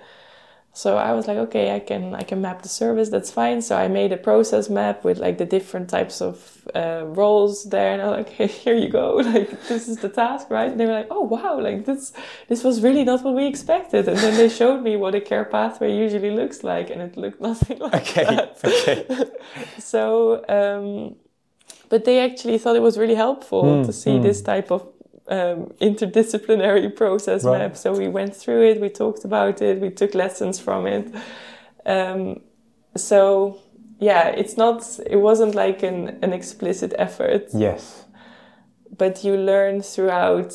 So 0.77 0.89
I 0.97 1.11
was 1.17 1.25
like, 1.29 1.39
okay, 1.47 1.65
I 1.75 1.79
can 1.89 2.03
I 2.21 2.23
can 2.29 2.39
map 2.47 2.61
the 2.61 2.69
service. 2.69 3.09
That's 3.09 3.31
fine. 3.31 3.59
So 3.63 3.73
I 3.75 3.87
made 3.99 4.11
a 4.11 4.17
process 4.29 4.69
map 4.69 4.97
with 5.07 5.17
like 5.25 5.37
the 5.39 5.45
different 5.57 5.89
types 5.89 6.21
of 6.21 6.35
uh, 6.75 7.03
roles 7.21 7.53
there, 7.73 7.91
and 7.93 8.01
I 8.01 8.05
was 8.07 8.17
like, 8.17 8.29
hey, 8.37 8.47
here 8.63 8.75
you 8.83 8.89
go. 8.89 9.07
Like 9.33 9.49
this 9.71 9.87
is 9.91 9.97
the 10.05 10.09
task, 10.09 10.45
right? 10.57 10.69
And 10.71 10.79
they 10.79 10.85
were 10.85 10.97
like, 11.01 11.07
oh 11.17 11.23
wow, 11.35 11.59
like 11.67 11.85
this 11.89 12.13
this 12.49 12.61
was 12.63 12.75
really 12.85 13.03
not 13.03 13.23
what 13.25 13.33
we 13.39 13.45
expected. 13.53 14.07
And 14.07 14.17
then 14.23 14.35
they 14.37 14.49
showed 14.49 14.81
me 14.83 14.93
what 14.97 15.15
a 15.15 15.21
care 15.21 15.45
pathway 15.45 15.91
usually 16.05 16.31
looks 16.31 16.63
like, 16.63 16.87
and 16.91 17.01
it 17.01 17.17
looked 17.17 17.41
nothing 17.49 17.79
like 17.79 18.15
Okay. 18.17 18.25
that. 18.25 18.49
Okay. 18.63 19.05
So, 19.79 20.43
um, 20.59 21.15
but 21.89 22.05
they 22.05 22.19
actually 22.19 22.57
thought 22.57 22.75
it 22.75 22.81
was 22.81 22.97
really 22.97 23.15
helpful 23.15 23.63
Mm, 23.63 23.85
to 23.85 23.93
see 23.93 24.19
mm. 24.19 24.21
this 24.21 24.41
type 24.41 24.71
of 24.71 24.81
um, 25.29 25.73
interdisciplinary 25.81 26.95
process 26.95 27.43
Right. 27.43 27.59
map. 27.59 27.77
So 27.77 27.91
we 27.93 28.07
went 28.07 28.35
through 28.35 28.63
it, 28.69 28.81
we 28.81 28.89
talked 28.89 29.25
about 29.25 29.61
it, 29.61 29.79
we 29.81 29.89
took 29.89 30.13
lessons 30.15 30.59
from 30.59 30.87
it. 30.87 31.13
Um, 31.85 32.41
so 32.95 33.59
yeah, 33.99 34.29
it's 34.29 34.57
not, 34.57 34.83
it 35.09 35.17
wasn't 35.17 35.55
like 35.55 35.83
an, 35.83 36.19
an 36.21 36.33
explicit 36.33 36.93
effort, 36.97 37.47
Yes. 37.53 38.05
but 38.97 39.23
you 39.23 39.35
learn 39.37 39.81
throughout 39.81 40.53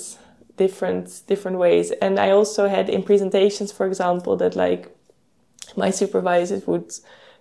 different 0.57 1.23
different 1.27 1.59
ways. 1.59 1.91
And 2.03 2.19
I 2.19 2.31
also 2.31 2.69
had 2.69 2.89
in 2.89 3.03
presentations, 3.03 3.73
for 3.73 3.87
example, 3.87 4.37
that 4.37 4.55
like 4.57 4.89
my 5.77 5.91
supervisors 5.91 6.67
would 6.67 6.93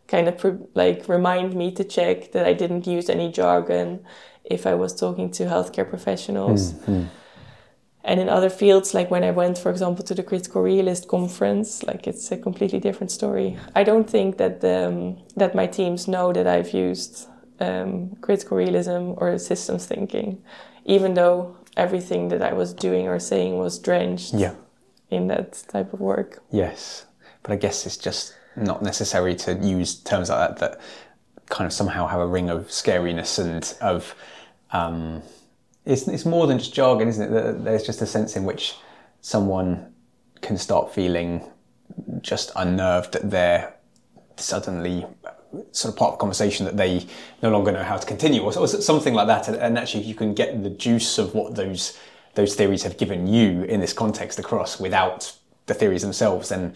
kind 0.07 0.27
of 0.27 0.37
pre- 0.37 0.65
like 0.73 1.07
remind 1.07 1.53
me 1.53 1.71
to 1.71 1.83
check 1.83 2.31
that 2.31 2.45
I 2.45 2.53
didn't 2.53 2.87
use 2.87 3.09
any 3.09 3.31
jargon 3.31 3.99
if 4.43 4.65
I 4.65 4.73
was 4.73 4.93
talking 4.95 5.29
to 5.31 5.43
healthcare 5.45 5.87
professionals. 5.87 6.73
Mm. 6.87 7.07
And 8.03 8.19
in 8.19 8.29
other 8.29 8.49
fields, 8.49 8.93
like 8.93 9.11
when 9.11 9.23
I 9.23 9.31
went, 9.31 9.57
for 9.57 9.69
example, 9.69 10.03
to 10.05 10.15
the 10.15 10.23
Critical 10.23 10.61
Realist 10.63 11.07
conference, 11.07 11.83
like 11.83 12.07
it's 12.07 12.31
a 12.31 12.37
completely 12.37 12.79
different 12.79 13.11
story. 13.11 13.57
I 13.75 13.83
don't 13.83 14.09
think 14.09 14.37
that 14.37 14.63
um, 14.65 15.17
that 15.35 15.53
my 15.55 15.67
teams 15.67 16.07
know 16.07 16.33
that 16.33 16.47
I've 16.47 16.73
used 16.73 17.27
um, 17.59 18.15
critical 18.21 18.57
realism 18.57 19.13
or 19.17 19.37
systems 19.37 19.85
thinking, 19.85 20.41
even 20.85 21.13
though 21.13 21.55
everything 21.77 22.29
that 22.29 22.41
I 22.41 22.53
was 22.53 22.73
doing 22.73 23.07
or 23.07 23.19
saying 23.19 23.57
was 23.59 23.77
drenched 23.79 24.33
Yeah. 24.33 24.55
in 25.09 25.27
that 25.27 25.63
type 25.67 25.93
of 25.93 25.99
work. 25.99 26.41
Yes. 26.51 27.05
But 27.43 27.51
I 27.53 27.55
guess 27.57 27.85
it's 27.85 27.97
just 27.97 28.33
not 28.55 28.81
necessary 28.81 29.35
to 29.35 29.53
use 29.53 29.95
terms 29.95 30.29
like 30.29 30.39
that 30.39 30.57
that 30.59 30.81
kind 31.49 31.67
of 31.67 31.73
somehow 31.73 32.07
have 32.07 32.19
a 32.19 32.27
ring 32.27 32.49
of 32.49 32.67
scariness 32.69 33.37
and 33.39 33.73
of 33.81 34.15
um, 34.71 35.21
it's, 35.85 36.07
it's 36.07 36.25
more 36.25 36.47
than 36.47 36.59
just 36.59 36.73
jargon, 36.73 37.07
isn't 37.07 37.33
it? 37.33 37.63
There's 37.63 37.83
just 37.83 38.01
a 38.01 38.05
sense 38.05 38.35
in 38.35 38.43
which 38.43 38.75
someone 39.21 39.93
can 40.41 40.57
start 40.57 40.93
feeling 40.93 41.43
just 42.21 42.51
unnerved 42.55 43.13
that 43.13 43.29
they're 43.29 43.73
suddenly 44.37 45.05
uh, 45.25 45.31
sort 45.71 45.93
of 45.93 45.97
part 45.97 46.13
of 46.13 46.17
the 46.17 46.21
conversation 46.21 46.65
that 46.65 46.77
they 46.77 47.05
no 47.43 47.51
longer 47.51 47.71
know 47.71 47.83
how 47.83 47.97
to 47.97 48.07
continue 48.07 48.41
or, 48.41 48.67
something 48.67 49.13
like 49.13 49.27
that 49.27 49.47
and, 49.47 49.57
and 49.57 49.77
actually 49.77 50.03
you 50.03 50.15
can 50.15 50.33
get 50.33 50.63
the 50.63 50.69
juice 50.69 51.17
of 51.17 51.35
what 51.35 51.55
those 51.55 51.99
those 52.35 52.55
theories 52.55 52.83
have 52.83 52.97
given 52.97 53.27
you 53.27 53.63
in 53.63 53.81
this 53.81 53.93
context 53.93 54.39
across 54.39 54.79
without 54.79 55.33
the 55.65 55.73
theories 55.73 56.01
themselves 56.01 56.49
then 56.49 56.73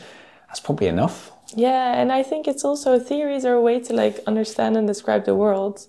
that's 0.47 0.59
probably 0.59 0.87
enough 0.87 1.31
Yeah, 1.53 1.93
and 1.93 2.11
I 2.11 2.23
think 2.23 2.47
it's 2.47 2.65
also 2.65 2.99
theories 2.99 3.45
are 3.45 3.53
a 3.53 3.61
way 3.61 3.79
to 3.79 3.93
like 3.93 4.19
understand 4.25 4.77
and 4.77 4.87
describe 4.87 5.25
the 5.25 5.35
world. 5.35 5.85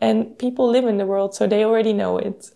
And 0.00 0.38
people 0.38 0.68
live 0.68 0.84
in 0.84 0.98
the 0.98 1.06
world, 1.06 1.34
so 1.34 1.46
they 1.46 1.64
already 1.64 1.92
know 1.92 2.18
it. 2.18 2.50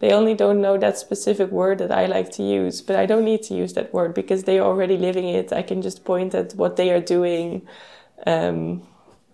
They 0.00 0.12
only 0.12 0.34
don't 0.34 0.60
know 0.60 0.78
that 0.78 0.98
specific 0.98 1.50
word 1.50 1.78
that 1.78 1.90
I 1.90 2.06
like 2.06 2.30
to 2.32 2.42
use, 2.42 2.80
but 2.82 2.96
I 2.96 3.06
don't 3.06 3.24
need 3.24 3.42
to 3.44 3.54
use 3.54 3.72
that 3.74 3.92
word 3.92 4.14
because 4.14 4.44
they 4.44 4.58
are 4.58 4.66
already 4.66 4.96
living 4.96 5.28
it. 5.28 5.52
I 5.52 5.62
can 5.62 5.82
just 5.82 6.04
point 6.04 6.34
at 6.34 6.54
what 6.54 6.76
they 6.76 6.90
are 6.90 7.00
doing. 7.00 7.66
Um, 8.26 8.82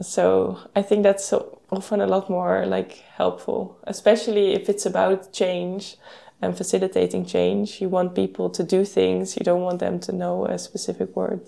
so 0.01 0.59
I 0.75 0.83
think 0.83 1.03
that's 1.03 1.33
often 1.71 2.01
a 2.01 2.07
lot 2.07 2.31
more 2.31 2.65
like 2.67 2.93
helpful, 3.17 3.79
especially 3.85 4.55
if 4.55 4.69
it's 4.69 4.87
about 4.87 5.33
change. 5.33 5.97
And 6.45 6.57
facilitating 6.57 7.24
change. 7.24 7.80
You 7.80 7.88
want 7.88 8.14
people 8.14 8.51
to 8.51 8.62
do 8.62 8.84
things, 8.84 9.36
you 9.36 9.45
don't 9.45 9.62
want 9.62 9.78
them 9.80 9.99
to 10.01 10.12
know 10.12 10.47
a 10.47 10.59
specific 10.59 11.16
word. 11.16 11.40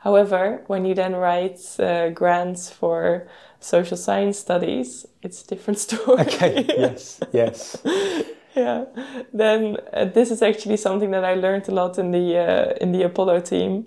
However, 0.00 0.62
when 0.66 0.84
you 0.84 0.94
then 0.94 1.14
write 1.14 1.60
uh, 1.78 2.10
grants 2.10 2.70
for 2.70 3.28
social 3.60 3.96
science 3.96 4.38
studies, 4.38 5.06
it's 5.22 5.44
a 5.44 5.46
different 5.46 5.78
story. 5.86 6.20
Okay, 6.20 6.64
yes, 6.68 7.20
yes. 7.32 7.76
yeah, 8.54 8.84
then 9.32 9.76
uh, 9.92 10.06
this 10.06 10.30
is 10.30 10.42
actually 10.42 10.76
something 10.76 11.10
that 11.12 11.24
I 11.24 11.34
learned 11.34 11.68
a 11.68 11.74
lot 11.74 11.98
in 11.98 12.10
the 12.10 12.38
uh, 12.38 12.74
in 12.80 12.92
the 12.92 13.02
Apollo 13.02 13.40
team 13.40 13.86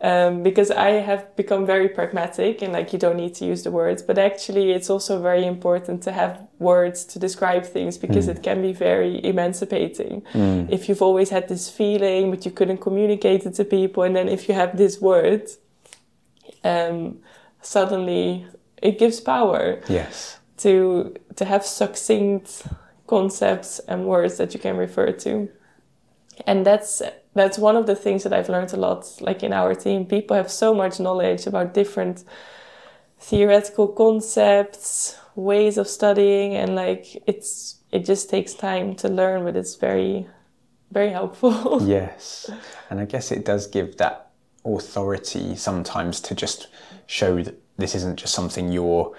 um, 0.00 0.42
because 0.44 0.70
I 0.70 0.90
have 0.90 1.34
become 1.34 1.66
very 1.66 1.88
pragmatic 1.88 2.62
and 2.62 2.72
like 2.72 2.92
you 2.92 2.98
don't 2.98 3.16
need 3.16 3.34
to 3.36 3.44
use 3.44 3.64
the 3.64 3.72
words, 3.72 4.00
but 4.00 4.16
actually 4.16 4.70
it's 4.70 4.90
also 4.90 5.20
very 5.20 5.44
important 5.44 6.02
to 6.04 6.12
have 6.12 6.46
words 6.58 7.04
to 7.06 7.18
describe 7.18 7.64
things 7.64 7.98
because 7.98 8.26
mm. 8.26 8.36
it 8.36 8.42
can 8.42 8.62
be 8.62 8.72
very 8.72 9.24
emancipating. 9.24 10.22
Mm. 10.32 10.70
If 10.70 10.88
you've 10.88 11.02
always 11.02 11.30
had 11.30 11.48
this 11.48 11.68
feeling 11.68 12.30
but 12.30 12.44
you 12.44 12.52
couldn't 12.52 12.78
communicate 12.78 13.44
it 13.44 13.54
to 13.54 13.64
people, 13.64 14.04
and 14.04 14.14
then 14.14 14.28
if 14.28 14.48
you 14.48 14.54
have 14.54 14.76
this 14.76 15.00
word, 15.00 15.48
um, 16.62 17.18
suddenly 17.60 18.46
it 18.80 18.98
gives 18.98 19.20
power. 19.20 19.80
Yes. 19.88 20.38
To 20.58 21.14
to 21.36 21.44
have 21.44 21.64
succinct 21.64 22.66
concepts 23.06 23.78
and 23.80 24.06
words 24.06 24.38
that 24.38 24.54
you 24.54 24.60
can 24.60 24.76
refer 24.76 25.12
to, 25.12 25.48
and 26.46 26.66
that's 26.66 27.00
that's 27.38 27.58
one 27.58 27.76
of 27.76 27.86
the 27.86 27.94
things 27.94 28.22
that 28.24 28.32
I've 28.32 28.48
learned 28.48 28.72
a 28.72 28.76
lot, 28.76 29.06
like 29.20 29.42
in 29.42 29.52
our 29.52 29.74
team. 29.74 30.04
People 30.04 30.36
have 30.36 30.50
so 30.50 30.74
much 30.74 31.00
knowledge 31.00 31.46
about 31.46 31.74
different 31.74 32.24
theoretical 33.18 33.88
concepts, 33.88 35.18
ways 35.34 35.78
of 35.78 35.88
studying, 35.88 36.54
and 36.54 36.74
like 36.74 37.22
it's 37.26 37.76
it 37.90 38.04
just 38.04 38.28
takes 38.28 38.54
time 38.54 38.94
to 38.96 39.08
learn, 39.08 39.44
but 39.44 39.56
it's 39.56 39.76
very, 39.76 40.26
very 40.90 41.10
helpful. 41.10 41.78
yes, 41.86 42.50
and 42.90 43.00
I 43.00 43.04
guess 43.04 43.30
it 43.30 43.44
does 43.44 43.66
give 43.66 43.96
that 43.96 44.30
authority 44.64 45.56
sometimes 45.56 46.20
to 46.20 46.34
just 46.34 46.68
show 47.06 47.42
that 47.42 47.54
this 47.78 47.94
isn't 47.94 48.18
just 48.18 48.34
something 48.34 48.70
you're 48.70 49.16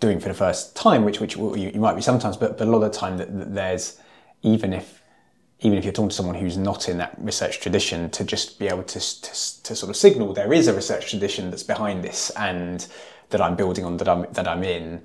doing 0.00 0.18
for 0.20 0.28
the 0.28 0.34
first 0.34 0.76
time, 0.76 1.04
which 1.04 1.20
which 1.20 1.36
you, 1.36 1.56
you 1.56 1.80
might 1.80 1.94
be 1.94 2.02
sometimes, 2.02 2.36
but 2.36 2.58
but 2.58 2.66
a 2.66 2.70
lot 2.70 2.82
of 2.82 2.92
the 2.92 2.98
time 2.98 3.16
that, 3.18 3.38
that 3.38 3.54
there's 3.54 3.98
even 4.42 4.72
if 4.72 4.99
even 5.60 5.76
if 5.76 5.84
you're 5.84 5.92
talking 5.92 6.08
to 6.08 6.14
someone 6.14 6.34
who's 6.34 6.56
not 6.56 6.88
in 6.88 6.98
that 6.98 7.14
research 7.18 7.60
tradition, 7.60 8.10
to 8.10 8.24
just 8.24 8.58
be 8.58 8.66
able 8.66 8.82
to, 8.82 8.98
to, 8.98 9.30
to, 9.62 9.76
sort 9.76 9.90
of 9.90 9.96
signal 9.96 10.32
there 10.32 10.52
is 10.52 10.68
a 10.68 10.74
research 10.74 11.10
tradition 11.10 11.50
that's 11.50 11.62
behind 11.62 12.02
this 12.02 12.30
and 12.30 12.86
that 13.28 13.40
I'm 13.40 13.56
building 13.56 13.84
on, 13.84 13.98
that 13.98 14.08
I'm, 14.08 14.26
that 14.32 14.48
I'm 14.48 14.64
in, 14.64 15.02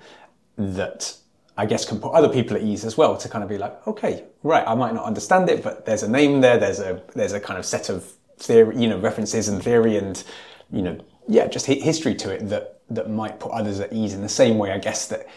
that 0.57 1.15
I 1.57 1.65
guess 1.65 1.85
can 1.85 1.99
put 1.99 2.13
other 2.13 2.29
people 2.29 2.55
at 2.55 2.63
ease 2.63 2.85
as 2.85 2.97
well 2.97 3.17
to 3.17 3.29
kind 3.29 3.43
of 3.43 3.49
be 3.49 3.57
like, 3.57 3.85
okay, 3.85 4.23
right, 4.43 4.63
I 4.65 4.75
might 4.75 4.93
not 4.93 5.05
understand 5.05 5.49
it, 5.49 5.61
but 5.61 5.85
there's 5.85 6.03
a 6.03 6.09
name 6.09 6.41
there, 6.41 6.57
there's 6.57 6.79
a, 6.79 7.01
there's 7.15 7.33
a 7.33 7.39
kind 7.39 7.59
of 7.59 7.65
set 7.65 7.89
of 7.89 8.05
theory, 8.37 8.77
you 8.77 8.87
know, 8.87 8.97
references 8.99 9.49
and 9.49 9.61
theory 9.61 9.97
and, 9.97 10.23
you 10.71 10.81
know, 10.81 10.97
yeah, 11.27 11.47
just 11.47 11.65
history 11.65 12.15
to 12.15 12.31
it 12.31 12.47
that, 12.49 12.81
that 12.89 13.09
might 13.09 13.39
put 13.39 13.51
others 13.51 13.79
at 13.79 13.91
ease 13.91 14.13
in 14.13 14.21
the 14.21 14.29
same 14.29 14.57
way, 14.57 14.71
I 14.71 14.77
guess, 14.77 15.07
that 15.07 15.27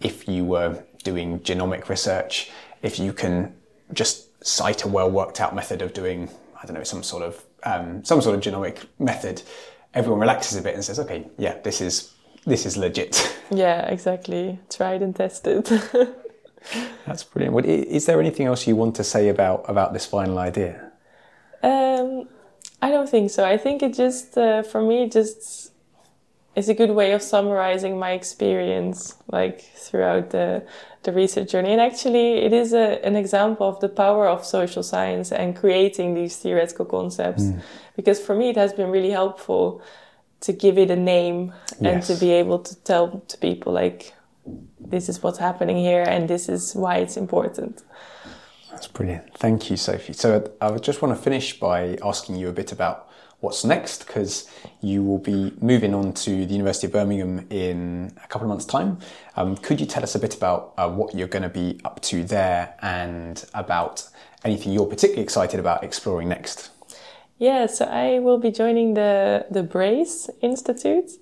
if 0.00 0.28
you 0.28 0.44
were 0.44 0.84
doing 1.02 1.40
genomic 1.40 1.88
research, 1.88 2.50
if 2.82 2.98
you 2.98 3.12
can 3.12 3.54
just 3.92 4.29
cite 4.42 4.84
a 4.84 4.88
well 4.88 5.10
worked 5.10 5.40
out 5.40 5.54
method 5.54 5.82
of 5.82 5.92
doing, 5.92 6.30
I 6.60 6.66
don't 6.66 6.74
know, 6.74 6.84
some 6.84 7.02
sort 7.02 7.22
of 7.22 7.44
um, 7.64 8.04
some 8.04 8.20
sort 8.22 8.34
of 8.34 8.40
genomic 8.40 8.86
method, 8.98 9.42
everyone 9.94 10.20
relaxes 10.20 10.56
a 10.56 10.62
bit 10.62 10.74
and 10.74 10.84
says, 10.84 10.98
okay, 10.98 11.26
yeah, 11.38 11.58
this 11.62 11.80
is 11.80 12.12
this 12.46 12.66
is 12.66 12.76
legit. 12.76 13.36
Yeah, 13.52 13.80
exactly. 13.88 14.60
Tried 14.70 15.02
and 15.02 15.16
tested. 15.16 15.64
That's 17.06 17.24
brilliant. 17.24 17.66
Is 17.66 18.06
there 18.06 18.20
anything 18.20 18.46
else 18.46 18.64
you 18.64 18.76
want 18.76 18.94
to 18.94 19.02
say 19.02 19.28
about 19.28 19.68
about 19.68 19.92
this 19.92 20.06
final 20.06 20.38
idea? 20.38 20.92
Um, 21.60 22.28
I 22.80 22.90
don't 22.90 23.08
think 23.08 23.30
so. 23.32 23.44
I 23.44 23.56
think 23.56 23.82
it 23.82 23.92
just 23.94 24.38
uh, 24.38 24.62
for 24.62 24.82
me 24.82 25.08
just 25.08 25.69
is 26.56 26.68
a 26.68 26.74
good 26.74 26.90
way 26.90 27.12
of 27.12 27.22
summarizing 27.22 27.98
my 27.98 28.12
experience, 28.12 29.16
like 29.30 29.60
throughout 29.60 30.30
the 30.30 30.64
the 31.02 31.12
research 31.12 31.50
journey. 31.52 31.72
And 31.72 31.80
actually, 31.80 32.38
it 32.38 32.52
is 32.52 32.72
a, 32.72 33.04
an 33.04 33.16
example 33.16 33.66
of 33.68 33.80
the 33.80 33.88
power 33.88 34.28
of 34.28 34.44
social 34.44 34.82
science 34.82 35.32
and 35.32 35.56
creating 35.56 36.14
these 36.14 36.36
theoretical 36.36 36.84
concepts. 36.84 37.44
Mm. 37.44 37.62
Because 37.96 38.20
for 38.20 38.34
me, 38.34 38.50
it 38.50 38.56
has 38.56 38.72
been 38.72 38.90
really 38.90 39.10
helpful 39.10 39.82
to 40.40 40.52
give 40.52 40.78
it 40.78 40.90
a 40.90 40.96
name 40.96 41.52
yes. 41.80 42.08
and 42.10 42.18
to 42.18 42.24
be 42.24 42.32
able 42.32 42.58
to 42.58 42.74
tell 42.82 43.20
to 43.28 43.38
people, 43.38 43.72
like, 43.72 44.14
this 44.78 45.08
is 45.08 45.22
what's 45.22 45.38
happening 45.38 45.76
here 45.76 46.02
and 46.02 46.28
this 46.28 46.48
is 46.48 46.74
why 46.74 46.96
it's 46.96 47.16
important. 47.16 47.82
That's 48.70 48.86
brilliant. 48.86 49.34
Thank 49.36 49.70
you, 49.70 49.76
Sophie. 49.76 50.14
So 50.14 50.50
I 50.60 50.76
just 50.78 51.02
want 51.02 51.14
to 51.14 51.22
finish 51.22 51.58
by 51.58 51.98
asking 52.02 52.36
you 52.36 52.48
a 52.48 52.52
bit 52.52 52.72
about 52.72 53.09
what's 53.40 53.64
next 53.64 54.06
because 54.06 54.48
you 54.80 55.02
will 55.02 55.18
be 55.18 55.52
moving 55.60 55.94
on 55.94 56.12
to 56.12 56.46
the 56.46 56.52
University 56.52 56.86
of 56.86 56.92
Birmingham 56.92 57.46
in 57.50 58.12
a 58.22 58.28
couple 58.28 58.46
of 58.46 58.50
months' 58.50 58.64
time. 58.64 58.98
Um, 59.36 59.56
could 59.56 59.80
you 59.80 59.86
tell 59.86 60.02
us 60.02 60.14
a 60.14 60.18
bit 60.18 60.34
about 60.36 60.74
uh, 60.76 60.90
what 60.90 61.14
you're 61.14 61.28
going 61.28 61.42
to 61.42 61.48
be 61.48 61.80
up 61.84 62.00
to 62.02 62.24
there 62.24 62.74
and 62.82 63.44
about 63.54 64.08
anything 64.44 64.72
you're 64.72 64.86
particularly 64.86 65.22
excited 65.22 65.58
about 65.58 65.82
exploring 65.82 66.28
next? 66.28 66.70
Yeah, 67.38 67.66
so 67.66 67.86
I 67.86 68.18
will 68.18 68.38
be 68.38 68.50
joining 68.50 68.94
the, 68.94 69.46
the 69.50 69.62
BRACE 69.62 70.28
Institute. 70.42 71.12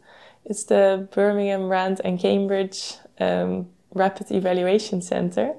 It's 0.44 0.64
the 0.64 1.08
Birmingham, 1.12 1.68
Rand, 1.68 2.00
and 2.02 2.18
Cambridge 2.18 2.94
um, 3.20 3.68
Rapid 3.94 4.32
Evaluation 4.32 5.00
Center. 5.00 5.54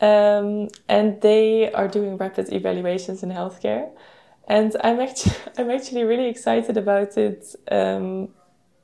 Um, 0.00 0.68
and 0.88 1.20
they 1.20 1.70
are 1.72 1.88
doing 1.88 2.16
rapid 2.16 2.52
evaluations 2.52 3.22
in 3.22 3.30
healthcare 3.30 3.90
and 4.48 4.76
I'm 4.82 5.00
actually 5.00 5.36
I'm 5.58 5.70
actually 5.70 6.04
really 6.04 6.28
excited 6.28 6.76
about 6.76 7.16
it 7.16 7.54
um, 7.70 8.28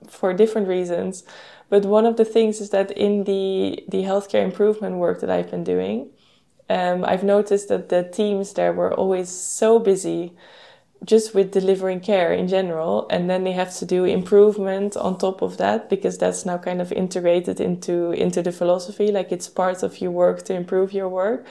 for 0.08 0.32
different 0.32 0.68
reasons. 0.68 1.24
But 1.68 1.84
one 1.84 2.04
of 2.04 2.16
the 2.16 2.24
things 2.24 2.61
is 2.61 2.70
that 2.70 2.90
in 2.92 3.24
the 3.24 3.84
the 3.88 4.02
healthcare 4.02 4.44
improvement 4.44 4.96
work 4.96 5.20
that 5.20 5.30
I've 5.30 5.50
been 5.50 5.64
doing, 5.64 6.11
um, 6.68 7.04
I've 7.04 7.24
noticed 7.24 7.68
that 7.68 7.88
the 7.88 8.04
teams 8.04 8.54
there 8.54 8.72
were 8.72 8.92
always 8.94 9.28
so 9.28 9.78
busy 9.78 10.32
just 11.04 11.34
with 11.34 11.50
delivering 11.52 12.00
care 12.00 12.32
in 12.32 12.46
general 12.46 13.06
and 13.11 13.30
then 13.30 13.42
they 13.44 13.52
have 13.52 13.74
to 13.74 13.86
do 13.86 14.04
improvement 14.04 14.96
on 14.96 15.16
top 15.16 15.40
of 15.40 15.56
that 15.56 15.88
because 15.88 16.18
that's 16.18 16.44
now 16.44 16.58
kind 16.58 16.80
of 16.80 16.92
integrated 16.92 17.58
into 17.58 18.12
into 18.12 18.42
the 18.42 18.52
philosophy 18.52 19.11
like 19.11 19.32
it's 19.32 19.48
part 19.48 19.82
of 19.82 20.00
your 20.00 20.11
work 20.11 20.42
to 20.42 20.52
improve 20.52 20.92
your 20.92 21.08
work 21.08 21.46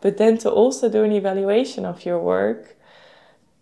but 0.00 0.16
then 0.16 0.38
to 0.38 0.50
also 0.50 0.88
do 0.88 1.04
an 1.04 1.12
evaluation 1.12 1.84
of 1.84 2.06
your 2.06 2.18
work 2.18 2.73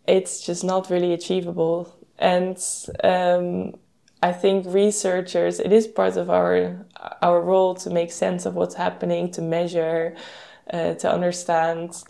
it's 0.07 0.45
just 0.45 0.65
not 0.65 0.91
really 0.91 1.13
achievable. 1.13 1.95
And 2.19 2.57
um, 3.03 3.75
I 4.23 4.33
think 4.33 4.67
researchers, 4.67 5.59
it 5.59 5.73
is 5.73 5.87
part 5.87 6.17
of 6.17 6.31
our 6.31 6.87
our 7.21 7.41
role 7.41 7.75
to 7.75 7.91
make 7.91 8.13
sense 8.13 8.47
of 8.47 8.55
what's 8.55 8.77
happening, 8.77 9.31
to 9.33 9.43
measure, 9.43 10.15
uh, 10.73 10.95
to 10.95 11.13
understand. 11.13 12.03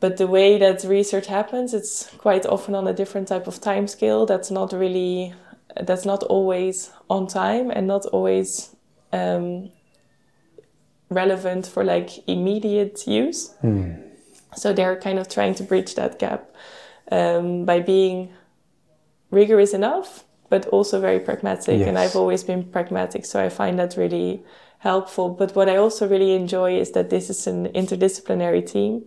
But 0.00 0.16
the 0.16 0.26
way 0.26 0.58
that 0.58 0.84
research 0.84 1.26
happens, 1.26 1.74
it's 1.74 2.10
quite 2.18 2.46
often 2.46 2.74
on 2.74 2.86
a 2.86 2.92
different 2.92 3.28
type 3.28 3.46
of 3.46 3.60
time 3.60 3.86
scale. 3.86 4.26
That's 4.26 4.50
not 4.50 4.72
really, 4.72 5.34
that's 5.82 6.04
not 6.04 6.22
always 6.24 6.90
on 7.08 7.26
time 7.26 7.70
and 7.70 7.86
not 7.86 8.04
always 8.06 8.76
um, 9.12 9.70
relevant 11.08 11.66
for 11.66 11.82
like 11.84 12.10
immediate 12.28 13.06
use. 13.06 13.54
Mm. 13.62 14.05
So 14.56 14.72
they're 14.72 14.96
kind 14.96 15.18
of 15.18 15.28
trying 15.28 15.54
to 15.56 15.62
bridge 15.62 15.94
that 15.94 16.18
gap 16.18 16.50
um, 17.12 17.64
by 17.64 17.80
being 17.80 18.32
rigorous 19.30 19.74
enough, 19.74 20.24
but 20.48 20.66
also 20.66 21.00
very 21.00 21.20
pragmatic. 21.20 21.78
Yes. 21.78 21.88
And 21.88 21.98
I've 21.98 22.16
always 22.16 22.42
been 22.42 22.64
pragmatic, 22.64 23.24
so 23.26 23.42
I 23.42 23.48
find 23.48 23.78
that 23.78 23.96
really 23.96 24.42
helpful. 24.78 25.28
But 25.30 25.54
what 25.54 25.68
I 25.68 25.76
also 25.76 26.08
really 26.08 26.32
enjoy 26.32 26.78
is 26.78 26.92
that 26.92 27.10
this 27.10 27.30
is 27.30 27.46
an 27.46 27.68
interdisciplinary 27.68 28.64
team. 28.66 29.04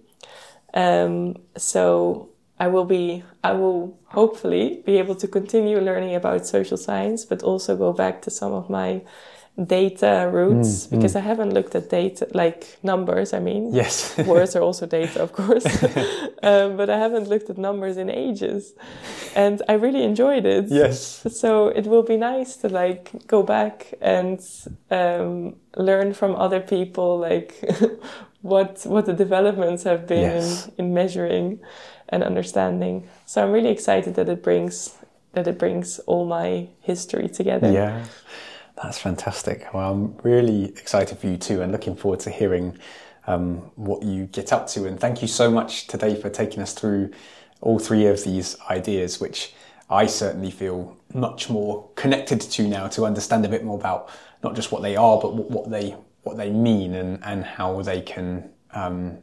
Um, 0.74 1.36
so 1.58 2.30
I 2.60 2.68
will 2.68 2.86
be, 2.86 3.24
I 3.44 3.54
will 3.54 3.98
hopefully 4.08 4.84
be 4.86 4.98
able 4.98 5.16
to 5.16 5.28
continue 5.28 5.80
learning 5.80 6.16
about 6.16 6.46
social 6.46 6.78
science, 6.78 7.26
but 7.26 7.42
also 7.42 7.76
go 7.76 7.94
back 7.94 8.22
to 8.24 8.30
some 8.30 8.54
of 8.54 8.70
my 8.70 9.02
data 9.66 10.30
roots 10.32 10.88
mm, 10.88 10.92
because 10.92 11.14
mm. 11.14 11.18
I 11.18 11.20
haven't 11.20 11.54
looked 11.54 11.76
at 11.76 11.90
data 11.90 12.28
like 12.34 12.78
numbers. 12.84 13.34
I 13.34 13.40
mean, 13.40 13.74
yes, 13.74 14.18
words 14.26 14.56
are 14.56 14.62
also 14.62 14.86
data, 14.86 15.22
of 15.22 15.34
course, 15.34 15.66
um, 16.44 16.78
but 16.78 16.90
I 16.90 16.98
haven't 16.98 17.28
looked 17.28 17.50
at 17.50 17.58
numbers 17.58 17.98
in 17.98 18.10
ages, 18.10 18.74
and 19.36 19.62
I 19.68 19.74
really 19.74 20.04
enjoyed 20.04 20.46
it. 20.46 20.66
Yes, 20.70 21.26
so 21.32 21.68
it 21.68 21.88
will 21.88 22.04
be 22.04 22.18
nice 22.18 22.56
to 22.58 22.70
like 22.70 23.12
go 23.28 23.44
back 23.44 23.94
and 24.02 24.40
um, 24.92 25.56
learn 25.76 26.14
from 26.14 26.36
other 26.36 26.62
people, 26.62 27.18
like 27.18 27.64
what 28.42 28.84
what 28.86 29.06
the 29.06 29.14
developments 29.14 29.84
have 29.84 30.08
been 30.08 30.36
yes. 30.36 30.68
in, 30.78 30.86
in 30.86 30.94
measuring 30.94 31.60
and 32.08 32.24
understanding. 32.24 33.08
So 33.26 33.44
I'm 33.44 33.52
really 33.52 33.70
excited 33.70 34.16
that 34.16 34.30
it 34.30 34.42
brings 34.42 34.96
that 35.34 35.48
it 35.48 35.60
brings 35.60 36.00
all 36.00 36.26
my 36.26 36.70
history 36.82 37.28
together. 37.30 37.72
Yeah. 37.72 38.06
That's 38.82 38.98
fantastic. 38.98 39.74
Well, 39.74 39.92
I'm 39.92 40.18
really 40.24 40.66
excited 40.66 41.18
for 41.18 41.28
you 41.28 41.38
too 41.38 41.62
and 41.62 41.72
looking 41.72 41.96
forward 41.96 42.22
to 42.22 42.30
hearing 42.30 42.78
um, 43.28 43.58
what 43.76 44.04
you 44.04 44.26
get 44.26 44.54
up 44.54 44.68
to. 44.70 44.86
And 44.86 45.00
thank 45.00 45.22
you 45.22 45.28
so 45.28 45.52
much 45.52 45.88
today 45.88 46.20
for 46.20 46.30
taking 46.30 46.64
us 46.64 46.74
through 46.74 47.12
all 47.62 47.78
three 47.78 48.08
of 48.08 48.24
these 48.24 48.56
ideas, 48.70 49.20
which 49.20 49.54
I 49.90 50.06
certainly 50.06 50.50
feel 50.50 50.98
much 51.14 51.50
more 51.50 51.90
connected 51.96 52.40
to 52.40 52.68
now 52.68 52.88
to 52.90 53.06
understand 53.06 53.46
a 53.46 53.50
bit 53.50 53.66
more 53.66 53.78
about 53.78 54.10
not 54.44 54.56
just 54.56 54.72
what 54.72 54.82
they 54.82 54.96
are, 54.96 55.20
but 55.20 55.36
what 55.36 55.70
they 55.70 55.96
what 56.24 56.38
they 56.38 56.50
mean 56.50 56.96
and, 56.96 57.20
and 57.24 57.44
how 57.44 57.82
they 57.82 58.02
can. 58.02 58.50
Um, 58.72 59.18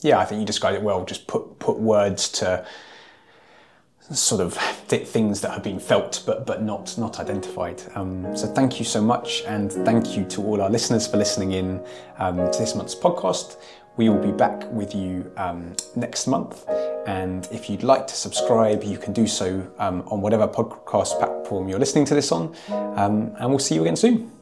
yeah, 0.00 0.18
I 0.18 0.24
think 0.24 0.40
you 0.40 0.46
described 0.46 0.76
it 0.76 0.82
well. 0.82 1.04
Just 1.04 1.26
put 1.26 1.58
put 1.58 1.78
words 1.78 2.28
to 2.30 2.66
sort 4.12 4.40
of 4.42 4.54
things 4.54 5.40
that 5.40 5.50
have 5.50 5.62
been 5.62 5.78
felt 5.78 6.22
but 6.26 6.46
but 6.46 6.62
not 6.62 6.96
not 6.98 7.20
identified. 7.20 7.82
Um, 7.94 8.36
so 8.36 8.46
thank 8.46 8.78
you 8.78 8.84
so 8.84 9.00
much, 9.00 9.42
and 9.46 9.72
thank 9.72 10.16
you 10.16 10.24
to 10.26 10.42
all 10.42 10.60
our 10.60 10.70
listeners 10.70 11.06
for 11.06 11.16
listening 11.16 11.52
in 11.52 11.84
um, 12.18 12.36
to 12.36 12.58
this 12.58 12.74
month's 12.74 12.94
podcast. 12.94 13.56
We 13.96 14.08
will 14.08 14.20
be 14.20 14.32
back 14.32 14.70
with 14.72 14.94
you 14.94 15.32
um, 15.36 15.74
next 15.94 16.26
month, 16.26 16.68
and 17.06 17.48
if 17.52 17.70
you'd 17.70 17.84
like 17.84 18.06
to 18.08 18.14
subscribe, 18.14 18.82
you 18.82 18.98
can 18.98 19.12
do 19.12 19.26
so 19.26 19.66
um, 19.78 20.02
on 20.08 20.20
whatever 20.20 20.48
podcast 20.48 21.18
platform 21.18 21.68
you're 21.68 21.78
listening 21.78 22.04
to 22.06 22.14
this 22.14 22.32
on, 22.32 22.54
um, 22.96 23.34
and 23.38 23.48
we'll 23.48 23.58
see 23.58 23.76
you 23.76 23.82
again 23.82 23.96
soon. 23.96 24.33